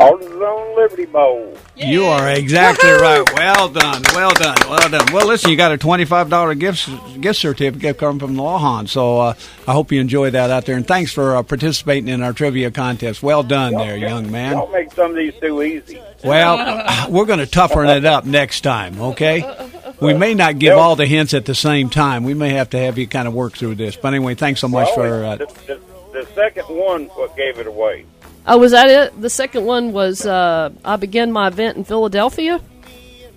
AutoZone 0.00 0.76
Liberty 0.76 1.06
Bowl. 1.06 1.56
You 1.76 2.04
are 2.04 2.28
exactly 2.30 2.90
right. 2.90 3.24
Well 3.34 3.68
done. 3.68 4.02
Well 4.14 4.32
done. 4.32 4.56
Well 4.68 4.88
done. 4.88 5.12
Well, 5.12 5.26
listen, 5.26 5.50
you 5.50 5.56
got 5.56 5.72
a 5.72 5.78
twenty-five 5.78 6.30
dollar 6.30 6.54
gift 6.54 6.88
gift 7.20 7.40
certificate 7.40 7.98
coming 7.98 8.20
from 8.20 8.36
Lawhon, 8.36 8.88
so 8.88 9.18
uh, 9.20 9.34
I 9.66 9.72
hope 9.72 9.90
you 9.90 10.00
enjoy 10.00 10.30
that 10.30 10.50
out 10.50 10.66
there. 10.66 10.76
And 10.76 10.86
thanks 10.86 11.12
for 11.12 11.34
uh, 11.36 11.42
participating 11.42 12.08
in 12.08 12.22
our 12.22 12.32
trivia 12.32 12.70
contest. 12.70 13.22
Well 13.24 13.42
done, 13.42 13.74
there, 13.74 13.96
young 13.96 14.30
man. 14.30 14.52
Y'all 14.52 14.70
make 14.70 14.92
some 14.92 15.10
of 15.10 15.16
these 15.16 15.34
too 15.40 15.62
easy. 15.62 16.00
Well, 16.22 17.08
we're 17.10 17.26
going 17.26 17.38
to 17.40 17.46
toughen 17.46 17.86
it 17.88 18.04
up 18.04 18.24
next 18.24 18.60
time, 18.62 19.00
okay? 19.00 19.68
We 20.00 20.14
may 20.14 20.34
not 20.34 20.58
give 20.58 20.76
all 20.78 20.94
the 20.96 21.06
hints 21.06 21.34
at 21.34 21.44
the 21.44 21.54
same 21.54 21.90
time. 21.90 22.22
We 22.24 22.34
may 22.34 22.50
have 22.50 22.70
to 22.70 22.78
have 22.78 22.98
you 22.98 23.08
kind 23.08 23.26
of 23.26 23.34
work 23.34 23.56
through 23.56 23.76
this. 23.76 23.96
But 23.96 24.14
anyway, 24.14 24.34
thanks 24.36 24.60
so 24.60 24.68
much 24.68 24.88
Well, 24.88 24.94
for. 24.96 25.24
Uh, 25.24 25.36
the, 25.36 25.46
the, 25.66 25.80
the 26.12 26.26
second 26.34 26.64
one 26.64 27.06
what 27.06 27.36
gave 27.36 27.58
it 27.58 27.66
away. 27.66 28.04
Oh, 28.48 28.58
was 28.58 28.72
that 28.72 28.88
it? 28.88 29.20
The 29.20 29.30
second 29.30 29.64
one 29.66 29.92
was 29.92 30.24
uh, 30.26 30.70
I 30.84 30.96
began 30.96 31.30
my 31.32 31.48
event 31.48 31.76
in 31.76 31.84
Philadelphia. 31.84 32.60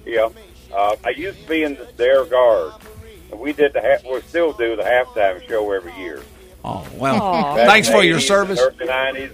Yeah. 0.05 0.29
Uh, 0.73 0.95
I 1.03 1.09
used 1.09 1.41
to 1.41 1.47
be 1.49 1.63
in 1.63 1.75
the 1.75 1.85
Dare 1.97 2.25
Guard. 2.25 2.73
And 3.31 3.39
we 3.39 3.51
did 3.53 3.73
the 3.73 3.81
ha- 3.81 4.09
we 4.11 4.21
still 4.21 4.53
do 4.53 4.75
the 4.75 4.83
halftime 4.83 5.45
show 5.47 5.69
every 5.71 5.93
year. 5.97 6.21
oh 6.63 6.87
well, 6.95 7.55
thanks 7.55 7.89
for 7.89 8.03
your 8.03 8.19
service. 8.19 8.59
Early 8.59 8.85
nineties. 8.85 9.31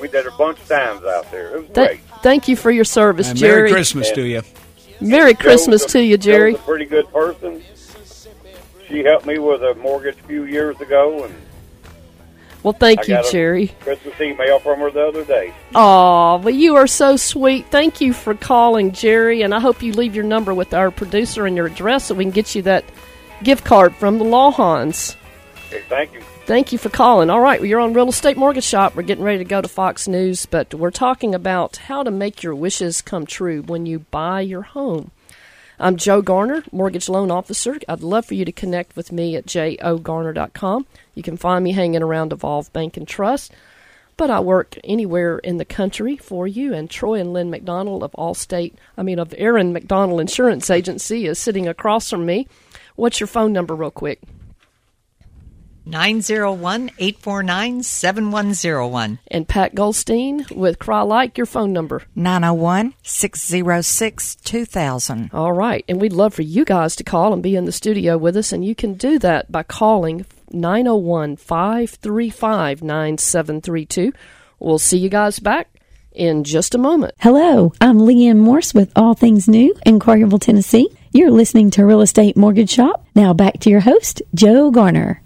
We 0.00 0.08
did 0.08 0.26
a 0.26 0.30
bunch 0.32 0.60
of 0.60 0.68
times 0.68 1.04
out 1.04 1.30
there. 1.30 1.56
It 1.56 1.58
was 1.58 1.66
Th- 1.74 1.88
great. 1.88 2.00
thank 2.22 2.48
you 2.48 2.56
for 2.56 2.70
your 2.70 2.84
service, 2.84 3.30
And 3.30 3.38
Jerry. 3.38 3.62
Merry 3.62 3.70
Christmas 3.72 4.10
to 4.12 4.22
you. 4.22 4.42
Merry 5.00 5.34
Christmas 5.34 5.84
a- 5.84 5.88
to 5.88 6.02
you, 6.02 6.16
Jerry. 6.18 6.52
Joe's 6.52 6.60
a 6.60 6.64
pretty 6.64 6.84
good 6.86 7.08
person. 7.12 7.62
She 8.88 9.02
helped 9.04 9.26
me 9.26 9.38
with 9.38 9.62
a 9.62 9.74
mortgage 9.76 10.18
a 10.18 10.22
few 10.28 10.44
years 10.44 10.80
ago, 10.80 11.24
and 11.24 11.34
Well, 12.62 12.72
thank 12.72 13.00
I 13.00 13.02
you, 13.22 13.30
Jerry. 13.30 13.68
Christmas 13.80 14.20
email 14.20 14.60
from 14.60 14.78
her 14.80 14.90
the 14.90 15.08
other 15.08 15.24
day. 15.24 15.52
Aw, 15.74 16.36
well, 16.36 16.54
you 16.54 16.76
are 16.76 16.86
so 16.86 17.16
sweet. 17.16 17.66
Thank 17.66 18.00
you 18.00 18.12
for 18.12 18.34
calling, 18.34 18.92
Jerry, 18.92 19.42
and 19.42 19.52
I 19.52 19.58
hope 19.58 19.82
you 19.82 19.92
leave 19.92 20.14
your 20.14 20.24
number 20.24 20.54
with 20.54 20.72
our 20.72 20.90
producer 20.90 21.44
and 21.46 21.56
your 21.56 21.66
address 21.66 22.06
so 22.06 22.14
we 22.14 22.24
can 22.24 22.30
get 22.30 22.54
you 22.54 22.62
that 22.62 22.84
gift 23.42 23.64
card 23.64 23.96
from 23.96 24.18
the 24.18 24.24
Lawhons. 24.24 25.16
Okay, 25.66 25.82
thank 25.88 26.12
you. 26.12 26.20
Thank 26.44 26.72
you 26.72 26.78
for 26.78 26.88
calling. 26.88 27.30
All 27.30 27.40
right, 27.40 27.60
well, 27.60 27.68
you're 27.68 27.80
on 27.80 27.94
Real 27.94 28.08
Estate 28.08 28.36
Mortgage 28.36 28.64
Shop. 28.64 28.94
We're 28.94 29.02
getting 29.02 29.24
ready 29.24 29.38
to 29.38 29.44
go 29.44 29.60
to 29.60 29.68
Fox 29.68 30.06
News, 30.06 30.46
but 30.46 30.74
we're 30.74 30.90
talking 30.90 31.34
about 31.34 31.76
how 31.76 32.02
to 32.02 32.10
make 32.10 32.42
your 32.42 32.54
wishes 32.54 33.00
come 33.00 33.26
true 33.26 33.62
when 33.62 33.86
you 33.86 34.00
buy 34.00 34.40
your 34.40 34.62
home. 34.62 35.12
I'm 35.82 35.96
Joe 35.96 36.22
Garner, 36.22 36.62
mortgage 36.70 37.08
loan 37.08 37.32
officer. 37.32 37.76
I'd 37.88 38.04
love 38.04 38.24
for 38.24 38.34
you 38.34 38.44
to 38.44 38.52
connect 38.52 38.94
with 38.94 39.10
me 39.10 39.34
at 39.34 39.46
jogarner.com. 39.46 40.86
You 41.16 41.24
can 41.24 41.36
find 41.36 41.64
me 41.64 41.72
hanging 41.72 42.04
around 42.04 42.32
Evolve 42.32 42.72
Bank 42.72 42.96
and 42.96 43.08
Trust, 43.08 43.52
but 44.16 44.30
I 44.30 44.38
work 44.38 44.78
anywhere 44.84 45.38
in 45.38 45.56
the 45.56 45.64
country 45.64 46.16
for 46.16 46.46
you. 46.46 46.72
And 46.72 46.88
Troy 46.88 47.18
and 47.18 47.32
Lynn 47.32 47.50
McDonald 47.50 48.04
of 48.04 48.12
Allstate, 48.12 48.74
I 48.96 49.02
mean 49.02 49.18
of 49.18 49.34
Aaron 49.36 49.72
McDonald 49.72 50.20
Insurance 50.20 50.70
Agency, 50.70 51.26
is 51.26 51.40
sitting 51.40 51.66
across 51.66 52.08
from 52.08 52.24
me. 52.26 52.46
What's 52.94 53.18
your 53.18 53.26
phone 53.26 53.52
number, 53.52 53.74
real 53.74 53.90
quick? 53.90 54.20
901 55.84 56.90
849 56.98 57.82
7101. 57.82 59.18
And 59.28 59.48
Pat 59.48 59.74
Goldstein 59.74 60.46
with 60.50 60.78
Crye-Leike, 60.78 61.36
your 61.36 61.46
phone 61.46 61.72
number. 61.72 62.02
901 62.14 62.94
606 63.02 64.36
2000. 64.36 65.30
All 65.32 65.52
right. 65.52 65.84
And 65.88 66.00
we'd 66.00 66.12
love 66.12 66.34
for 66.34 66.42
you 66.42 66.64
guys 66.64 66.96
to 66.96 67.04
call 67.04 67.32
and 67.32 67.42
be 67.42 67.56
in 67.56 67.64
the 67.64 67.72
studio 67.72 68.16
with 68.16 68.36
us. 68.36 68.52
And 68.52 68.64
you 68.64 68.74
can 68.74 68.94
do 68.94 69.18
that 69.18 69.50
by 69.50 69.62
calling 69.62 70.26
901 70.52 71.36
535 71.36 72.82
9732. 72.82 74.12
We'll 74.58 74.78
see 74.78 74.98
you 74.98 75.08
guys 75.08 75.38
back 75.38 75.68
in 76.12 76.44
just 76.44 76.74
a 76.74 76.78
moment. 76.78 77.14
Hello, 77.18 77.72
I'm 77.80 77.98
Leanne 77.98 78.36
Morse 78.36 78.74
with 78.74 78.92
All 78.94 79.14
Things 79.14 79.48
New 79.48 79.74
in 79.84 79.98
Collierville, 79.98 80.40
Tennessee. 80.40 80.88
You're 81.10 81.30
listening 81.30 81.70
to 81.72 81.84
Real 81.84 82.02
Estate 82.02 82.36
Mortgage 82.36 82.70
Shop. 82.70 83.06
Now 83.14 83.32
back 83.32 83.60
to 83.60 83.70
your 83.70 83.80
host, 83.80 84.22
Joe 84.34 84.70
Garner. 84.70 85.21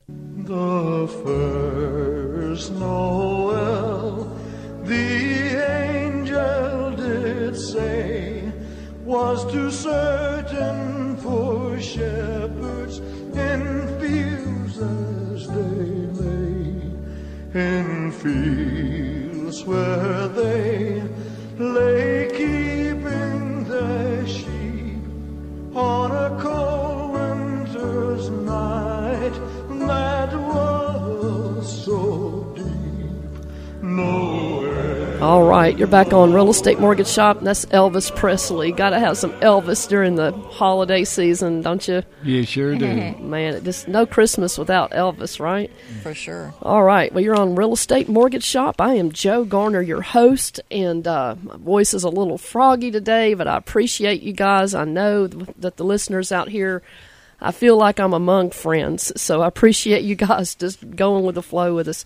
The 0.46 1.08
first 1.24 2.70
Noel, 2.70 4.30
the 4.84 5.58
angel 5.82 6.94
did 6.94 7.56
say, 7.56 8.52
was 9.04 9.44
too 9.50 9.72
certain 9.72 11.16
for 11.16 11.80
shepherds 11.80 13.00
in 13.34 13.88
fields 13.98 14.78
as 14.78 15.48
they 15.48 15.90
lay, 16.22 16.80
in 17.52 18.12
fields 18.12 19.64
where 19.64 20.28
they 20.28 20.65
Nowhere. 33.96 35.22
All 35.22 35.44
right. 35.44 35.76
You're 35.76 35.88
back 35.88 36.12
on 36.12 36.34
Real 36.34 36.50
Estate 36.50 36.78
Mortgage 36.78 37.08
Shop. 37.08 37.38
And 37.38 37.46
that's 37.46 37.64
Elvis 37.66 38.14
Presley. 38.14 38.70
Got 38.70 38.90
to 38.90 38.98
have 38.98 39.16
some 39.16 39.32
Elvis 39.40 39.88
during 39.88 40.16
the 40.16 40.32
holiday 40.32 41.04
season, 41.04 41.62
don't 41.62 41.88
you? 41.88 42.02
You 42.22 42.42
sure 42.42 42.76
do. 42.76 42.86
Man, 43.18 43.54
it 43.54 43.64
just 43.64 43.88
no 43.88 44.04
Christmas 44.04 44.58
without 44.58 44.90
Elvis, 44.90 45.40
right? 45.40 45.70
For 46.02 46.12
sure. 46.12 46.52
All 46.60 46.82
right. 46.82 47.10
Well, 47.14 47.24
you're 47.24 47.34
on 47.34 47.54
Real 47.54 47.72
Estate 47.72 48.10
Mortgage 48.10 48.44
Shop. 48.44 48.78
I 48.78 48.94
am 48.94 49.10
Joe 49.10 49.46
Garner, 49.46 49.80
your 49.80 50.02
host, 50.02 50.60
and 50.70 51.08
uh, 51.08 51.36
my 51.42 51.56
voice 51.56 51.94
is 51.94 52.04
a 52.04 52.10
little 52.10 52.36
froggy 52.36 52.90
today, 52.90 53.32
but 53.32 53.48
I 53.48 53.56
appreciate 53.56 54.20
you 54.22 54.34
guys. 54.34 54.74
I 54.74 54.84
know 54.84 55.26
that 55.26 55.78
the 55.78 55.84
listeners 55.84 56.30
out 56.30 56.50
here, 56.50 56.82
I 57.40 57.52
feel 57.52 57.78
like 57.78 57.98
I'm 57.98 58.12
among 58.12 58.50
friends, 58.50 59.18
so 59.18 59.40
I 59.40 59.48
appreciate 59.48 60.04
you 60.04 60.14
guys 60.14 60.54
just 60.54 60.94
going 60.94 61.24
with 61.24 61.36
the 61.36 61.42
flow 61.42 61.74
with 61.74 61.88
us. 61.88 62.04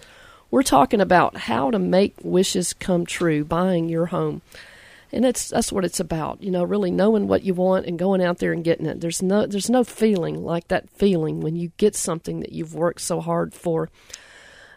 We're 0.50 0.62
talking 0.62 1.00
about 1.00 1.36
how 1.36 1.70
to 1.70 1.78
make 1.78 2.16
wishes 2.22 2.72
come 2.72 3.06
true, 3.06 3.44
buying 3.44 3.88
your 3.88 4.06
home. 4.06 4.42
And 5.12 5.24
it's 5.24 5.48
that's 5.48 5.72
what 5.72 5.84
it's 5.84 6.00
about, 6.00 6.42
you 6.42 6.50
know, 6.50 6.62
really 6.62 6.90
knowing 6.90 7.26
what 7.26 7.42
you 7.42 7.54
want 7.54 7.86
and 7.86 7.98
going 7.98 8.22
out 8.22 8.38
there 8.38 8.52
and 8.52 8.62
getting 8.62 8.86
it. 8.86 9.00
There's 9.00 9.22
no 9.22 9.46
there's 9.46 9.70
no 9.70 9.82
feeling 9.82 10.44
like 10.44 10.68
that 10.68 10.88
feeling 10.90 11.40
when 11.40 11.56
you 11.56 11.72
get 11.76 11.96
something 11.96 12.40
that 12.40 12.52
you've 12.52 12.74
worked 12.74 13.00
so 13.00 13.20
hard 13.20 13.52
for. 13.52 13.90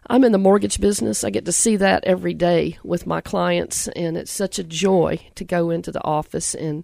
I'm 0.08 0.24
in 0.24 0.32
the 0.32 0.38
mortgage 0.38 0.82
business. 0.82 1.24
I 1.24 1.30
get 1.30 1.46
to 1.46 1.52
see 1.52 1.76
that 1.78 2.04
every 2.04 2.34
day 2.34 2.78
with 2.84 3.08
my 3.08 3.22
clients, 3.22 3.88
and 3.90 4.18
it's 4.18 4.32
such 4.32 4.60
a 4.60 4.64
joy 4.64 5.20
to 5.36 5.44
go 5.44 5.70
into 5.70 5.92
the 5.92 6.04
office 6.04 6.54
and 6.56 6.84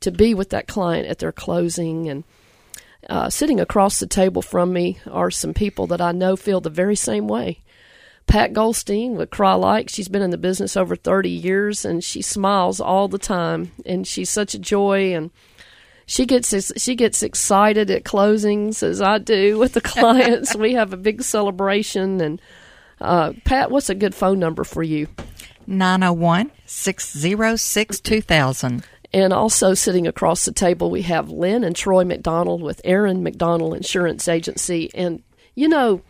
to 0.00 0.10
be 0.10 0.34
with 0.34 0.50
that 0.50 0.66
client 0.66 1.06
at 1.06 1.18
their 1.18 1.32
closing. 1.32 2.08
And 2.08 2.24
uh, 3.08 3.30
sitting 3.30 3.60
across 3.60 4.00
the 4.00 4.06
table 4.06 4.42
from 4.42 4.72
me 4.72 4.98
are 5.08 5.30
some 5.30 5.54
people 5.54 5.86
that 5.88 6.00
I 6.00 6.12
know 6.12 6.34
feel 6.34 6.60
the 6.60 6.70
very 6.70 6.96
same 6.96 7.28
way. 7.28 7.60
Pat 8.30 8.52
Goldstein 8.52 9.16
with 9.16 9.30
Crye-Leike. 9.30 9.90
She's 9.90 10.06
been 10.06 10.22
in 10.22 10.30
the 10.30 10.38
business 10.38 10.76
over 10.76 10.94
30 10.94 11.28
years 11.28 11.84
and 11.84 12.02
she 12.02 12.22
smiles 12.22 12.80
all 12.80 13.08
the 13.08 13.18
time 13.18 13.72
and 13.84 14.06
she's 14.06 14.30
such 14.30 14.54
a 14.54 14.58
joy 14.58 15.12
and 15.12 15.32
she 16.06 16.26
gets 16.26 16.54
she 16.80 16.94
gets 16.94 17.24
excited 17.24 17.90
at 17.90 18.04
closings 18.04 18.84
as 18.84 19.02
I 19.02 19.18
do 19.18 19.58
with 19.58 19.72
the 19.72 19.80
clients. 19.80 20.54
we 20.54 20.74
have 20.74 20.92
a 20.92 20.96
big 20.96 21.22
celebration 21.22 22.20
and 22.20 22.40
uh, 23.00 23.32
Pat, 23.44 23.72
what's 23.72 23.90
a 23.90 23.96
good 23.96 24.14
phone 24.14 24.38
number 24.38 24.62
for 24.62 24.84
you? 24.84 25.08
901 25.66 26.52
606 26.66 28.00
2000. 28.00 28.84
And 29.12 29.32
also 29.32 29.74
sitting 29.74 30.06
across 30.06 30.44
the 30.44 30.52
table, 30.52 30.88
we 30.88 31.02
have 31.02 31.30
Lynn 31.30 31.64
and 31.64 31.74
Troy 31.74 32.04
McDonald 32.04 32.62
with 32.62 32.80
Aaron 32.84 33.24
McDonald 33.24 33.74
Insurance 33.74 34.28
Agency. 34.28 34.88
And, 34.94 35.24
you 35.56 35.68
know, 35.68 36.02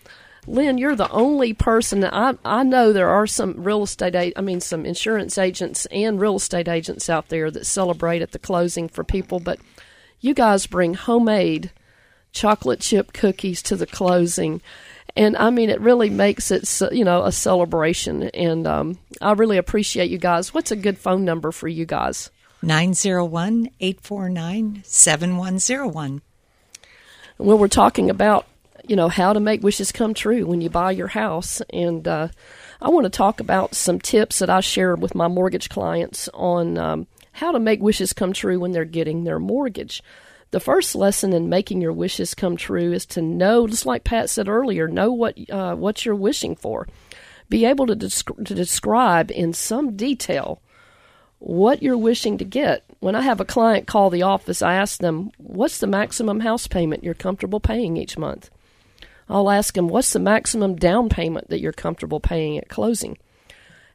Lynn, 0.46 0.78
you're 0.78 0.96
the 0.96 1.10
only 1.10 1.52
person 1.52 2.00
that 2.00 2.14
I, 2.14 2.34
I 2.44 2.62
know 2.62 2.92
there 2.92 3.10
are 3.10 3.26
some 3.26 3.62
real 3.62 3.82
estate, 3.82 4.32
I 4.36 4.40
mean, 4.40 4.60
some 4.60 4.86
insurance 4.86 5.36
agents 5.38 5.86
and 5.86 6.20
real 6.20 6.36
estate 6.36 6.68
agents 6.68 7.10
out 7.10 7.28
there 7.28 7.50
that 7.50 7.66
celebrate 7.66 8.22
at 8.22 8.32
the 8.32 8.38
closing 8.38 8.88
for 8.88 9.04
people, 9.04 9.38
but 9.38 9.58
you 10.20 10.34
guys 10.34 10.66
bring 10.66 10.94
homemade 10.94 11.70
chocolate 12.32 12.80
chip 12.80 13.12
cookies 13.12 13.62
to 13.62 13.76
the 13.76 13.86
closing. 13.86 14.62
And 15.16 15.36
I 15.36 15.50
mean, 15.50 15.70
it 15.70 15.80
really 15.80 16.10
makes 16.10 16.50
it, 16.50 16.68
you 16.92 17.04
know, 17.04 17.24
a 17.24 17.32
celebration. 17.32 18.24
And 18.24 18.66
um, 18.66 18.98
I 19.20 19.32
really 19.32 19.56
appreciate 19.56 20.10
you 20.10 20.18
guys. 20.18 20.54
What's 20.54 20.70
a 20.70 20.76
good 20.76 20.98
phone 20.98 21.24
number 21.24 21.52
for 21.52 21.68
you 21.68 21.84
guys? 21.84 22.30
901 22.62 23.70
849 23.80 24.82
7101. 24.84 26.22
Well, 27.38 27.58
we're 27.58 27.68
talking 27.68 28.10
about, 28.10 28.46
you 28.90 28.96
know, 28.96 29.08
how 29.08 29.32
to 29.32 29.38
make 29.38 29.62
wishes 29.62 29.92
come 29.92 30.14
true 30.14 30.44
when 30.44 30.60
you 30.60 30.68
buy 30.68 30.90
your 30.90 31.06
house. 31.06 31.62
And 31.72 32.08
uh, 32.08 32.26
I 32.82 32.88
want 32.88 33.04
to 33.04 33.10
talk 33.10 33.38
about 33.38 33.76
some 33.76 34.00
tips 34.00 34.40
that 34.40 34.50
I 34.50 34.58
share 34.58 34.96
with 34.96 35.14
my 35.14 35.28
mortgage 35.28 35.68
clients 35.68 36.28
on 36.34 36.76
um, 36.76 37.06
how 37.30 37.52
to 37.52 37.60
make 37.60 37.80
wishes 37.80 38.12
come 38.12 38.32
true 38.32 38.58
when 38.58 38.72
they're 38.72 38.84
getting 38.84 39.22
their 39.22 39.38
mortgage. 39.38 40.02
The 40.50 40.58
first 40.58 40.96
lesson 40.96 41.32
in 41.32 41.48
making 41.48 41.80
your 41.80 41.92
wishes 41.92 42.34
come 42.34 42.56
true 42.56 42.92
is 42.92 43.06
to 43.06 43.22
know, 43.22 43.68
just 43.68 43.86
like 43.86 44.02
Pat 44.02 44.28
said 44.28 44.48
earlier, 44.48 44.88
know 44.88 45.12
what 45.12 45.38
uh, 45.48 45.76
what 45.76 46.04
you're 46.04 46.16
wishing 46.16 46.56
for. 46.56 46.88
Be 47.48 47.64
able 47.66 47.86
to, 47.86 47.94
desc- 47.94 48.44
to 48.44 48.54
describe 48.56 49.30
in 49.30 49.52
some 49.52 49.94
detail 49.94 50.60
what 51.38 51.80
you're 51.80 51.96
wishing 51.96 52.38
to 52.38 52.44
get. 52.44 52.84
When 52.98 53.14
I 53.14 53.20
have 53.20 53.40
a 53.40 53.44
client 53.44 53.86
call 53.86 54.10
the 54.10 54.22
office, 54.22 54.62
I 54.62 54.74
ask 54.74 54.98
them, 54.98 55.30
What's 55.38 55.78
the 55.78 55.86
maximum 55.86 56.40
house 56.40 56.66
payment 56.66 57.04
you're 57.04 57.14
comfortable 57.14 57.60
paying 57.60 57.96
each 57.96 58.18
month? 58.18 58.50
I'll 59.30 59.50
ask 59.50 59.74
them, 59.74 59.88
What's 59.88 60.12
the 60.12 60.18
maximum 60.18 60.74
down 60.74 61.08
payment 61.08 61.48
that 61.48 61.60
you're 61.60 61.72
comfortable 61.72 62.20
paying 62.20 62.58
at 62.58 62.68
closing? 62.68 63.16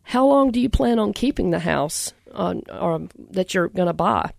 How 0.03 0.25
long 0.25 0.51
do 0.51 0.59
you 0.59 0.69
plan 0.69 0.97
on 0.97 1.13
keeping 1.13 1.49
the 1.49 1.59
house 1.59 2.13
uh, 2.31 2.55
or, 2.71 3.07
that 3.31 3.53
you're 3.53 3.67
going 3.67 3.87
to 3.87 3.93
buy? 3.93 4.31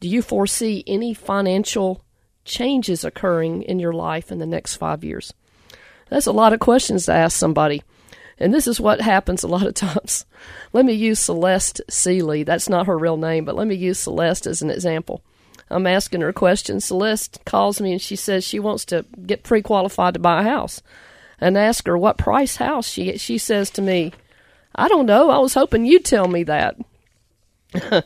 Do 0.00 0.08
you 0.08 0.22
foresee 0.22 0.84
any 0.86 1.14
financial 1.14 2.02
changes 2.44 3.04
occurring 3.04 3.62
in 3.62 3.78
your 3.78 3.92
life 3.92 4.30
in 4.30 4.38
the 4.38 4.46
next 4.46 4.76
five 4.76 5.02
years? 5.02 5.32
That's 6.10 6.26
a 6.26 6.32
lot 6.32 6.52
of 6.52 6.60
questions 6.60 7.06
to 7.06 7.12
ask 7.12 7.38
somebody. 7.38 7.82
And 8.38 8.52
this 8.52 8.66
is 8.66 8.80
what 8.80 9.00
happens 9.00 9.42
a 9.42 9.48
lot 9.48 9.66
of 9.66 9.74
times. 9.74 10.26
Let 10.72 10.84
me 10.84 10.92
use 10.92 11.20
Celeste 11.20 11.80
Seeley. 11.88 12.42
That's 12.42 12.68
not 12.68 12.86
her 12.86 12.98
real 12.98 13.16
name, 13.16 13.44
but 13.44 13.54
let 13.54 13.66
me 13.66 13.76
use 13.76 13.98
Celeste 13.98 14.46
as 14.46 14.62
an 14.62 14.70
example. 14.70 15.22
I'm 15.70 15.86
asking 15.86 16.20
her 16.20 16.32
questions. 16.32 16.84
Celeste 16.84 17.40
calls 17.44 17.80
me 17.80 17.92
and 17.92 18.00
she 18.00 18.16
says 18.16 18.44
she 18.44 18.58
wants 18.58 18.84
to 18.86 19.04
get 19.26 19.42
pre 19.42 19.62
qualified 19.62 20.14
to 20.14 20.20
buy 20.20 20.40
a 20.40 20.44
house. 20.44 20.82
And 21.40 21.58
I 21.58 21.62
ask 21.62 21.86
her 21.86 21.98
what 21.98 22.18
price 22.18 22.56
house. 22.56 22.88
She 22.88 23.16
she 23.18 23.38
says 23.38 23.70
to 23.70 23.82
me, 23.82 24.12
I 24.74 24.88
don't 24.88 25.06
know. 25.06 25.30
I 25.30 25.38
was 25.38 25.54
hoping 25.54 25.84
you'd 25.84 26.04
tell 26.04 26.28
me 26.28 26.42
that. 26.44 26.76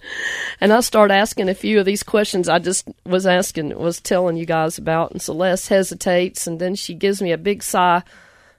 and 0.61 0.73
I 0.73 0.81
start 0.81 1.11
asking 1.11 1.49
a 1.49 1.55
few 1.55 1.79
of 1.79 1.85
these 1.85 2.03
questions 2.03 2.49
I 2.49 2.59
just 2.59 2.89
was 3.05 3.27
asking, 3.27 3.77
was 3.79 4.01
telling 4.01 4.37
you 4.37 4.47
guys 4.47 4.79
about. 4.79 5.13
And 5.13 5.21
Celeste 5.21 5.69
hesitates 5.69 6.47
and 6.47 6.59
then 6.59 6.75
she 6.75 6.95
gives 6.95 7.21
me 7.21 7.33
a 7.33 7.39
big 7.39 7.63
sigh. 7.63 8.03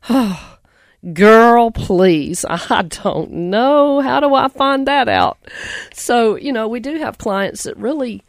Oh, 0.10 0.58
girl, 1.14 1.72
please. 1.72 2.46
I 2.50 2.84
don't 2.84 3.32
know. 3.32 4.02
How 4.02 4.20
do 4.20 4.34
I 4.34 4.48
find 4.50 4.88
that 4.88 5.08
out? 5.08 5.38
So, 5.94 6.36
you 6.36 6.52
know, 6.52 6.68
we 6.68 6.80
do 6.80 6.98
have 6.98 7.18
clients 7.18 7.64
that 7.64 7.78
really 7.78 8.24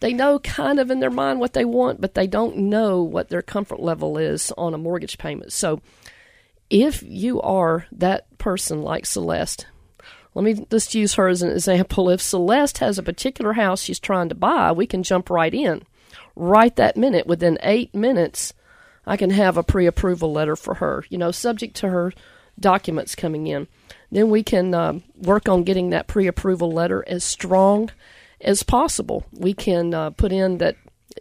they 0.00 0.12
know 0.12 0.38
kind 0.38 0.78
of 0.78 0.90
in 0.90 1.00
their 1.00 1.10
mind 1.10 1.40
what 1.40 1.52
they 1.52 1.64
want, 1.64 2.00
but 2.00 2.14
they 2.14 2.26
don't 2.26 2.56
know 2.56 3.02
what 3.02 3.28
their 3.28 3.42
comfort 3.42 3.80
level 3.80 4.16
is 4.16 4.52
on 4.56 4.74
a 4.74 4.78
mortgage 4.78 5.18
payment. 5.18 5.52
So, 5.52 5.80
if 6.70 7.02
you 7.02 7.40
are 7.40 7.86
that 7.92 8.36
person 8.38 8.82
like 8.82 9.06
Celeste, 9.06 9.66
let 10.34 10.44
me 10.44 10.66
just 10.70 10.94
use 10.94 11.14
her 11.14 11.28
as 11.28 11.42
an 11.42 11.50
example. 11.50 12.10
If 12.10 12.20
Celeste 12.20 12.78
has 12.78 12.98
a 12.98 13.02
particular 13.02 13.54
house 13.54 13.82
she's 13.82 13.98
trying 13.98 14.28
to 14.28 14.34
buy, 14.34 14.70
we 14.72 14.86
can 14.86 15.02
jump 15.02 15.30
right 15.30 15.52
in. 15.52 15.82
Right 16.36 16.74
that 16.76 16.96
minute, 16.96 17.26
within 17.26 17.58
eight 17.62 17.94
minutes, 17.94 18.52
I 19.06 19.16
can 19.16 19.30
have 19.30 19.56
a 19.56 19.62
pre 19.62 19.86
approval 19.86 20.32
letter 20.32 20.54
for 20.54 20.74
her, 20.74 21.04
you 21.08 21.18
know, 21.18 21.30
subject 21.30 21.74
to 21.76 21.88
her 21.88 22.12
documents 22.60 23.14
coming 23.14 23.46
in. 23.46 23.66
Then 24.12 24.30
we 24.30 24.42
can 24.42 24.74
um, 24.74 25.02
work 25.16 25.48
on 25.48 25.64
getting 25.64 25.90
that 25.90 26.06
pre 26.06 26.26
approval 26.26 26.70
letter 26.70 27.04
as 27.08 27.24
strong 27.24 27.90
as 28.40 28.62
possible. 28.62 29.24
We 29.32 29.54
can 29.54 29.94
uh, 29.94 30.10
put 30.10 30.32
in 30.32 30.58
that 30.58 30.76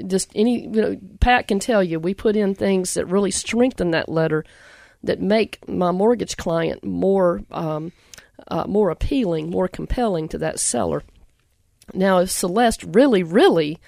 just 0.06 0.32
any, 0.36 0.64
you 0.64 0.82
know, 0.82 0.98
Pat 1.20 1.48
can 1.48 1.60
tell 1.60 1.84
you, 1.84 2.00
we 2.00 2.14
put 2.14 2.36
in 2.36 2.54
things 2.54 2.94
that 2.94 3.06
really 3.06 3.32
strengthen 3.32 3.92
that 3.92 4.10
letter 4.10 4.44
that 5.04 5.22
make 5.22 5.68
my 5.68 5.92
mortgage 5.92 6.38
client 6.38 6.84
more. 6.84 7.42
Um, 7.52 7.92
uh, 8.50 8.66
more 8.68 8.90
appealing, 8.90 9.50
more 9.50 9.68
compelling 9.68 10.28
to 10.30 10.38
that 10.38 10.60
seller. 10.60 11.04
Now, 11.94 12.20
if 12.20 12.32
Celeste 12.32 12.84
really, 12.84 13.24
really 13.24 13.80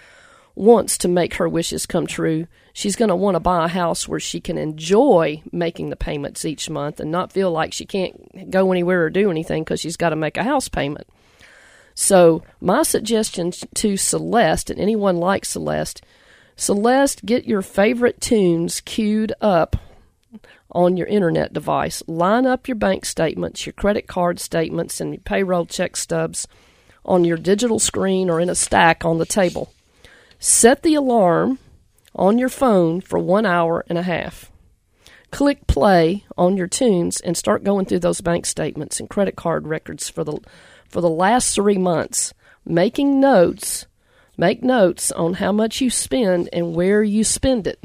wants 0.56 0.98
to 1.00 1.08
make 1.08 1.36
her 1.36 1.48
wishes 1.48 1.86
come 1.86 2.08
true, 2.08 2.48
she's 2.74 2.96
going 2.96 3.10
to 3.10 3.16
want 3.16 3.36
to 3.36 3.40
buy 3.40 3.66
a 3.66 3.70
house 3.70 4.08
where 4.08 4.20
she 4.20 4.42
can 4.42 4.58
enjoy 4.58 5.42
making 5.52 5.90
the 5.90 5.96
payments 5.96 6.46
each 6.46 6.70
month 6.70 7.00
and 7.00 7.12
not 7.12 7.32
feel 7.32 7.52
like 7.52 7.74
she 7.74 7.86
can't 7.86 8.50
go 8.50 8.72
anywhere 8.72 9.04
or 9.06 9.10
do 9.10 9.32
anything 9.32 9.64
because 9.64 9.80
she's 9.80 9.98
got 9.98 10.10
to 10.10 10.16
make 10.16 10.38
a 10.38 10.44
house 10.44 10.68
payment. 10.68 11.08
So, 12.02 12.44
my 12.62 12.84
suggestion 12.84 13.52
to 13.52 13.98
Celeste 13.98 14.70
and 14.70 14.80
anyone 14.80 15.18
like 15.18 15.44
Celeste 15.44 16.02
Celeste, 16.56 17.26
get 17.26 17.44
your 17.44 17.62
favorite 17.62 18.22
tunes 18.22 18.80
queued 18.80 19.34
up 19.42 19.76
on 20.72 20.96
your 20.96 21.08
internet 21.08 21.52
device. 21.52 22.02
Line 22.08 22.46
up 22.46 22.70
your 22.70 22.76
bank 22.76 23.04
statements, 23.04 23.66
your 23.66 23.74
credit 23.74 24.08
card 24.08 24.40
statements, 24.40 25.02
and 25.02 25.14
your 25.14 25.22
payroll 25.22 25.66
check 25.66 25.98
stubs 25.98 26.48
on 27.04 27.26
your 27.26 27.36
digital 27.36 27.80
screen 27.80 28.30
or 28.30 28.40
in 28.40 28.50
a 28.50 28.56
stack 28.56 29.04
on 29.04 29.18
the 29.18 29.26
table. 29.26 29.74
Set 30.40 30.84
the 30.84 30.96
alarm 30.96 31.60
on 32.16 32.38
your 32.38 32.48
phone 32.48 33.02
for 33.02 33.20
one 33.20 33.46
hour 33.46 33.84
and 33.90 33.98
a 33.98 34.04
half. 34.04 34.50
Click 35.32 35.68
play 35.68 36.24
on 36.38 36.56
your 36.56 36.68
tunes 36.68 37.20
and 37.20 37.36
start 37.36 37.66
going 37.66 37.86
through 37.86 38.00
those 38.00 38.22
bank 38.22 38.46
statements 38.46 39.02
and 39.02 39.10
credit 39.10 39.36
card 39.36 39.68
records 39.68 40.08
for 40.08 40.24
the 40.24 40.40
for 40.90 41.02
the 41.02 41.10
last 41.10 41.56
three 41.56 41.78
months, 41.78 42.34
making 42.66 43.20
notes. 43.20 43.86
Make 44.38 44.64
notes 44.64 45.12
on 45.12 45.36
how 45.36 45.52
much 45.52 45.82
you 45.82 45.90
spend 45.90 46.50
and 46.54 46.74
where 46.74 47.04
you 47.04 47.24
spend 47.24 47.68
it. 47.68 47.84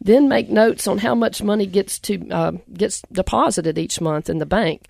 Then 0.00 0.28
make 0.28 0.50
notes 0.50 0.86
on 0.86 0.98
how 0.98 1.14
much 1.14 1.42
money 1.42 1.64
gets 1.64 1.98
to 2.00 2.28
uh, 2.28 2.52
gets 2.72 3.02
deposited 3.12 3.78
each 3.78 4.00
month 4.00 4.28
in 4.28 4.38
the 4.38 4.46
bank. 4.46 4.86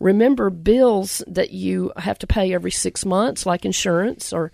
Remember 0.00 0.48
bills 0.48 1.22
that 1.26 1.50
you 1.50 1.92
have 1.96 2.18
to 2.20 2.26
pay 2.26 2.52
every 2.52 2.70
six 2.70 3.04
months, 3.04 3.46
like 3.46 3.64
insurance, 3.64 4.32
or 4.32 4.52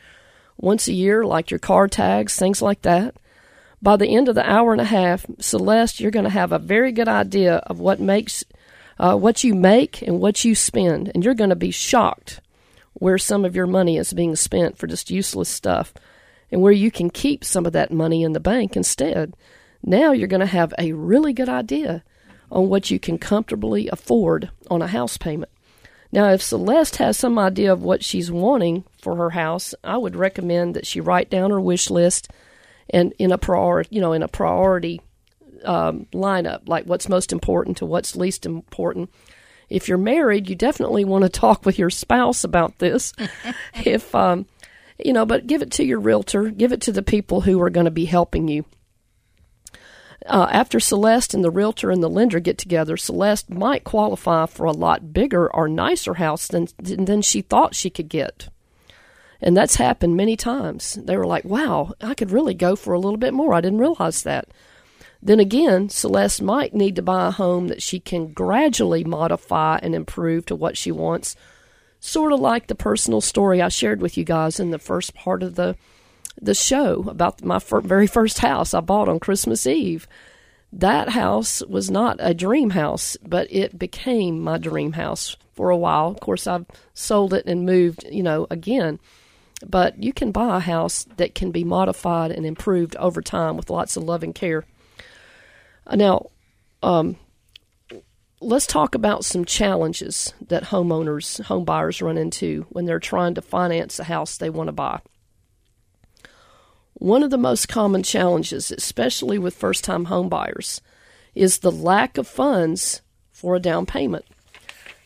once 0.56 0.88
a 0.88 0.92
year, 0.92 1.24
like 1.24 1.50
your 1.50 1.58
car 1.58 1.86
tags, 1.86 2.36
things 2.36 2.62
like 2.62 2.82
that. 2.82 3.14
By 3.82 3.96
the 3.96 4.14
end 4.14 4.28
of 4.28 4.34
the 4.34 4.48
hour 4.48 4.72
and 4.72 4.80
a 4.80 4.84
half, 4.84 5.24
Celeste, 5.38 6.00
you're 6.00 6.10
going 6.10 6.24
to 6.24 6.30
have 6.30 6.52
a 6.52 6.58
very 6.58 6.92
good 6.92 7.08
idea 7.08 7.56
of 7.56 7.78
what 7.78 8.00
makes 8.00 8.44
uh, 9.00 9.16
what 9.16 9.42
you 9.42 9.54
make 9.54 10.02
and 10.02 10.20
what 10.20 10.44
you 10.44 10.54
spend, 10.54 11.10
and 11.14 11.24
you're 11.24 11.34
going 11.34 11.50
to 11.50 11.56
be 11.56 11.70
shocked 11.70 12.40
where 12.92 13.16
some 13.16 13.46
of 13.46 13.56
your 13.56 13.66
money 13.66 13.96
is 13.96 14.12
being 14.12 14.36
spent 14.36 14.76
for 14.76 14.86
just 14.86 15.10
useless 15.10 15.48
stuff, 15.48 15.94
and 16.52 16.60
where 16.60 16.70
you 16.70 16.90
can 16.90 17.08
keep 17.08 17.42
some 17.42 17.64
of 17.64 17.72
that 17.72 17.90
money 17.90 18.22
in 18.22 18.34
the 18.34 18.40
bank 18.40 18.76
instead. 18.76 19.34
Now 19.82 20.12
you're 20.12 20.28
going 20.28 20.40
to 20.40 20.46
have 20.46 20.74
a 20.78 20.92
really 20.92 21.32
good 21.32 21.48
idea 21.48 22.04
on 22.52 22.68
what 22.68 22.90
you 22.90 22.98
can 22.98 23.16
comfortably 23.16 23.88
afford 23.88 24.50
on 24.70 24.82
a 24.82 24.86
house 24.86 25.16
payment. 25.16 25.50
Now, 26.12 26.30
if 26.32 26.42
Celeste 26.42 26.96
has 26.96 27.16
some 27.16 27.38
idea 27.38 27.72
of 27.72 27.82
what 27.82 28.04
she's 28.04 28.30
wanting 28.30 28.84
for 29.00 29.16
her 29.16 29.30
house, 29.30 29.74
I 29.82 29.96
would 29.96 30.16
recommend 30.16 30.74
that 30.74 30.86
she 30.86 31.00
write 31.00 31.30
down 31.30 31.52
her 31.52 31.60
wish 31.60 31.88
list 31.88 32.30
and 32.90 33.14
in 33.18 33.32
a 33.32 33.38
priority, 33.38 33.94
you 33.94 34.02
know, 34.02 34.12
in 34.12 34.22
a 34.22 34.28
priority 34.28 35.00
um, 35.64 36.06
lineup, 36.12 36.68
like 36.68 36.86
what's 36.86 37.08
most 37.08 37.32
important 37.32 37.78
to 37.78 37.86
what's 37.86 38.16
least 38.16 38.46
important. 38.46 39.10
If 39.68 39.88
you're 39.88 39.98
married, 39.98 40.48
you 40.48 40.56
definitely 40.56 41.04
want 41.04 41.22
to 41.22 41.28
talk 41.28 41.64
with 41.64 41.78
your 41.78 41.90
spouse 41.90 42.44
about 42.44 42.78
this. 42.78 43.12
if 43.84 44.14
um, 44.14 44.46
you 45.04 45.12
know, 45.12 45.24
but 45.24 45.46
give 45.46 45.62
it 45.62 45.70
to 45.72 45.84
your 45.84 46.00
realtor, 46.00 46.50
give 46.50 46.72
it 46.72 46.80
to 46.82 46.92
the 46.92 47.02
people 47.02 47.42
who 47.42 47.60
are 47.62 47.70
going 47.70 47.84
to 47.84 47.90
be 47.90 48.04
helping 48.04 48.48
you. 48.48 48.64
Uh, 50.26 50.48
after 50.50 50.78
Celeste 50.78 51.32
and 51.32 51.42
the 51.42 51.50
realtor 51.50 51.90
and 51.90 52.02
the 52.02 52.10
lender 52.10 52.40
get 52.40 52.58
together, 52.58 52.96
Celeste 52.96 53.48
might 53.48 53.84
qualify 53.84 54.46
for 54.46 54.64
a 54.64 54.72
lot 54.72 55.14
bigger 55.14 55.50
or 55.54 55.66
nicer 55.66 56.14
house 56.14 56.46
than 56.46 56.68
than 56.78 57.22
she 57.22 57.40
thought 57.40 57.74
she 57.74 57.88
could 57.88 58.08
get. 58.08 58.48
And 59.40 59.56
that's 59.56 59.76
happened 59.76 60.16
many 60.16 60.36
times. 60.36 60.98
They 61.02 61.16
were 61.16 61.26
like, 61.26 61.44
wow, 61.44 61.94
I 62.02 62.12
could 62.12 62.30
really 62.30 62.52
go 62.52 62.76
for 62.76 62.92
a 62.92 62.98
little 62.98 63.16
bit 63.16 63.32
more. 63.32 63.54
I 63.54 63.62
didn't 63.62 63.78
realize 63.78 64.22
that. 64.24 64.48
Then 65.22 65.40
again, 65.40 65.88
Celeste 65.90 66.42
might 66.42 66.74
need 66.74 66.96
to 66.96 67.02
buy 67.02 67.28
a 67.28 67.32
home 67.32 67.68
that 67.68 67.82
she 67.82 68.00
can 68.00 68.32
gradually 68.32 69.04
modify 69.04 69.78
and 69.82 69.94
improve 69.94 70.46
to 70.46 70.56
what 70.56 70.78
she 70.78 70.90
wants. 70.90 71.36
Sort 72.00 72.32
of 72.32 72.40
like 72.40 72.66
the 72.66 72.74
personal 72.74 73.20
story 73.20 73.60
I 73.60 73.68
shared 73.68 74.00
with 74.00 74.16
you 74.16 74.24
guys 74.24 74.58
in 74.58 74.70
the 74.70 74.78
first 74.78 75.14
part 75.14 75.42
of 75.42 75.56
the 75.56 75.76
the 76.40 76.54
show 76.54 77.04
about 77.08 77.44
my 77.44 77.58
fir- 77.58 77.82
very 77.82 78.06
first 78.06 78.38
house 78.38 78.72
I 78.72 78.80
bought 78.80 79.08
on 79.08 79.20
Christmas 79.20 79.66
Eve. 79.66 80.08
That 80.72 81.10
house 81.10 81.62
was 81.66 81.90
not 81.90 82.16
a 82.20 82.32
dream 82.32 82.70
house, 82.70 83.16
but 83.26 83.48
it 83.50 83.78
became 83.78 84.40
my 84.40 84.56
dream 84.56 84.92
house 84.92 85.36
for 85.52 85.68
a 85.68 85.76
while. 85.76 86.08
Of 86.08 86.20
course, 86.20 86.46
I've 86.46 86.64
sold 86.94 87.34
it 87.34 87.44
and 87.46 87.66
moved, 87.66 88.04
you 88.10 88.22
know, 88.22 88.46
again. 88.48 89.00
But 89.66 90.02
you 90.02 90.14
can 90.14 90.32
buy 90.32 90.56
a 90.56 90.60
house 90.60 91.04
that 91.16 91.34
can 91.34 91.50
be 91.50 91.64
modified 91.64 92.30
and 92.30 92.46
improved 92.46 92.96
over 92.96 93.20
time 93.20 93.56
with 93.56 93.68
lots 93.68 93.96
of 93.96 94.04
love 94.04 94.22
and 94.22 94.34
care. 94.34 94.64
Now, 95.92 96.30
um, 96.82 97.16
let's 98.40 98.66
talk 98.66 98.94
about 98.94 99.24
some 99.24 99.44
challenges 99.44 100.32
that 100.48 100.64
homeowners, 100.64 101.42
home 101.44 101.64
buyers 101.64 102.00
run 102.00 102.16
into 102.16 102.66
when 102.70 102.86
they're 102.86 103.00
trying 103.00 103.34
to 103.34 103.42
finance 103.42 103.98
a 103.98 104.04
house 104.04 104.36
they 104.36 104.50
want 104.50 104.68
to 104.68 104.72
buy. 104.72 105.00
One 106.94 107.22
of 107.22 107.30
the 107.30 107.38
most 107.38 107.68
common 107.68 108.02
challenges, 108.02 108.70
especially 108.70 109.38
with 109.38 109.54
first 109.54 109.84
time 109.84 110.06
home 110.06 110.28
buyers, 110.28 110.80
is 111.34 111.58
the 111.58 111.72
lack 111.72 112.18
of 112.18 112.26
funds 112.26 113.02
for 113.32 113.54
a 113.56 113.60
down 113.60 113.86
payment. 113.86 114.24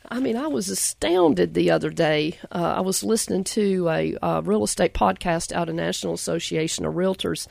I 0.09 0.21
mean, 0.21 0.37
I 0.37 0.49
was 0.49 0.69
astounded 0.69 1.55
the 1.55 1.71
other 1.71 1.91
day. 1.91 2.39
Uh, 2.53 2.75
I 2.77 2.81
was 2.81 3.03
listening 3.03 3.45
to 3.45 3.89
a, 3.89 4.17
a 4.23 4.43
real 4.43 4.65
estate 4.65 4.93
podcast 4.93 5.53
out 5.53 5.69
of 5.69 5.75
National 5.75 6.15
Association 6.15 6.85
of 6.85 6.95
Realtors. 6.95 7.47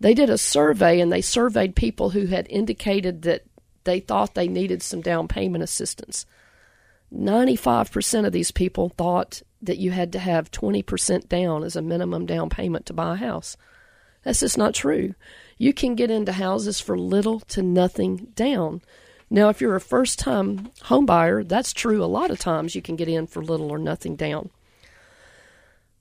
They 0.00 0.14
did 0.14 0.30
a 0.30 0.38
survey 0.38 1.00
and 1.00 1.10
they 1.10 1.20
surveyed 1.20 1.74
people 1.74 2.10
who 2.10 2.26
had 2.26 2.46
indicated 2.48 3.22
that 3.22 3.44
they 3.84 4.00
thought 4.00 4.34
they 4.34 4.48
needed 4.48 4.82
some 4.82 5.00
down 5.00 5.28
payment 5.28 5.64
assistance. 5.64 6.26
95% 7.12 8.26
of 8.26 8.32
these 8.32 8.50
people 8.50 8.90
thought 8.90 9.42
that 9.62 9.78
you 9.78 9.90
had 9.90 10.12
to 10.12 10.18
have 10.18 10.50
20% 10.50 11.28
down 11.28 11.64
as 11.64 11.74
a 11.74 11.82
minimum 11.82 12.26
down 12.26 12.48
payment 12.48 12.86
to 12.86 12.92
buy 12.92 13.14
a 13.14 13.16
house. 13.16 13.56
That's 14.22 14.40
just 14.40 14.58
not 14.58 14.74
true. 14.74 15.14
You 15.56 15.72
can 15.72 15.94
get 15.94 16.10
into 16.10 16.32
houses 16.32 16.80
for 16.80 16.98
little 16.98 17.40
to 17.40 17.62
nothing 17.62 18.28
down. 18.34 18.82
Now, 19.30 19.48
if 19.48 19.60
you're 19.60 19.76
a 19.76 19.80
first 19.80 20.18
time 20.18 20.70
home 20.82 21.06
buyer, 21.06 21.42
that's 21.42 21.72
true 21.72 22.02
a 22.02 22.06
lot 22.06 22.30
of 22.30 22.38
times 22.38 22.74
you 22.74 22.82
can 22.82 22.96
get 22.96 23.08
in 23.08 23.26
for 23.26 23.42
little 23.42 23.70
or 23.70 23.78
nothing 23.78 24.16
down. 24.16 24.50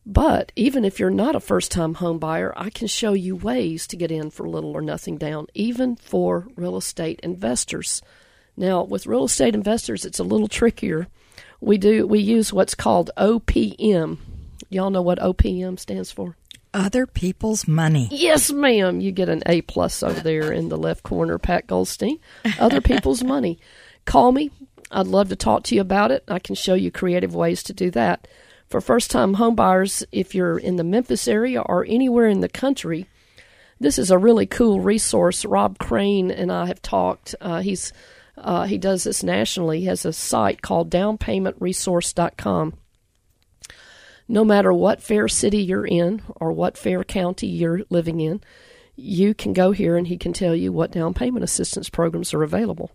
But 0.10 0.54
even 0.56 0.86
if 0.86 1.02
you're 1.02 1.10
not 1.10 1.36
a 1.36 1.42
first 1.42 1.70
time 1.70 1.96
home 1.96 2.18
buyer, 2.18 2.54
I 2.56 2.70
can 2.70 2.88
show 2.88 3.12
you 3.12 3.36
ways 3.36 3.86
to 3.88 3.98
get 3.98 4.10
in 4.10 4.30
for 4.30 4.48
little 4.48 4.72
or 4.72 4.82
nothing 4.82 5.18
down, 5.18 5.48
even 5.54 5.98
for 5.98 6.48
real 6.56 6.78
estate 6.78 7.20
investors. 7.24 8.02
Now, 8.56 8.84
with 8.84 9.06
real 9.06 9.26
estate 9.26 9.54
investors, 9.54 10.06
it's 10.06 10.18
a 10.18 10.24
little 10.24 10.48
trickier. 10.48 11.08
We 11.60 11.78
do 11.78 12.08
we 12.08 12.20
use 12.20 12.54
what's 12.54 12.74
called 12.74 13.12
OPM. 13.18 14.18
Y'all 14.70 14.92
know 14.92 15.02
what 15.02 15.20
OPM 15.20 15.78
stands 15.78 16.10
for? 16.10 16.38
Other 16.74 17.06
people's 17.06 17.68
money. 17.68 18.08
Yes, 18.10 18.50
ma'am. 18.50 19.02
You 19.02 19.12
get 19.12 19.28
an 19.28 19.44
A 19.46 19.62
plus 19.62 20.02
over 20.04 20.22
there 20.22 20.54
in 20.54 20.70
the 20.70 20.78
left 20.78 21.04
corner, 21.04 21.38
Pat 21.38 21.68
Goldstein. 21.68 22.20
Other 22.58 22.80
people's 22.80 23.26
money. 23.26 23.60
Call 24.06 24.32
me. 24.32 24.52
I'd 24.90 25.08
love 25.08 25.28
to 25.30 25.36
talk 25.36 25.64
to 25.64 25.76
you 25.76 25.82
about 25.82 26.12
it. 26.12 26.24
I 26.30 26.40
can 26.40 26.56
show 26.56 26.76
you 26.76 26.92
creative 26.92 27.36
ways 27.36 27.62
to 27.64 27.74
do 27.74 27.92
that. 27.92 28.26
For 28.70 28.82
first 28.82 29.12
time 29.12 29.36
homebuyers, 29.36 30.04
if 30.12 30.36
you're 30.36 30.58
in 30.58 30.76
the 30.76 30.84
Memphis 30.84 31.28
area 31.28 31.62
or 31.62 31.86
anywhere 31.88 32.28
in 32.28 32.42
the 32.42 32.50
country, 32.50 33.08
this 33.80 33.98
is 33.98 34.12
a 34.12 34.18
really 34.18 34.46
cool 34.46 34.82
resource. 34.82 35.46
Rob 35.46 35.78
Chrane 35.78 36.32
and 36.32 36.52
I 36.52 36.66
have 36.66 36.82
talked. 36.82 37.34
Uh, 37.40 37.62
he's 37.62 37.94
uh, 38.38 38.66
he 38.66 38.78
does 38.78 39.04
this 39.04 39.24
nationally. 39.24 39.82
He 39.82 39.86
has 39.86 40.06
a 40.06 40.14
site 40.14 40.62
called 40.62 40.92
downpaymentresource.com. 40.92 42.74
No 44.28 44.44
matter 44.44 44.74
what 44.74 45.02
fair 45.02 45.28
city 45.28 45.60
you're 45.60 45.88
in 45.88 46.22
or 46.36 46.52
what 46.52 46.78
fair 46.78 47.04
county 47.04 47.48
you're 47.48 47.84
living 47.90 48.20
in, 48.20 48.42
you 48.96 49.34
can 49.34 49.54
go 49.54 49.72
here 49.72 49.96
and 49.96 50.08
he 50.08 50.18
can 50.18 50.34
tell 50.34 50.54
you 50.54 50.74
what 50.74 50.92
down 50.92 51.14
payment 51.14 51.44
assistance 51.44 51.90
programs 51.90 52.34
are 52.34 52.44
available. 52.44 52.92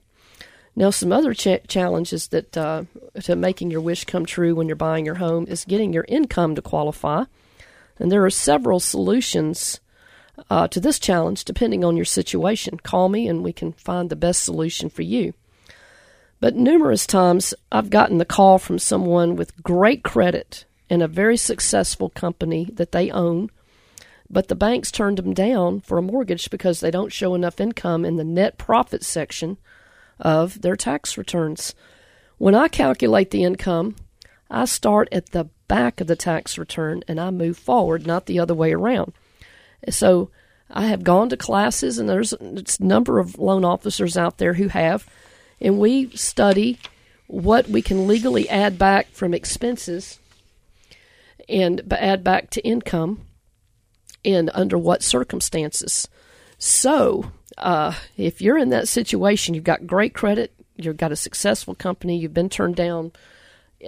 Now, 0.74 0.90
some 0.90 1.12
other 1.12 1.34
ch- 1.34 1.66
challenges 1.68 2.28
that 2.28 2.56
uh, 2.56 2.84
to 3.22 3.36
making 3.36 3.70
your 3.70 3.82
wish 3.82 4.04
come 4.04 4.24
true 4.24 4.54
when 4.54 4.68
you're 4.68 4.76
buying 4.76 5.04
your 5.04 5.16
home 5.16 5.46
is 5.46 5.64
getting 5.64 5.92
your 5.92 6.06
income 6.08 6.54
to 6.54 6.62
qualify, 6.62 7.24
and 7.98 8.10
there 8.10 8.24
are 8.24 8.30
several 8.30 8.80
solutions 8.80 9.80
uh, 10.48 10.68
to 10.68 10.80
this 10.80 10.98
challenge 10.98 11.44
depending 11.44 11.84
on 11.84 11.96
your 11.96 12.06
situation. 12.06 12.78
Call 12.78 13.08
me 13.08 13.28
and 13.28 13.42
we 13.42 13.52
can 13.52 13.72
find 13.72 14.08
the 14.08 14.16
best 14.16 14.42
solution 14.42 14.88
for 14.88 15.02
you. 15.02 15.34
But 16.40 16.56
numerous 16.56 17.06
times 17.06 17.54
I've 17.70 17.90
gotten 17.90 18.18
the 18.18 18.24
call 18.24 18.58
from 18.58 18.78
someone 18.78 19.36
with 19.36 19.62
great 19.62 20.02
credit 20.02 20.64
and 20.90 21.02
a 21.02 21.08
very 21.08 21.36
successful 21.36 22.08
company 22.10 22.68
that 22.72 22.92
they 22.92 23.10
own, 23.10 23.50
but 24.28 24.48
the 24.48 24.56
banks 24.56 24.90
turned 24.90 25.18
them 25.18 25.34
down 25.34 25.80
for 25.80 25.98
a 25.98 26.02
mortgage 26.02 26.50
because 26.50 26.80
they 26.80 26.90
don't 26.90 27.12
show 27.12 27.34
enough 27.34 27.60
income 27.60 28.04
in 28.04 28.16
the 28.16 28.24
net 28.24 28.58
profit 28.58 29.04
section 29.04 29.58
of 30.22 30.62
their 30.62 30.76
tax 30.76 31.18
returns. 31.18 31.74
When 32.38 32.54
I 32.54 32.68
calculate 32.68 33.30
the 33.30 33.44
income, 33.44 33.96
I 34.50 34.64
start 34.64 35.08
at 35.12 35.32
the 35.32 35.50
back 35.68 36.00
of 36.00 36.06
the 36.06 36.16
tax 36.16 36.56
return 36.56 37.02
and 37.06 37.20
I 37.20 37.30
move 37.30 37.58
forward, 37.58 38.06
not 38.06 38.26
the 38.26 38.38
other 38.38 38.54
way 38.54 38.72
around. 38.72 39.12
So 39.90 40.30
I 40.70 40.86
have 40.86 41.04
gone 41.04 41.28
to 41.28 41.36
classes, 41.36 41.98
and 41.98 42.08
there's 42.08 42.32
a 42.32 42.64
number 42.80 43.18
of 43.18 43.38
loan 43.38 43.64
officers 43.64 44.16
out 44.16 44.38
there 44.38 44.54
who 44.54 44.68
have, 44.68 45.06
and 45.60 45.78
we 45.78 46.10
study 46.10 46.78
what 47.26 47.68
we 47.68 47.82
can 47.82 48.06
legally 48.06 48.48
add 48.48 48.78
back 48.78 49.08
from 49.10 49.34
expenses 49.34 50.18
and 51.48 51.82
add 51.92 52.24
back 52.24 52.48
to 52.50 52.64
income 52.66 53.26
and 54.24 54.50
under 54.54 54.78
what 54.78 55.02
circumstances. 55.02 56.08
So, 56.58 57.32
uh, 57.58 57.94
if 58.16 58.40
you're 58.40 58.58
in 58.58 58.70
that 58.70 58.88
situation, 58.88 59.54
you've 59.54 59.64
got 59.64 59.86
great 59.86 60.14
credit, 60.14 60.52
you've 60.76 60.96
got 60.96 61.12
a 61.12 61.16
successful 61.16 61.74
company, 61.74 62.16
you've 62.16 62.34
been 62.34 62.48
turned 62.48 62.76
down. 62.76 63.12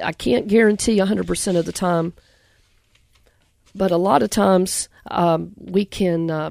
I 0.02 0.12
can't 0.12 0.48
guarantee 0.48 0.98
100% 0.98 1.56
of 1.56 1.64
the 1.64 1.72
time, 1.72 2.14
but 3.74 3.90
a 3.90 3.96
lot 3.96 4.22
of 4.22 4.30
times 4.30 4.88
um, 5.10 5.52
we 5.56 5.84
can 5.84 6.30
uh, 6.30 6.50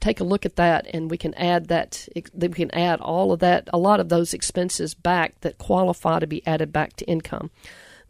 take 0.00 0.20
a 0.20 0.24
look 0.24 0.44
at 0.44 0.56
that 0.56 0.86
and 0.92 1.10
we 1.10 1.16
can 1.16 1.32
add 1.34 1.68
that, 1.68 2.08
we 2.14 2.48
can 2.48 2.70
add 2.72 3.00
all 3.00 3.32
of 3.32 3.40
that, 3.40 3.68
a 3.72 3.78
lot 3.78 4.00
of 4.00 4.08
those 4.08 4.34
expenses 4.34 4.94
back 4.94 5.40
that 5.40 5.58
qualify 5.58 6.18
to 6.18 6.26
be 6.26 6.46
added 6.46 6.72
back 6.72 6.96
to 6.96 7.04
income. 7.06 7.50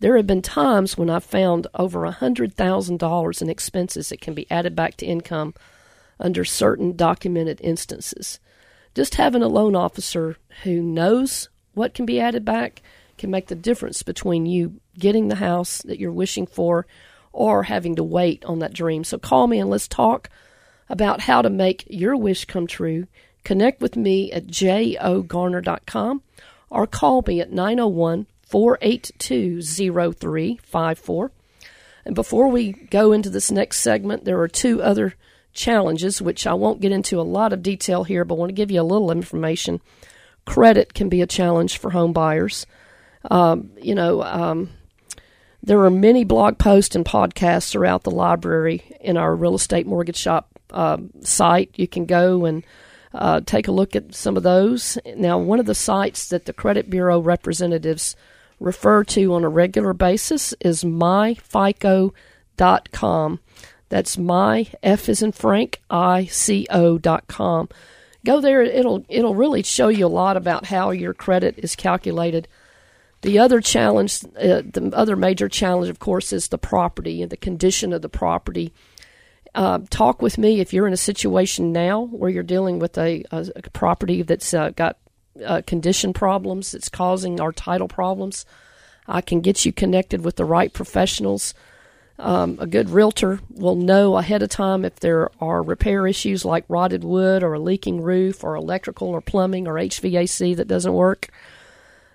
There 0.00 0.16
have 0.16 0.26
been 0.26 0.42
times 0.42 0.98
when 0.98 1.10
I've 1.10 1.22
found 1.22 1.68
over 1.74 2.00
$100,000 2.00 3.42
in 3.42 3.48
expenses 3.48 4.08
that 4.08 4.20
can 4.20 4.34
be 4.34 4.50
added 4.50 4.74
back 4.74 4.96
to 4.96 5.06
income 5.06 5.54
under 6.22 6.44
certain 6.44 6.96
documented 6.96 7.60
instances. 7.60 8.40
Just 8.94 9.16
having 9.16 9.42
a 9.42 9.48
loan 9.48 9.74
officer 9.74 10.36
who 10.62 10.80
knows 10.80 11.48
what 11.74 11.94
can 11.94 12.06
be 12.06 12.20
added 12.20 12.44
back 12.44 12.80
can 13.18 13.30
make 13.30 13.48
the 13.48 13.54
difference 13.54 14.02
between 14.02 14.46
you 14.46 14.80
getting 14.98 15.28
the 15.28 15.36
house 15.36 15.82
that 15.82 15.98
you're 15.98 16.12
wishing 16.12 16.46
for 16.46 16.86
or 17.32 17.64
having 17.64 17.96
to 17.96 18.04
wait 18.04 18.44
on 18.44 18.58
that 18.60 18.72
dream. 18.74 19.04
So 19.04 19.18
call 19.18 19.46
me 19.46 19.58
and 19.58 19.70
let's 19.70 19.88
talk 19.88 20.28
about 20.88 21.22
how 21.22 21.42
to 21.42 21.50
make 21.50 21.84
your 21.88 22.16
wish 22.16 22.44
come 22.44 22.66
true. 22.66 23.06
Connect 23.44 23.80
with 23.80 23.96
me 23.96 24.30
at 24.32 24.46
jogarner.com 24.46 26.22
or 26.70 26.86
call 26.86 27.24
me 27.26 27.40
at 27.40 27.52
901 27.52 28.26
482 28.42 29.62
0354. 29.62 31.30
And 32.04 32.14
before 32.14 32.48
we 32.48 32.72
go 32.72 33.12
into 33.12 33.30
this 33.30 33.50
next 33.50 33.78
segment, 33.78 34.24
there 34.24 34.40
are 34.40 34.48
two 34.48 34.82
other 34.82 35.14
challenges, 35.52 36.22
which 36.22 36.46
I 36.46 36.54
won't 36.54 36.80
get 36.80 36.92
into 36.92 37.20
a 37.20 37.22
lot 37.22 37.52
of 37.52 37.62
detail 37.62 38.04
here, 38.04 38.24
but 38.24 38.36
want 38.36 38.50
to 38.50 38.54
give 38.54 38.70
you 38.70 38.80
a 38.80 38.84
little 38.84 39.10
information. 39.10 39.80
Credit 40.44 40.94
can 40.94 41.08
be 41.08 41.22
a 41.22 41.26
challenge 41.26 41.78
for 41.78 41.90
home 41.90 42.12
buyers. 42.12 42.66
Um, 43.30 43.70
you 43.80 43.94
know, 43.94 44.22
um, 44.22 44.70
there 45.62 45.80
are 45.84 45.90
many 45.90 46.24
blog 46.24 46.58
posts 46.58 46.96
and 46.96 47.04
podcasts 47.04 47.70
throughout 47.70 48.02
the 48.02 48.10
library 48.10 48.82
in 49.00 49.16
our 49.16 49.34
real 49.34 49.54
estate 49.54 49.86
mortgage 49.86 50.16
shop 50.16 50.48
uh, 50.70 50.98
site. 51.20 51.70
You 51.76 51.86
can 51.86 52.06
go 52.06 52.44
and 52.44 52.64
uh, 53.14 53.42
take 53.44 53.68
a 53.68 53.72
look 53.72 53.94
at 53.94 54.14
some 54.14 54.36
of 54.36 54.42
those. 54.42 54.98
Now, 55.16 55.38
one 55.38 55.60
of 55.60 55.66
the 55.66 55.74
sites 55.74 56.28
that 56.28 56.46
the 56.46 56.52
credit 56.52 56.90
bureau 56.90 57.20
representatives 57.20 58.16
refer 58.58 59.04
to 59.04 59.34
on 59.34 59.44
a 59.44 59.48
regular 59.48 59.92
basis 59.92 60.54
is 60.60 60.82
myfico.com. 60.82 62.12
That's 63.92 64.16
my 64.16 64.68
F 64.82 65.10
is 65.10 65.20
in 65.22 65.32
Frank 65.32 65.82
I 65.90 66.24
C 66.24 66.66
O 66.70 66.96
dot 66.96 67.26
com. 67.26 67.68
Go 68.24 68.40
there; 68.40 68.62
it'll 68.62 69.04
it'll 69.06 69.34
really 69.34 69.62
show 69.62 69.88
you 69.88 70.06
a 70.06 70.08
lot 70.08 70.38
about 70.38 70.64
how 70.64 70.92
your 70.92 71.12
credit 71.12 71.58
is 71.58 71.76
calculated. 71.76 72.48
The 73.20 73.38
other 73.38 73.60
challenge, 73.60 74.24
uh, 74.24 74.62
the 74.64 74.90
other 74.94 75.14
major 75.14 75.46
challenge, 75.46 75.90
of 75.90 75.98
course, 75.98 76.32
is 76.32 76.48
the 76.48 76.56
property 76.56 77.20
and 77.20 77.30
the 77.30 77.36
condition 77.36 77.92
of 77.92 78.00
the 78.00 78.08
property. 78.08 78.72
Uh, 79.54 79.80
talk 79.90 80.22
with 80.22 80.38
me 80.38 80.60
if 80.60 80.72
you're 80.72 80.86
in 80.86 80.94
a 80.94 80.96
situation 80.96 81.70
now 81.70 82.06
where 82.06 82.30
you're 82.30 82.42
dealing 82.42 82.78
with 82.78 82.96
a, 82.96 83.22
a, 83.30 83.46
a 83.56 83.70
property 83.72 84.22
that's 84.22 84.54
uh, 84.54 84.70
got 84.70 84.96
uh, 85.44 85.60
condition 85.66 86.14
problems 86.14 86.72
that's 86.72 86.88
causing 86.88 87.42
our 87.42 87.52
title 87.52 87.88
problems. 87.88 88.46
I 89.06 89.20
can 89.20 89.42
get 89.42 89.66
you 89.66 89.72
connected 89.72 90.24
with 90.24 90.36
the 90.36 90.46
right 90.46 90.72
professionals. 90.72 91.52
Um, 92.22 92.56
a 92.60 92.68
good 92.68 92.88
realtor 92.88 93.40
will 93.50 93.74
know 93.74 94.16
ahead 94.16 94.44
of 94.44 94.48
time 94.48 94.84
if 94.84 95.00
there 95.00 95.28
are 95.40 95.60
repair 95.60 96.06
issues 96.06 96.44
like 96.44 96.64
rotted 96.68 97.02
wood 97.02 97.42
or 97.42 97.54
a 97.54 97.58
leaking 97.58 98.00
roof 98.00 98.44
or 98.44 98.54
electrical 98.54 99.08
or 99.08 99.20
plumbing 99.20 99.66
or 99.66 99.74
HVAC 99.74 100.54
that 100.54 100.68
doesn't 100.68 100.92
work. 100.92 101.30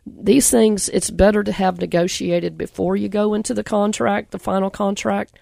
These 0.05 0.49
things, 0.49 0.87
it's 0.87 1.09
better 1.09 1.43
to 1.43 1.51
have 1.51 1.81
negotiated 1.81 2.57
before 2.57 2.95
you 2.95 3.09
go 3.09 3.33
into 3.33 3.53
the 3.53 3.65
contract, 3.65 4.31
the 4.31 4.39
final 4.39 4.69
contract. 4.69 5.37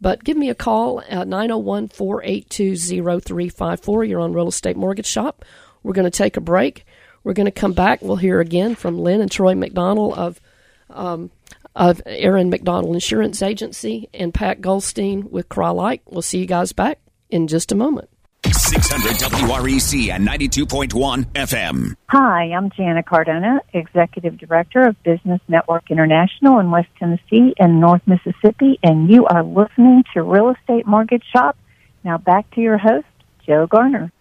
But 0.00 0.22
give 0.22 0.36
me 0.36 0.50
a 0.50 0.54
call 0.54 1.02
at 1.08 1.26
901 1.26 1.88
482 1.88 2.76
0354. 2.76 4.04
You're 4.04 4.20
on 4.20 4.32
Real 4.32 4.46
Estate 4.46 4.76
Mortgage 4.76 5.06
Shop. 5.06 5.44
We're 5.82 5.94
going 5.94 6.08
to 6.08 6.16
take 6.16 6.36
a 6.36 6.40
break. 6.40 6.86
We're 7.24 7.32
going 7.32 7.46
to 7.46 7.50
come 7.50 7.72
back. 7.72 8.02
We'll 8.02 8.14
hear 8.14 8.38
again 8.38 8.76
from 8.76 9.00
Lynn 9.00 9.20
and 9.20 9.30
Troy 9.32 9.56
McDonald 9.56 10.14
of 10.14 10.40
um, 10.90 11.32
of 11.76 12.02
Aaron 12.06 12.50
McDonald 12.50 12.94
Insurance 12.94 13.42
Agency 13.42 14.08
and 14.14 14.34
Pat 14.34 14.60
Goldstein 14.60 15.30
with 15.30 15.48
Crye-Leike. 15.48 16.00
We'll 16.06 16.22
see 16.22 16.38
you 16.38 16.46
guys 16.46 16.72
back 16.72 16.98
in 17.30 17.46
just 17.46 17.70
a 17.70 17.74
moment. 17.74 18.08
600 18.46 19.12
WREC 19.16 20.08
and 20.10 20.26
92.1 20.26 21.24
FM. 21.32 21.94
Hi, 22.08 22.44
I'm 22.44 22.70
Jana 22.70 23.02
Cardona, 23.02 23.60
Executive 23.72 24.38
Director 24.38 24.86
of 24.86 25.02
Business 25.02 25.40
Network 25.48 25.90
International 25.90 26.58
in 26.60 26.70
West 26.70 26.88
Tennessee 26.98 27.54
and 27.58 27.80
North 27.80 28.02
Mississippi, 28.06 28.78
and 28.82 29.10
you 29.10 29.26
are 29.26 29.42
listening 29.42 30.04
to 30.14 30.22
Real 30.22 30.50
Estate 30.50 30.86
Mortgage 30.86 31.24
Shop. 31.32 31.56
Now 32.04 32.18
back 32.18 32.50
to 32.52 32.60
your 32.60 32.78
host, 32.78 33.06
Joe 33.44 33.66
Garner. 33.66 34.12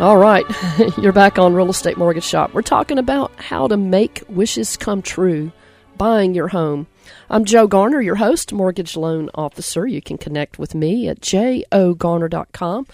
All 0.00 0.16
right, 0.16 0.46
you're 0.96 1.12
back 1.12 1.38
on 1.38 1.52
Real 1.52 1.68
Estate 1.68 1.98
Mortgage 1.98 2.24
Shop. 2.24 2.54
We're 2.54 2.62
talking 2.62 2.96
about 2.96 3.32
how 3.36 3.68
to 3.68 3.76
make 3.76 4.22
wishes 4.30 4.78
come 4.78 5.02
true, 5.02 5.52
buying 5.98 6.32
your 6.34 6.48
home. 6.48 6.86
I'm 7.28 7.44
Joe 7.44 7.66
Garner, 7.66 8.00
your 8.00 8.14
host, 8.14 8.50
mortgage 8.50 8.96
loan 8.96 9.28
officer. 9.34 9.86
You 9.86 10.00
can 10.00 10.16
connect 10.16 10.58
with 10.58 10.74
me 10.74 11.06
at 11.06 11.20
jogarner.com. 11.20 12.86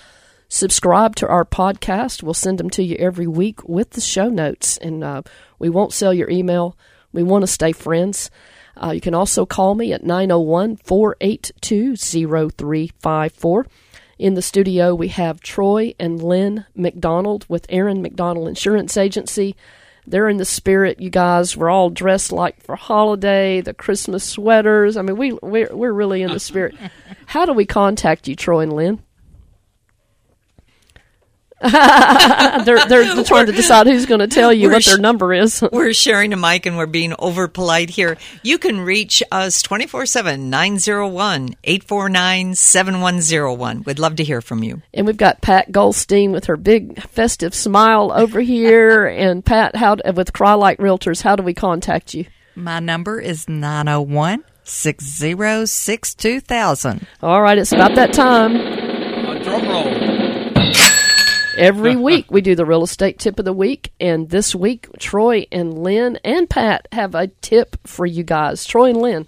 Subscribe 0.49 1.15
to 1.15 1.29
our 1.29 1.45
podcast. 1.45 2.25
We'll 2.25 2.35
send 2.35 2.59
them 2.59 2.71
to 2.71 2.83
you 2.83 2.97
every 2.99 3.29
week 3.29 3.63
with 3.69 3.91
the 3.91 4.01
show 4.01 4.29
notes, 4.29 4.77
and 4.77 5.05
uh, 5.05 5.23
we 5.61 5.69
won't 5.69 5.93
sell 5.93 6.13
your 6.13 6.29
email. 6.29 6.77
We 7.13 7.23
want 7.23 7.45
to 7.45 7.47
stay 7.47 7.71
friends. 7.71 8.33
Uh, 8.77 8.91
you 8.91 9.01
can 9.01 9.15
also 9.15 9.47
call 9.47 9.77
me 9.77 9.93
at 9.93 10.03
901 10.03 10.75
482 10.79 11.95
0354. 11.95 13.67
In 14.19 14.33
the 14.33 14.43
studio, 14.43 14.95
we 14.95 15.09
have 15.09 15.41
Troy 15.41 15.95
and 16.01 16.23
Lynn 16.23 16.65
McDonald 16.75 17.45
with 17.49 17.67
Aaron 17.69 18.01
McDonald 18.01 18.49
Insurance 18.49 18.97
Agency. 18.97 19.55
They're 20.07 20.29
in 20.29 20.39
the 20.39 20.47
spirit, 20.47 21.01
you 21.01 21.11
guys. 21.11 21.55
We're 21.55 21.69
all 21.69 21.91
dressed 21.91 22.33
like 22.33 22.63
for 22.63 22.77
holiday, 22.77 23.61
the 23.61 23.75
Christmas 23.75 24.25
sweaters. 24.25 24.97
I 24.97 25.03
mean, 25.03 25.19
we 25.19 25.33
we're, 25.43 25.75
we're 25.75 25.93
really 25.93 26.23
in 26.23 26.33
the 26.33 26.41
spirit. 26.41 26.77
How 27.27 27.45
do 27.45 27.53
we 27.53 27.67
contact 27.67 28.27
you, 28.27 28.37
Troy 28.37 28.61
and 28.61 28.73
Lynn? 28.73 29.03
They're, 32.65 32.87
they're 32.87 33.25
trying 33.25 33.47
to 33.47 33.53
decide 33.53 33.87
who's 33.87 34.07
going 34.07 34.21
to 34.21 34.29
tell 34.29 34.53
you 34.53 34.71
what 34.71 34.85
their 34.85 34.99
number 34.99 35.33
is. 35.33 35.63
We're 35.73 35.93
sharing 35.93 36.33
a 36.33 36.37
mic 36.37 36.67
and 36.67 36.77
we're 36.77 36.87
being 36.87 37.15
over 37.19 37.49
polite 37.49 37.91
here. 37.91 38.17
You 38.43 38.59
can 38.59 38.81
reach 38.81 39.23
us 39.31 39.63
24 39.63 40.07
7 40.07 40.51
901 40.51 41.57
849 41.65 42.55
7101. 42.55 43.83
We'd 43.85 43.99
love 43.99 44.17
to 44.17 44.25
hear 44.25 44.41
from 44.41 44.63
you. 44.63 44.83
And 44.95 45.07
we've 45.07 45.17
got 45.17 45.41
Pat 45.41 45.73
Goldstein 45.73 46.33
with 46.33 46.47
her 46.47 46.57
big 46.57 47.03
festive 47.03 47.55
smile 47.55 48.13
over 48.13 48.41
here. 48.41 49.07
and 49.17 49.45
Pat, 49.45 49.77
how 49.77 49.97
with 50.15 50.33
Crye-Leike 50.33 50.79
Realtors, 50.79 51.23
how 51.23 51.37
do 51.37 51.43
we 51.43 51.55
contact 51.55 52.15
you? 52.15 52.27
My 52.55 52.81
number 52.81 53.21
is 53.21 53.49
901 53.49 54.45
606 54.65 56.15
2000. 56.15 57.07
All 57.23 57.43
right, 57.43 57.59
it's 57.59 57.73
about 57.73 57.95
that 57.95 58.13
time. 58.13 58.57
A 58.57 59.43
drum 59.45 59.69
roll. 59.69 60.06
Every 61.57 61.97
week 62.11 62.31
we 62.31 62.41
do 62.41 62.55
the 62.55 62.67
real 62.67 62.83
estate 62.83 63.19
tip 63.19 63.39
of 63.39 63.45
the 63.45 63.53
week, 63.53 63.93
and 63.99 64.29
this 64.29 64.55
week 64.55 64.89
Troy 64.99 65.47
and 65.51 65.79
Lynn 65.79 66.19
and 66.25 66.49
Pat 66.49 66.89
have 66.93 67.15
a 67.15 67.29
tip 67.29 67.77
for 67.87 68.07
you 68.07 68.23
guys. 68.23 68.65
Troy 68.65 68.91
and 68.91 68.99
Lynn. 69.01 69.27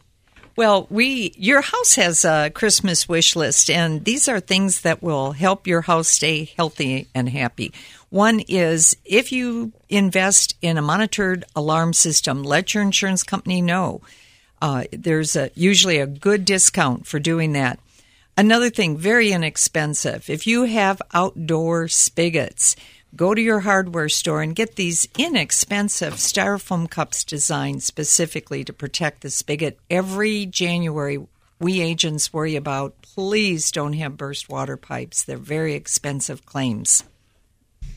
Well, 0.56 0.88
we 0.90 1.34
your 1.36 1.60
house 1.60 1.94
has 1.94 2.24
a 2.24 2.50
Christmas 2.50 3.08
wish 3.08 3.36
list, 3.36 3.70
and 3.70 4.04
these 4.04 4.28
are 4.28 4.40
things 4.40 4.80
that 4.80 5.02
will 5.02 5.32
help 5.32 5.66
your 5.66 5.82
house 5.82 6.08
stay 6.08 6.50
healthy 6.56 7.06
and 7.14 7.28
happy. 7.28 7.72
One 8.10 8.40
is 8.40 8.96
if 9.04 9.30
you 9.32 9.72
invest 9.88 10.56
in 10.60 10.78
a 10.78 10.82
monitored 10.82 11.44
alarm 11.54 11.92
system, 11.92 12.42
let 12.42 12.74
your 12.74 12.82
insurance 12.82 13.22
company 13.22 13.62
know. 13.62 14.00
Uh, 14.60 14.84
there's 14.92 15.36
a, 15.36 15.50
usually 15.54 15.98
a 15.98 16.06
good 16.06 16.44
discount 16.44 17.06
for 17.06 17.20
doing 17.20 17.52
that. 17.52 17.78
Another 18.38 18.70
thing, 18.70 18.96
very 18.96 19.32
inexpensive. 19.32 20.30
If 20.30 20.46
you 20.46 20.62
have 20.62 21.02
outdoor 21.12 21.88
spigots, 21.88 22.76
go 23.16 23.34
to 23.34 23.42
your 23.42 23.58
hardware 23.58 24.08
store 24.08 24.42
and 24.42 24.54
get 24.54 24.76
these 24.76 25.08
inexpensive 25.18 26.14
styrofoam 26.14 26.88
cups 26.88 27.24
designed 27.24 27.82
specifically 27.82 28.62
to 28.62 28.72
protect 28.72 29.22
the 29.22 29.30
spigot. 29.30 29.80
Every 29.90 30.46
January, 30.46 31.18
we 31.58 31.80
agents 31.80 32.32
worry 32.32 32.54
about 32.54 33.02
please 33.02 33.72
don't 33.72 33.94
have 33.94 34.16
burst 34.16 34.48
water 34.48 34.76
pipes. 34.76 35.24
They're 35.24 35.36
very 35.36 35.74
expensive 35.74 36.46
claims. 36.46 37.02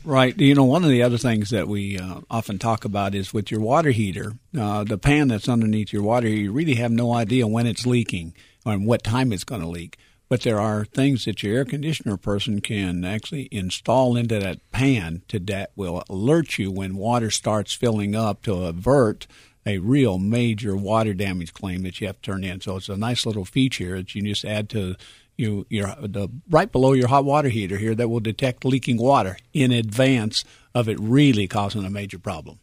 Right. 0.04 0.36
You 0.36 0.56
know, 0.56 0.64
one 0.64 0.82
of 0.82 0.90
the 0.90 1.04
other 1.04 1.18
things 1.18 1.50
that 1.50 1.68
we 1.68 2.00
uh, 2.00 2.22
often 2.28 2.58
talk 2.58 2.84
about 2.84 3.14
is 3.14 3.32
with 3.32 3.52
your 3.52 3.60
water 3.60 3.92
heater, 3.92 4.32
uh, 4.58 4.82
the 4.82 4.98
pan 4.98 5.28
that's 5.28 5.48
underneath 5.48 5.92
your 5.92 6.02
water 6.02 6.26
you 6.26 6.50
really 6.50 6.74
have 6.74 6.90
no 6.90 7.14
idea 7.14 7.46
when 7.46 7.68
it's 7.68 7.86
leaking 7.86 8.34
or 8.66 8.74
what 8.74 9.04
time 9.04 9.32
it's 9.32 9.44
going 9.44 9.60
to 9.60 9.68
leak. 9.68 9.98
But 10.32 10.40
there 10.40 10.60
are 10.62 10.86
things 10.86 11.26
that 11.26 11.42
your 11.42 11.56
air 11.56 11.66
conditioner 11.66 12.16
person 12.16 12.62
can 12.62 13.04
actually 13.04 13.50
install 13.52 14.16
into 14.16 14.38
that 14.38 14.60
pan 14.72 15.20
to 15.28 15.38
that 15.40 15.72
will 15.76 16.02
alert 16.08 16.56
you 16.56 16.70
when 16.70 16.96
water 16.96 17.30
starts 17.30 17.74
filling 17.74 18.16
up 18.16 18.40
to 18.44 18.64
avert 18.64 19.26
a 19.66 19.76
real 19.76 20.16
major 20.16 20.74
water 20.74 21.12
damage 21.12 21.52
claim 21.52 21.82
that 21.82 22.00
you 22.00 22.06
have 22.06 22.16
to 22.22 22.30
turn 22.30 22.44
in. 22.44 22.62
So 22.62 22.78
it's 22.78 22.88
a 22.88 22.96
nice 22.96 23.26
little 23.26 23.44
feature 23.44 23.98
that 23.98 24.14
you 24.14 24.22
just 24.22 24.46
add 24.46 24.70
to 24.70 24.96
you 25.36 25.66
your 25.68 25.94
the 26.00 26.30
right 26.48 26.72
below 26.72 26.94
your 26.94 27.08
hot 27.08 27.26
water 27.26 27.50
heater 27.50 27.76
here 27.76 27.94
that 27.94 28.08
will 28.08 28.20
detect 28.20 28.64
leaking 28.64 28.96
water 28.96 29.36
in 29.52 29.70
advance 29.70 30.46
of 30.74 30.88
it 30.88 30.98
really 30.98 31.46
causing 31.46 31.84
a 31.84 31.90
major 31.90 32.18
problem. 32.18 32.58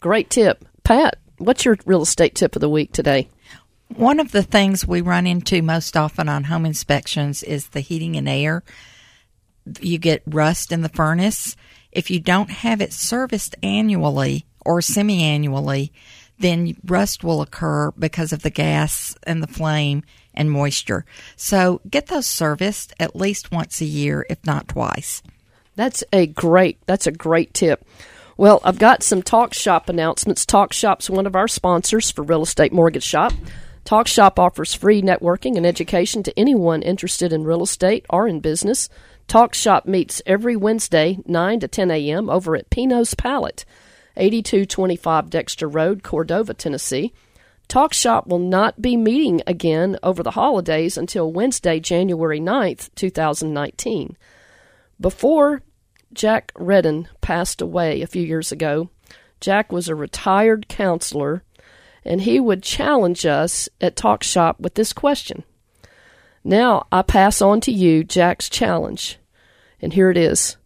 Great 0.00 0.30
tip. 0.30 0.64
Pat, 0.84 1.18
what's 1.36 1.66
your 1.66 1.76
real 1.84 2.00
estate 2.00 2.34
tip 2.34 2.56
of 2.56 2.60
the 2.60 2.70
week 2.70 2.92
today? 2.92 3.28
One 3.96 4.18
of 4.18 4.32
the 4.32 4.42
things 4.42 4.84
we 4.84 5.00
run 5.00 5.24
into 5.24 5.62
most 5.62 5.96
often 5.96 6.28
on 6.28 6.44
home 6.44 6.66
inspections 6.66 7.44
is 7.44 7.68
the 7.68 7.78
heating 7.78 8.16
and 8.16 8.28
air. 8.28 8.64
You 9.80 9.98
get 9.98 10.24
rust 10.26 10.72
in 10.72 10.82
the 10.82 10.88
furnace. 10.88 11.56
If 11.92 12.10
you 12.10 12.18
don't 12.18 12.50
have 12.50 12.80
it 12.80 12.92
serviced 12.92 13.54
annually 13.62 14.46
or 14.66 14.82
semi 14.82 15.22
annually, 15.22 15.92
then 16.40 16.76
rust 16.84 17.22
will 17.22 17.40
occur 17.40 17.92
because 17.92 18.32
of 18.32 18.42
the 18.42 18.50
gas 18.50 19.14
and 19.22 19.40
the 19.40 19.46
flame 19.46 20.02
and 20.34 20.50
moisture. 20.50 21.04
So 21.36 21.80
get 21.88 22.08
those 22.08 22.26
serviced 22.26 22.94
at 22.98 23.14
least 23.14 23.52
once 23.52 23.80
a 23.80 23.86
year, 23.86 24.26
if 24.28 24.44
not 24.44 24.66
twice. 24.66 25.22
That's 25.76 26.02
a 26.12 26.26
great 26.26 26.78
that's 26.86 27.06
a 27.06 27.12
great 27.12 27.54
tip. 27.54 27.84
Well, 28.36 28.60
I've 28.64 28.80
got 28.80 29.04
some 29.04 29.22
Talk 29.22 29.54
Shop 29.54 29.88
announcements. 29.88 30.44
Talk 30.44 30.72
Shop's 30.72 31.08
one 31.08 31.28
of 31.28 31.36
our 31.36 31.46
sponsors 31.46 32.10
for 32.10 32.22
Real 32.24 32.42
Estate 32.42 32.72
Mortgage 32.72 33.04
Shop. 33.04 33.32
Talk 33.84 34.06
Shop 34.08 34.38
offers 34.38 34.72
free 34.72 35.02
networking 35.02 35.58
and 35.58 35.66
education 35.66 36.22
to 36.22 36.38
anyone 36.38 36.80
interested 36.80 37.34
in 37.34 37.44
real 37.44 37.62
estate 37.62 38.06
or 38.08 38.26
in 38.26 38.40
business. 38.40 38.88
Talk 39.28 39.52
Shop 39.52 39.84
meets 39.84 40.22
every 40.24 40.56
Wednesday, 40.56 41.18
9 41.26 41.60
to 41.60 41.68
10 41.68 41.90
a.m., 41.90 42.30
over 42.30 42.56
at 42.56 42.70
Pinot's 42.70 43.14
Palette, 43.14 43.66
8225 44.16 45.28
Dexter 45.28 45.68
Road, 45.68 46.02
Cordova, 46.02 46.54
Tennessee. 46.54 47.12
Talk 47.68 47.92
Shop 47.92 48.26
will 48.26 48.38
not 48.38 48.80
be 48.80 48.96
meeting 48.96 49.42
again 49.46 49.98
over 50.02 50.22
the 50.22 50.30
holidays 50.30 50.96
until 50.96 51.30
Wednesday, 51.30 51.78
January 51.78 52.40
9th, 52.40 52.88
2019. 52.94 54.16
Before 54.98 55.62
Jack 56.14 56.52
Redden 56.56 57.08
passed 57.20 57.60
away 57.60 58.00
a 58.00 58.06
few 58.06 58.22
years 58.22 58.50
ago, 58.50 58.88
Jack 59.40 59.70
was 59.70 59.88
a 59.88 59.94
retired 59.94 60.68
counselor, 60.68 61.42
and 62.04 62.22
he 62.22 62.38
would 62.38 62.62
challenge 62.62 63.24
us 63.24 63.68
at 63.80 63.96
Talk 63.96 64.22
Shop 64.22 64.60
with 64.60 64.74
this 64.74 64.92
question. 64.92 65.44
Now 66.42 66.86
I 66.92 67.02
pass 67.02 67.40
on 67.40 67.60
to 67.62 67.72
you 67.72 68.04
Jack's 68.04 68.48
challenge, 68.48 69.18
and 69.80 69.92
here 69.92 70.10
it 70.10 70.16
is. 70.16 70.56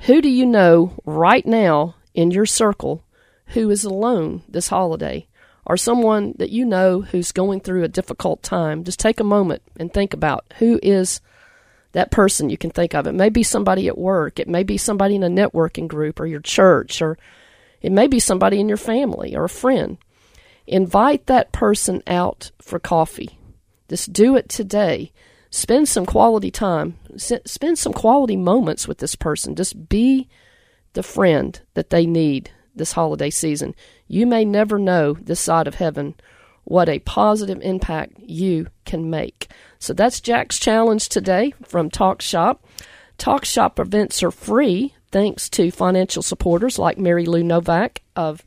Who 0.00 0.20
do 0.20 0.28
you 0.28 0.46
know 0.46 0.92
right 1.04 1.44
now 1.44 1.96
in 2.14 2.30
your 2.30 2.46
circle 2.46 3.04
who 3.48 3.70
is 3.70 3.84
alone 3.84 4.42
this 4.48 4.68
holiday? 4.68 5.26
Or 5.66 5.78
someone 5.78 6.34
that 6.38 6.50
you 6.50 6.66
know 6.66 7.00
who's 7.00 7.32
going 7.32 7.60
through 7.60 7.84
a 7.84 7.88
difficult 7.88 8.42
time? 8.42 8.84
Just 8.84 9.00
take 9.00 9.18
a 9.18 9.24
moment 9.24 9.62
and 9.78 9.90
think 9.90 10.12
about 10.12 10.44
who 10.58 10.78
is 10.82 11.22
that 11.92 12.10
person 12.10 12.50
you 12.50 12.58
can 12.58 12.70
think 12.70 12.94
of. 12.94 13.06
It 13.06 13.14
may 13.14 13.30
be 13.30 13.42
somebody 13.42 13.88
at 13.88 13.96
work, 13.96 14.38
it 14.38 14.48
may 14.48 14.62
be 14.62 14.76
somebody 14.76 15.14
in 15.14 15.22
a 15.22 15.28
networking 15.28 15.88
group 15.88 16.20
or 16.20 16.26
your 16.26 16.40
church, 16.40 17.00
or 17.00 17.16
it 17.80 17.92
may 17.92 18.06
be 18.06 18.20
somebody 18.20 18.60
in 18.60 18.68
your 18.68 18.76
family 18.76 19.34
or 19.34 19.44
a 19.44 19.48
friend. 19.48 19.96
Invite 20.66 21.26
that 21.26 21.52
person 21.52 22.02
out 22.06 22.50
for 22.60 22.78
coffee. 22.78 23.38
Just 23.88 24.12
do 24.12 24.36
it 24.36 24.48
today. 24.48 25.12
Spend 25.50 25.88
some 25.88 26.06
quality 26.06 26.50
time. 26.50 26.98
Spend 27.16 27.78
some 27.78 27.92
quality 27.92 28.36
moments 28.36 28.88
with 28.88 28.98
this 28.98 29.14
person. 29.14 29.54
Just 29.54 29.88
be 29.88 30.28
the 30.94 31.02
friend 31.02 31.60
that 31.74 31.90
they 31.90 32.06
need 32.06 32.50
this 32.74 32.92
holiday 32.92 33.30
season. 33.30 33.74
You 34.08 34.26
may 34.26 34.44
never 34.44 34.78
know 34.78 35.12
this 35.14 35.40
side 35.40 35.68
of 35.68 35.76
heaven 35.76 36.14
what 36.64 36.88
a 36.88 36.98
positive 37.00 37.60
impact 37.62 38.18
you 38.18 38.68
can 38.84 39.10
make. 39.10 39.48
So 39.78 39.92
that's 39.92 40.20
Jack's 40.20 40.58
challenge 40.58 41.08
today 41.08 41.52
from 41.62 41.90
Talk 41.90 42.22
Shop. 42.22 42.64
Talk 43.18 43.44
Shop 43.44 43.78
events 43.78 44.22
are 44.22 44.30
free 44.30 44.94
thanks 45.12 45.48
to 45.50 45.70
financial 45.70 46.22
supporters 46.22 46.78
like 46.78 46.98
Mary 46.98 47.26
Lou 47.26 47.44
Novak 47.44 48.02
of 48.16 48.44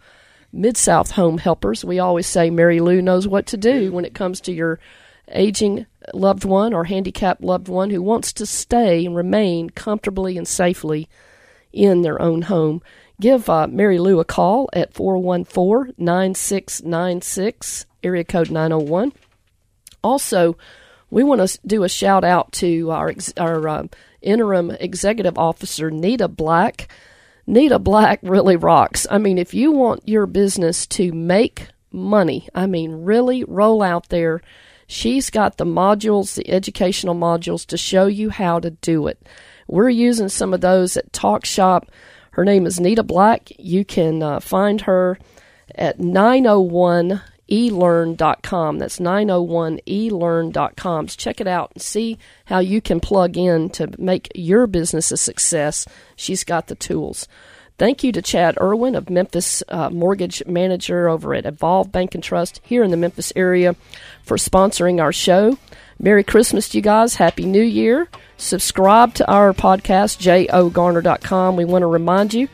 Mid 0.51 0.77
South 0.77 1.11
Home 1.11 1.37
Helpers. 1.37 1.83
We 1.83 1.99
always 1.99 2.27
say 2.27 2.49
Mary 2.49 2.79
Lou 2.79 3.01
knows 3.01 3.27
what 3.27 3.45
to 3.47 3.57
do 3.57 3.91
when 3.91 4.05
it 4.05 4.13
comes 4.13 4.41
to 4.41 4.53
your 4.53 4.79
aging 5.29 5.85
loved 6.13 6.45
one 6.45 6.73
or 6.73 6.85
handicapped 6.85 7.41
loved 7.41 7.67
one 7.67 7.89
who 7.89 8.01
wants 8.01 8.31
to 8.33 8.45
stay 8.45 9.05
and 9.05 9.15
remain 9.15 9.69
comfortably 9.69 10.37
and 10.37 10.47
safely 10.47 11.09
in 11.73 12.01
their 12.01 12.21
own 12.21 12.43
home. 12.43 12.81
Give 13.19 13.49
uh, 13.49 13.67
Mary 13.67 13.99
Lou 13.99 14.19
a 14.19 14.25
call 14.25 14.69
at 14.73 14.93
414 14.93 15.95
9696, 15.97 17.85
area 18.03 18.23
code 18.23 18.51
901. 18.51 19.11
Also, 20.03 20.55
we 21.09 21.23
want 21.23 21.47
to 21.47 21.59
do 21.65 21.83
a 21.83 21.89
shout 21.89 22.23
out 22.23 22.51
to 22.53 22.91
our 22.91 23.13
our 23.37 23.67
uh, 23.67 23.87
interim 24.21 24.71
executive 24.71 25.37
officer 25.37 25.89
Nita 25.89 26.27
Black. 26.27 26.89
Nita 27.47 27.79
Black 27.79 28.19
really 28.23 28.57
rocks. 28.57 29.07
I 29.09 29.17
mean, 29.17 29.37
if 29.37 29.53
you 29.53 29.71
want 29.71 30.07
your 30.07 30.25
business 30.25 30.85
to 30.87 31.13
make 31.13 31.69
money, 31.93 32.49
I 32.53 32.67
mean, 32.67 33.05
really 33.05 33.45
roll 33.45 33.81
out 33.81 34.09
there, 34.09 34.41
she's 34.85 35.29
got 35.29 35.57
the 35.57 35.65
modules, 35.65 36.35
the 36.35 36.49
educational 36.49 37.15
modules 37.15 37.65
to 37.67 37.77
show 37.77 38.05
you 38.07 38.29
how 38.29 38.59
to 38.59 38.71
do 38.71 39.07
it. 39.07 39.25
We're 39.67 39.89
using 39.89 40.27
some 40.27 40.53
of 40.53 40.59
those 40.59 40.97
at 40.97 41.13
Talk 41.13 41.45
Shop. 41.45 41.89
Her 42.31 42.43
name 42.43 42.65
is 42.65 42.81
Nita 42.81 43.03
Black. 43.03 43.49
You 43.57 43.85
can 43.85 44.21
uh, 44.21 44.41
find 44.41 44.81
her 44.81 45.17
at 45.73 46.01
901 46.01 47.21
elearn.com. 47.49 48.79
That's 48.79 48.99
901elearn.com. 48.99 51.07
Check 51.07 51.41
it 51.41 51.47
out 51.47 51.71
and 51.73 51.81
see 51.81 52.17
how 52.45 52.59
you 52.59 52.81
can 52.81 52.99
plug 52.99 53.37
in 53.37 53.69
to 53.71 53.91
make 53.97 54.31
your 54.35 54.67
business 54.67 55.11
a 55.11 55.17
success. 55.17 55.87
She's 56.15 56.43
got 56.43 56.67
the 56.67 56.75
tools. 56.75 57.27
Thank 57.77 58.03
you 58.03 58.11
to 58.13 58.23
Chad 58.23 58.57
Irwin 58.59 58.95
of 58.95 59.09
Memphis 59.09 59.61
uh, 59.69 59.91
Mortgage 59.91 60.43
Manager 60.47 61.07
over 61.07 61.35
at 61.35 61.45
Evolve 61.45 61.91
Bank 61.91 62.15
and 62.15 62.23
Trust 62.23 62.59
here 62.63 62.83
in 62.83 62.89
the 62.89 62.97
Memphis 62.97 63.31
area 63.35 63.75
for 64.23 64.37
sponsoring 64.37 64.99
our 64.99 65.13
show. 65.13 65.59
Merry 65.99 66.23
Christmas 66.23 66.69
to 66.69 66.79
you 66.79 66.81
guys. 66.81 67.15
Happy 67.15 67.45
New 67.45 67.61
Year. 67.61 68.07
Subscribe 68.37 69.13
to 69.15 69.31
our 69.31 69.53
podcast, 69.53 70.17
jogarner.com. 70.19 71.55
We 71.55 71.65
want 71.65 71.83
to 71.83 71.87
remind 71.87 72.33
you 72.33 72.49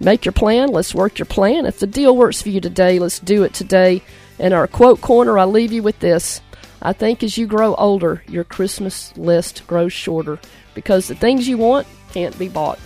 make 0.00 0.24
your 0.24 0.32
plan. 0.32 0.70
Let's 0.70 0.94
work 0.94 1.18
your 1.18 1.26
plan. 1.26 1.64
If 1.64 1.78
the 1.78 1.86
deal 1.86 2.16
works 2.16 2.42
for 2.42 2.48
you 2.48 2.60
today, 2.60 2.98
let's 2.98 3.20
do 3.20 3.44
it 3.44 3.54
today. 3.54 4.02
In 4.38 4.52
our 4.52 4.66
quote 4.66 5.00
corner, 5.00 5.38
I 5.38 5.44
leave 5.44 5.72
you 5.72 5.82
with 5.82 5.98
this. 6.00 6.40
I 6.82 6.92
think 6.92 7.22
as 7.22 7.38
you 7.38 7.46
grow 7.46 7.74
older, 7.74 8.22
your 8.28 8.44
Christmas 8.44 9.16
list 9.16 9.66
grows 9.66 9.92
shorter 9.92 10.38
because 10.74 11.08
the 11.08 11.14
things 11.14 11.48
you 11.48 11.58
want 11.58 11.86
can't 12.12 12.38
be 12.38 12.48
bought. 12.48 12.78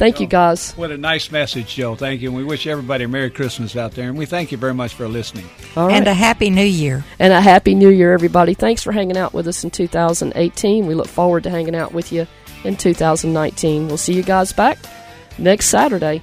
Thank 0.00 0.18
you, 0.18 0.26
guys. 0.26 0.72
What 0.72 0.90
a 0.90 0.96
nice 0.96 1.30
message, 1.30 1.74
Joe. 1.74 1.94
Thank 1.94 2.22
you. 2.22 2.30
And 2.30 2.36
we 2.38 2.42
wish 2.42 2.66
everybody 2.66 3.04
a 3.04 3.08
Merry 3.08 3.28
Christmas 3.28 3.76
out 3.76 3.92
there. 3.92 4.08
And 4.08 4.16
we 4.16 4.24
thank 4.24 4.50
you 4.50 4.56
very 4.56 4.72
much 4.72 4.94
for 4.94 5.06
listening. 5.06 5.44
All 5.76 5.88
right. 5.88 5.96
And 5.96 6.08
a 6.08 6.14
Happy 6.14 6.48
New 6.48 6.64
Year. 6.64 7.04
And 7.18 7.34
a 7.34 7.40
Happy 7.42 7.74
New 7.74 7.90
Year, 7.90 8.14
everybody. 8.14 8.54
Thanks 8.54 8.82
for 8.82 8.92
hanging 8.92 9.18
out 9.18 9.34
with 9.34 9.46
us 9.46 9.62
in 9.62 9.70
2018. 9.70 10.86
We 10.86 10.94
look 10.94 11.06
forward 11.06 11.42
to 11.42 11.50
hanging 11.50 11.74
out 11.74 11.92
with 11.92 12.12
you 12.12 12.26
in 12.64 12.76
2019. 12.76 13.88
We'll 13.88 13.98
see 13.98 14.14
you 14.14 14.22
guys 14.22 14.54
back 14.54 14.78
next 15.36 15.66
Saturday. 15.66 16.22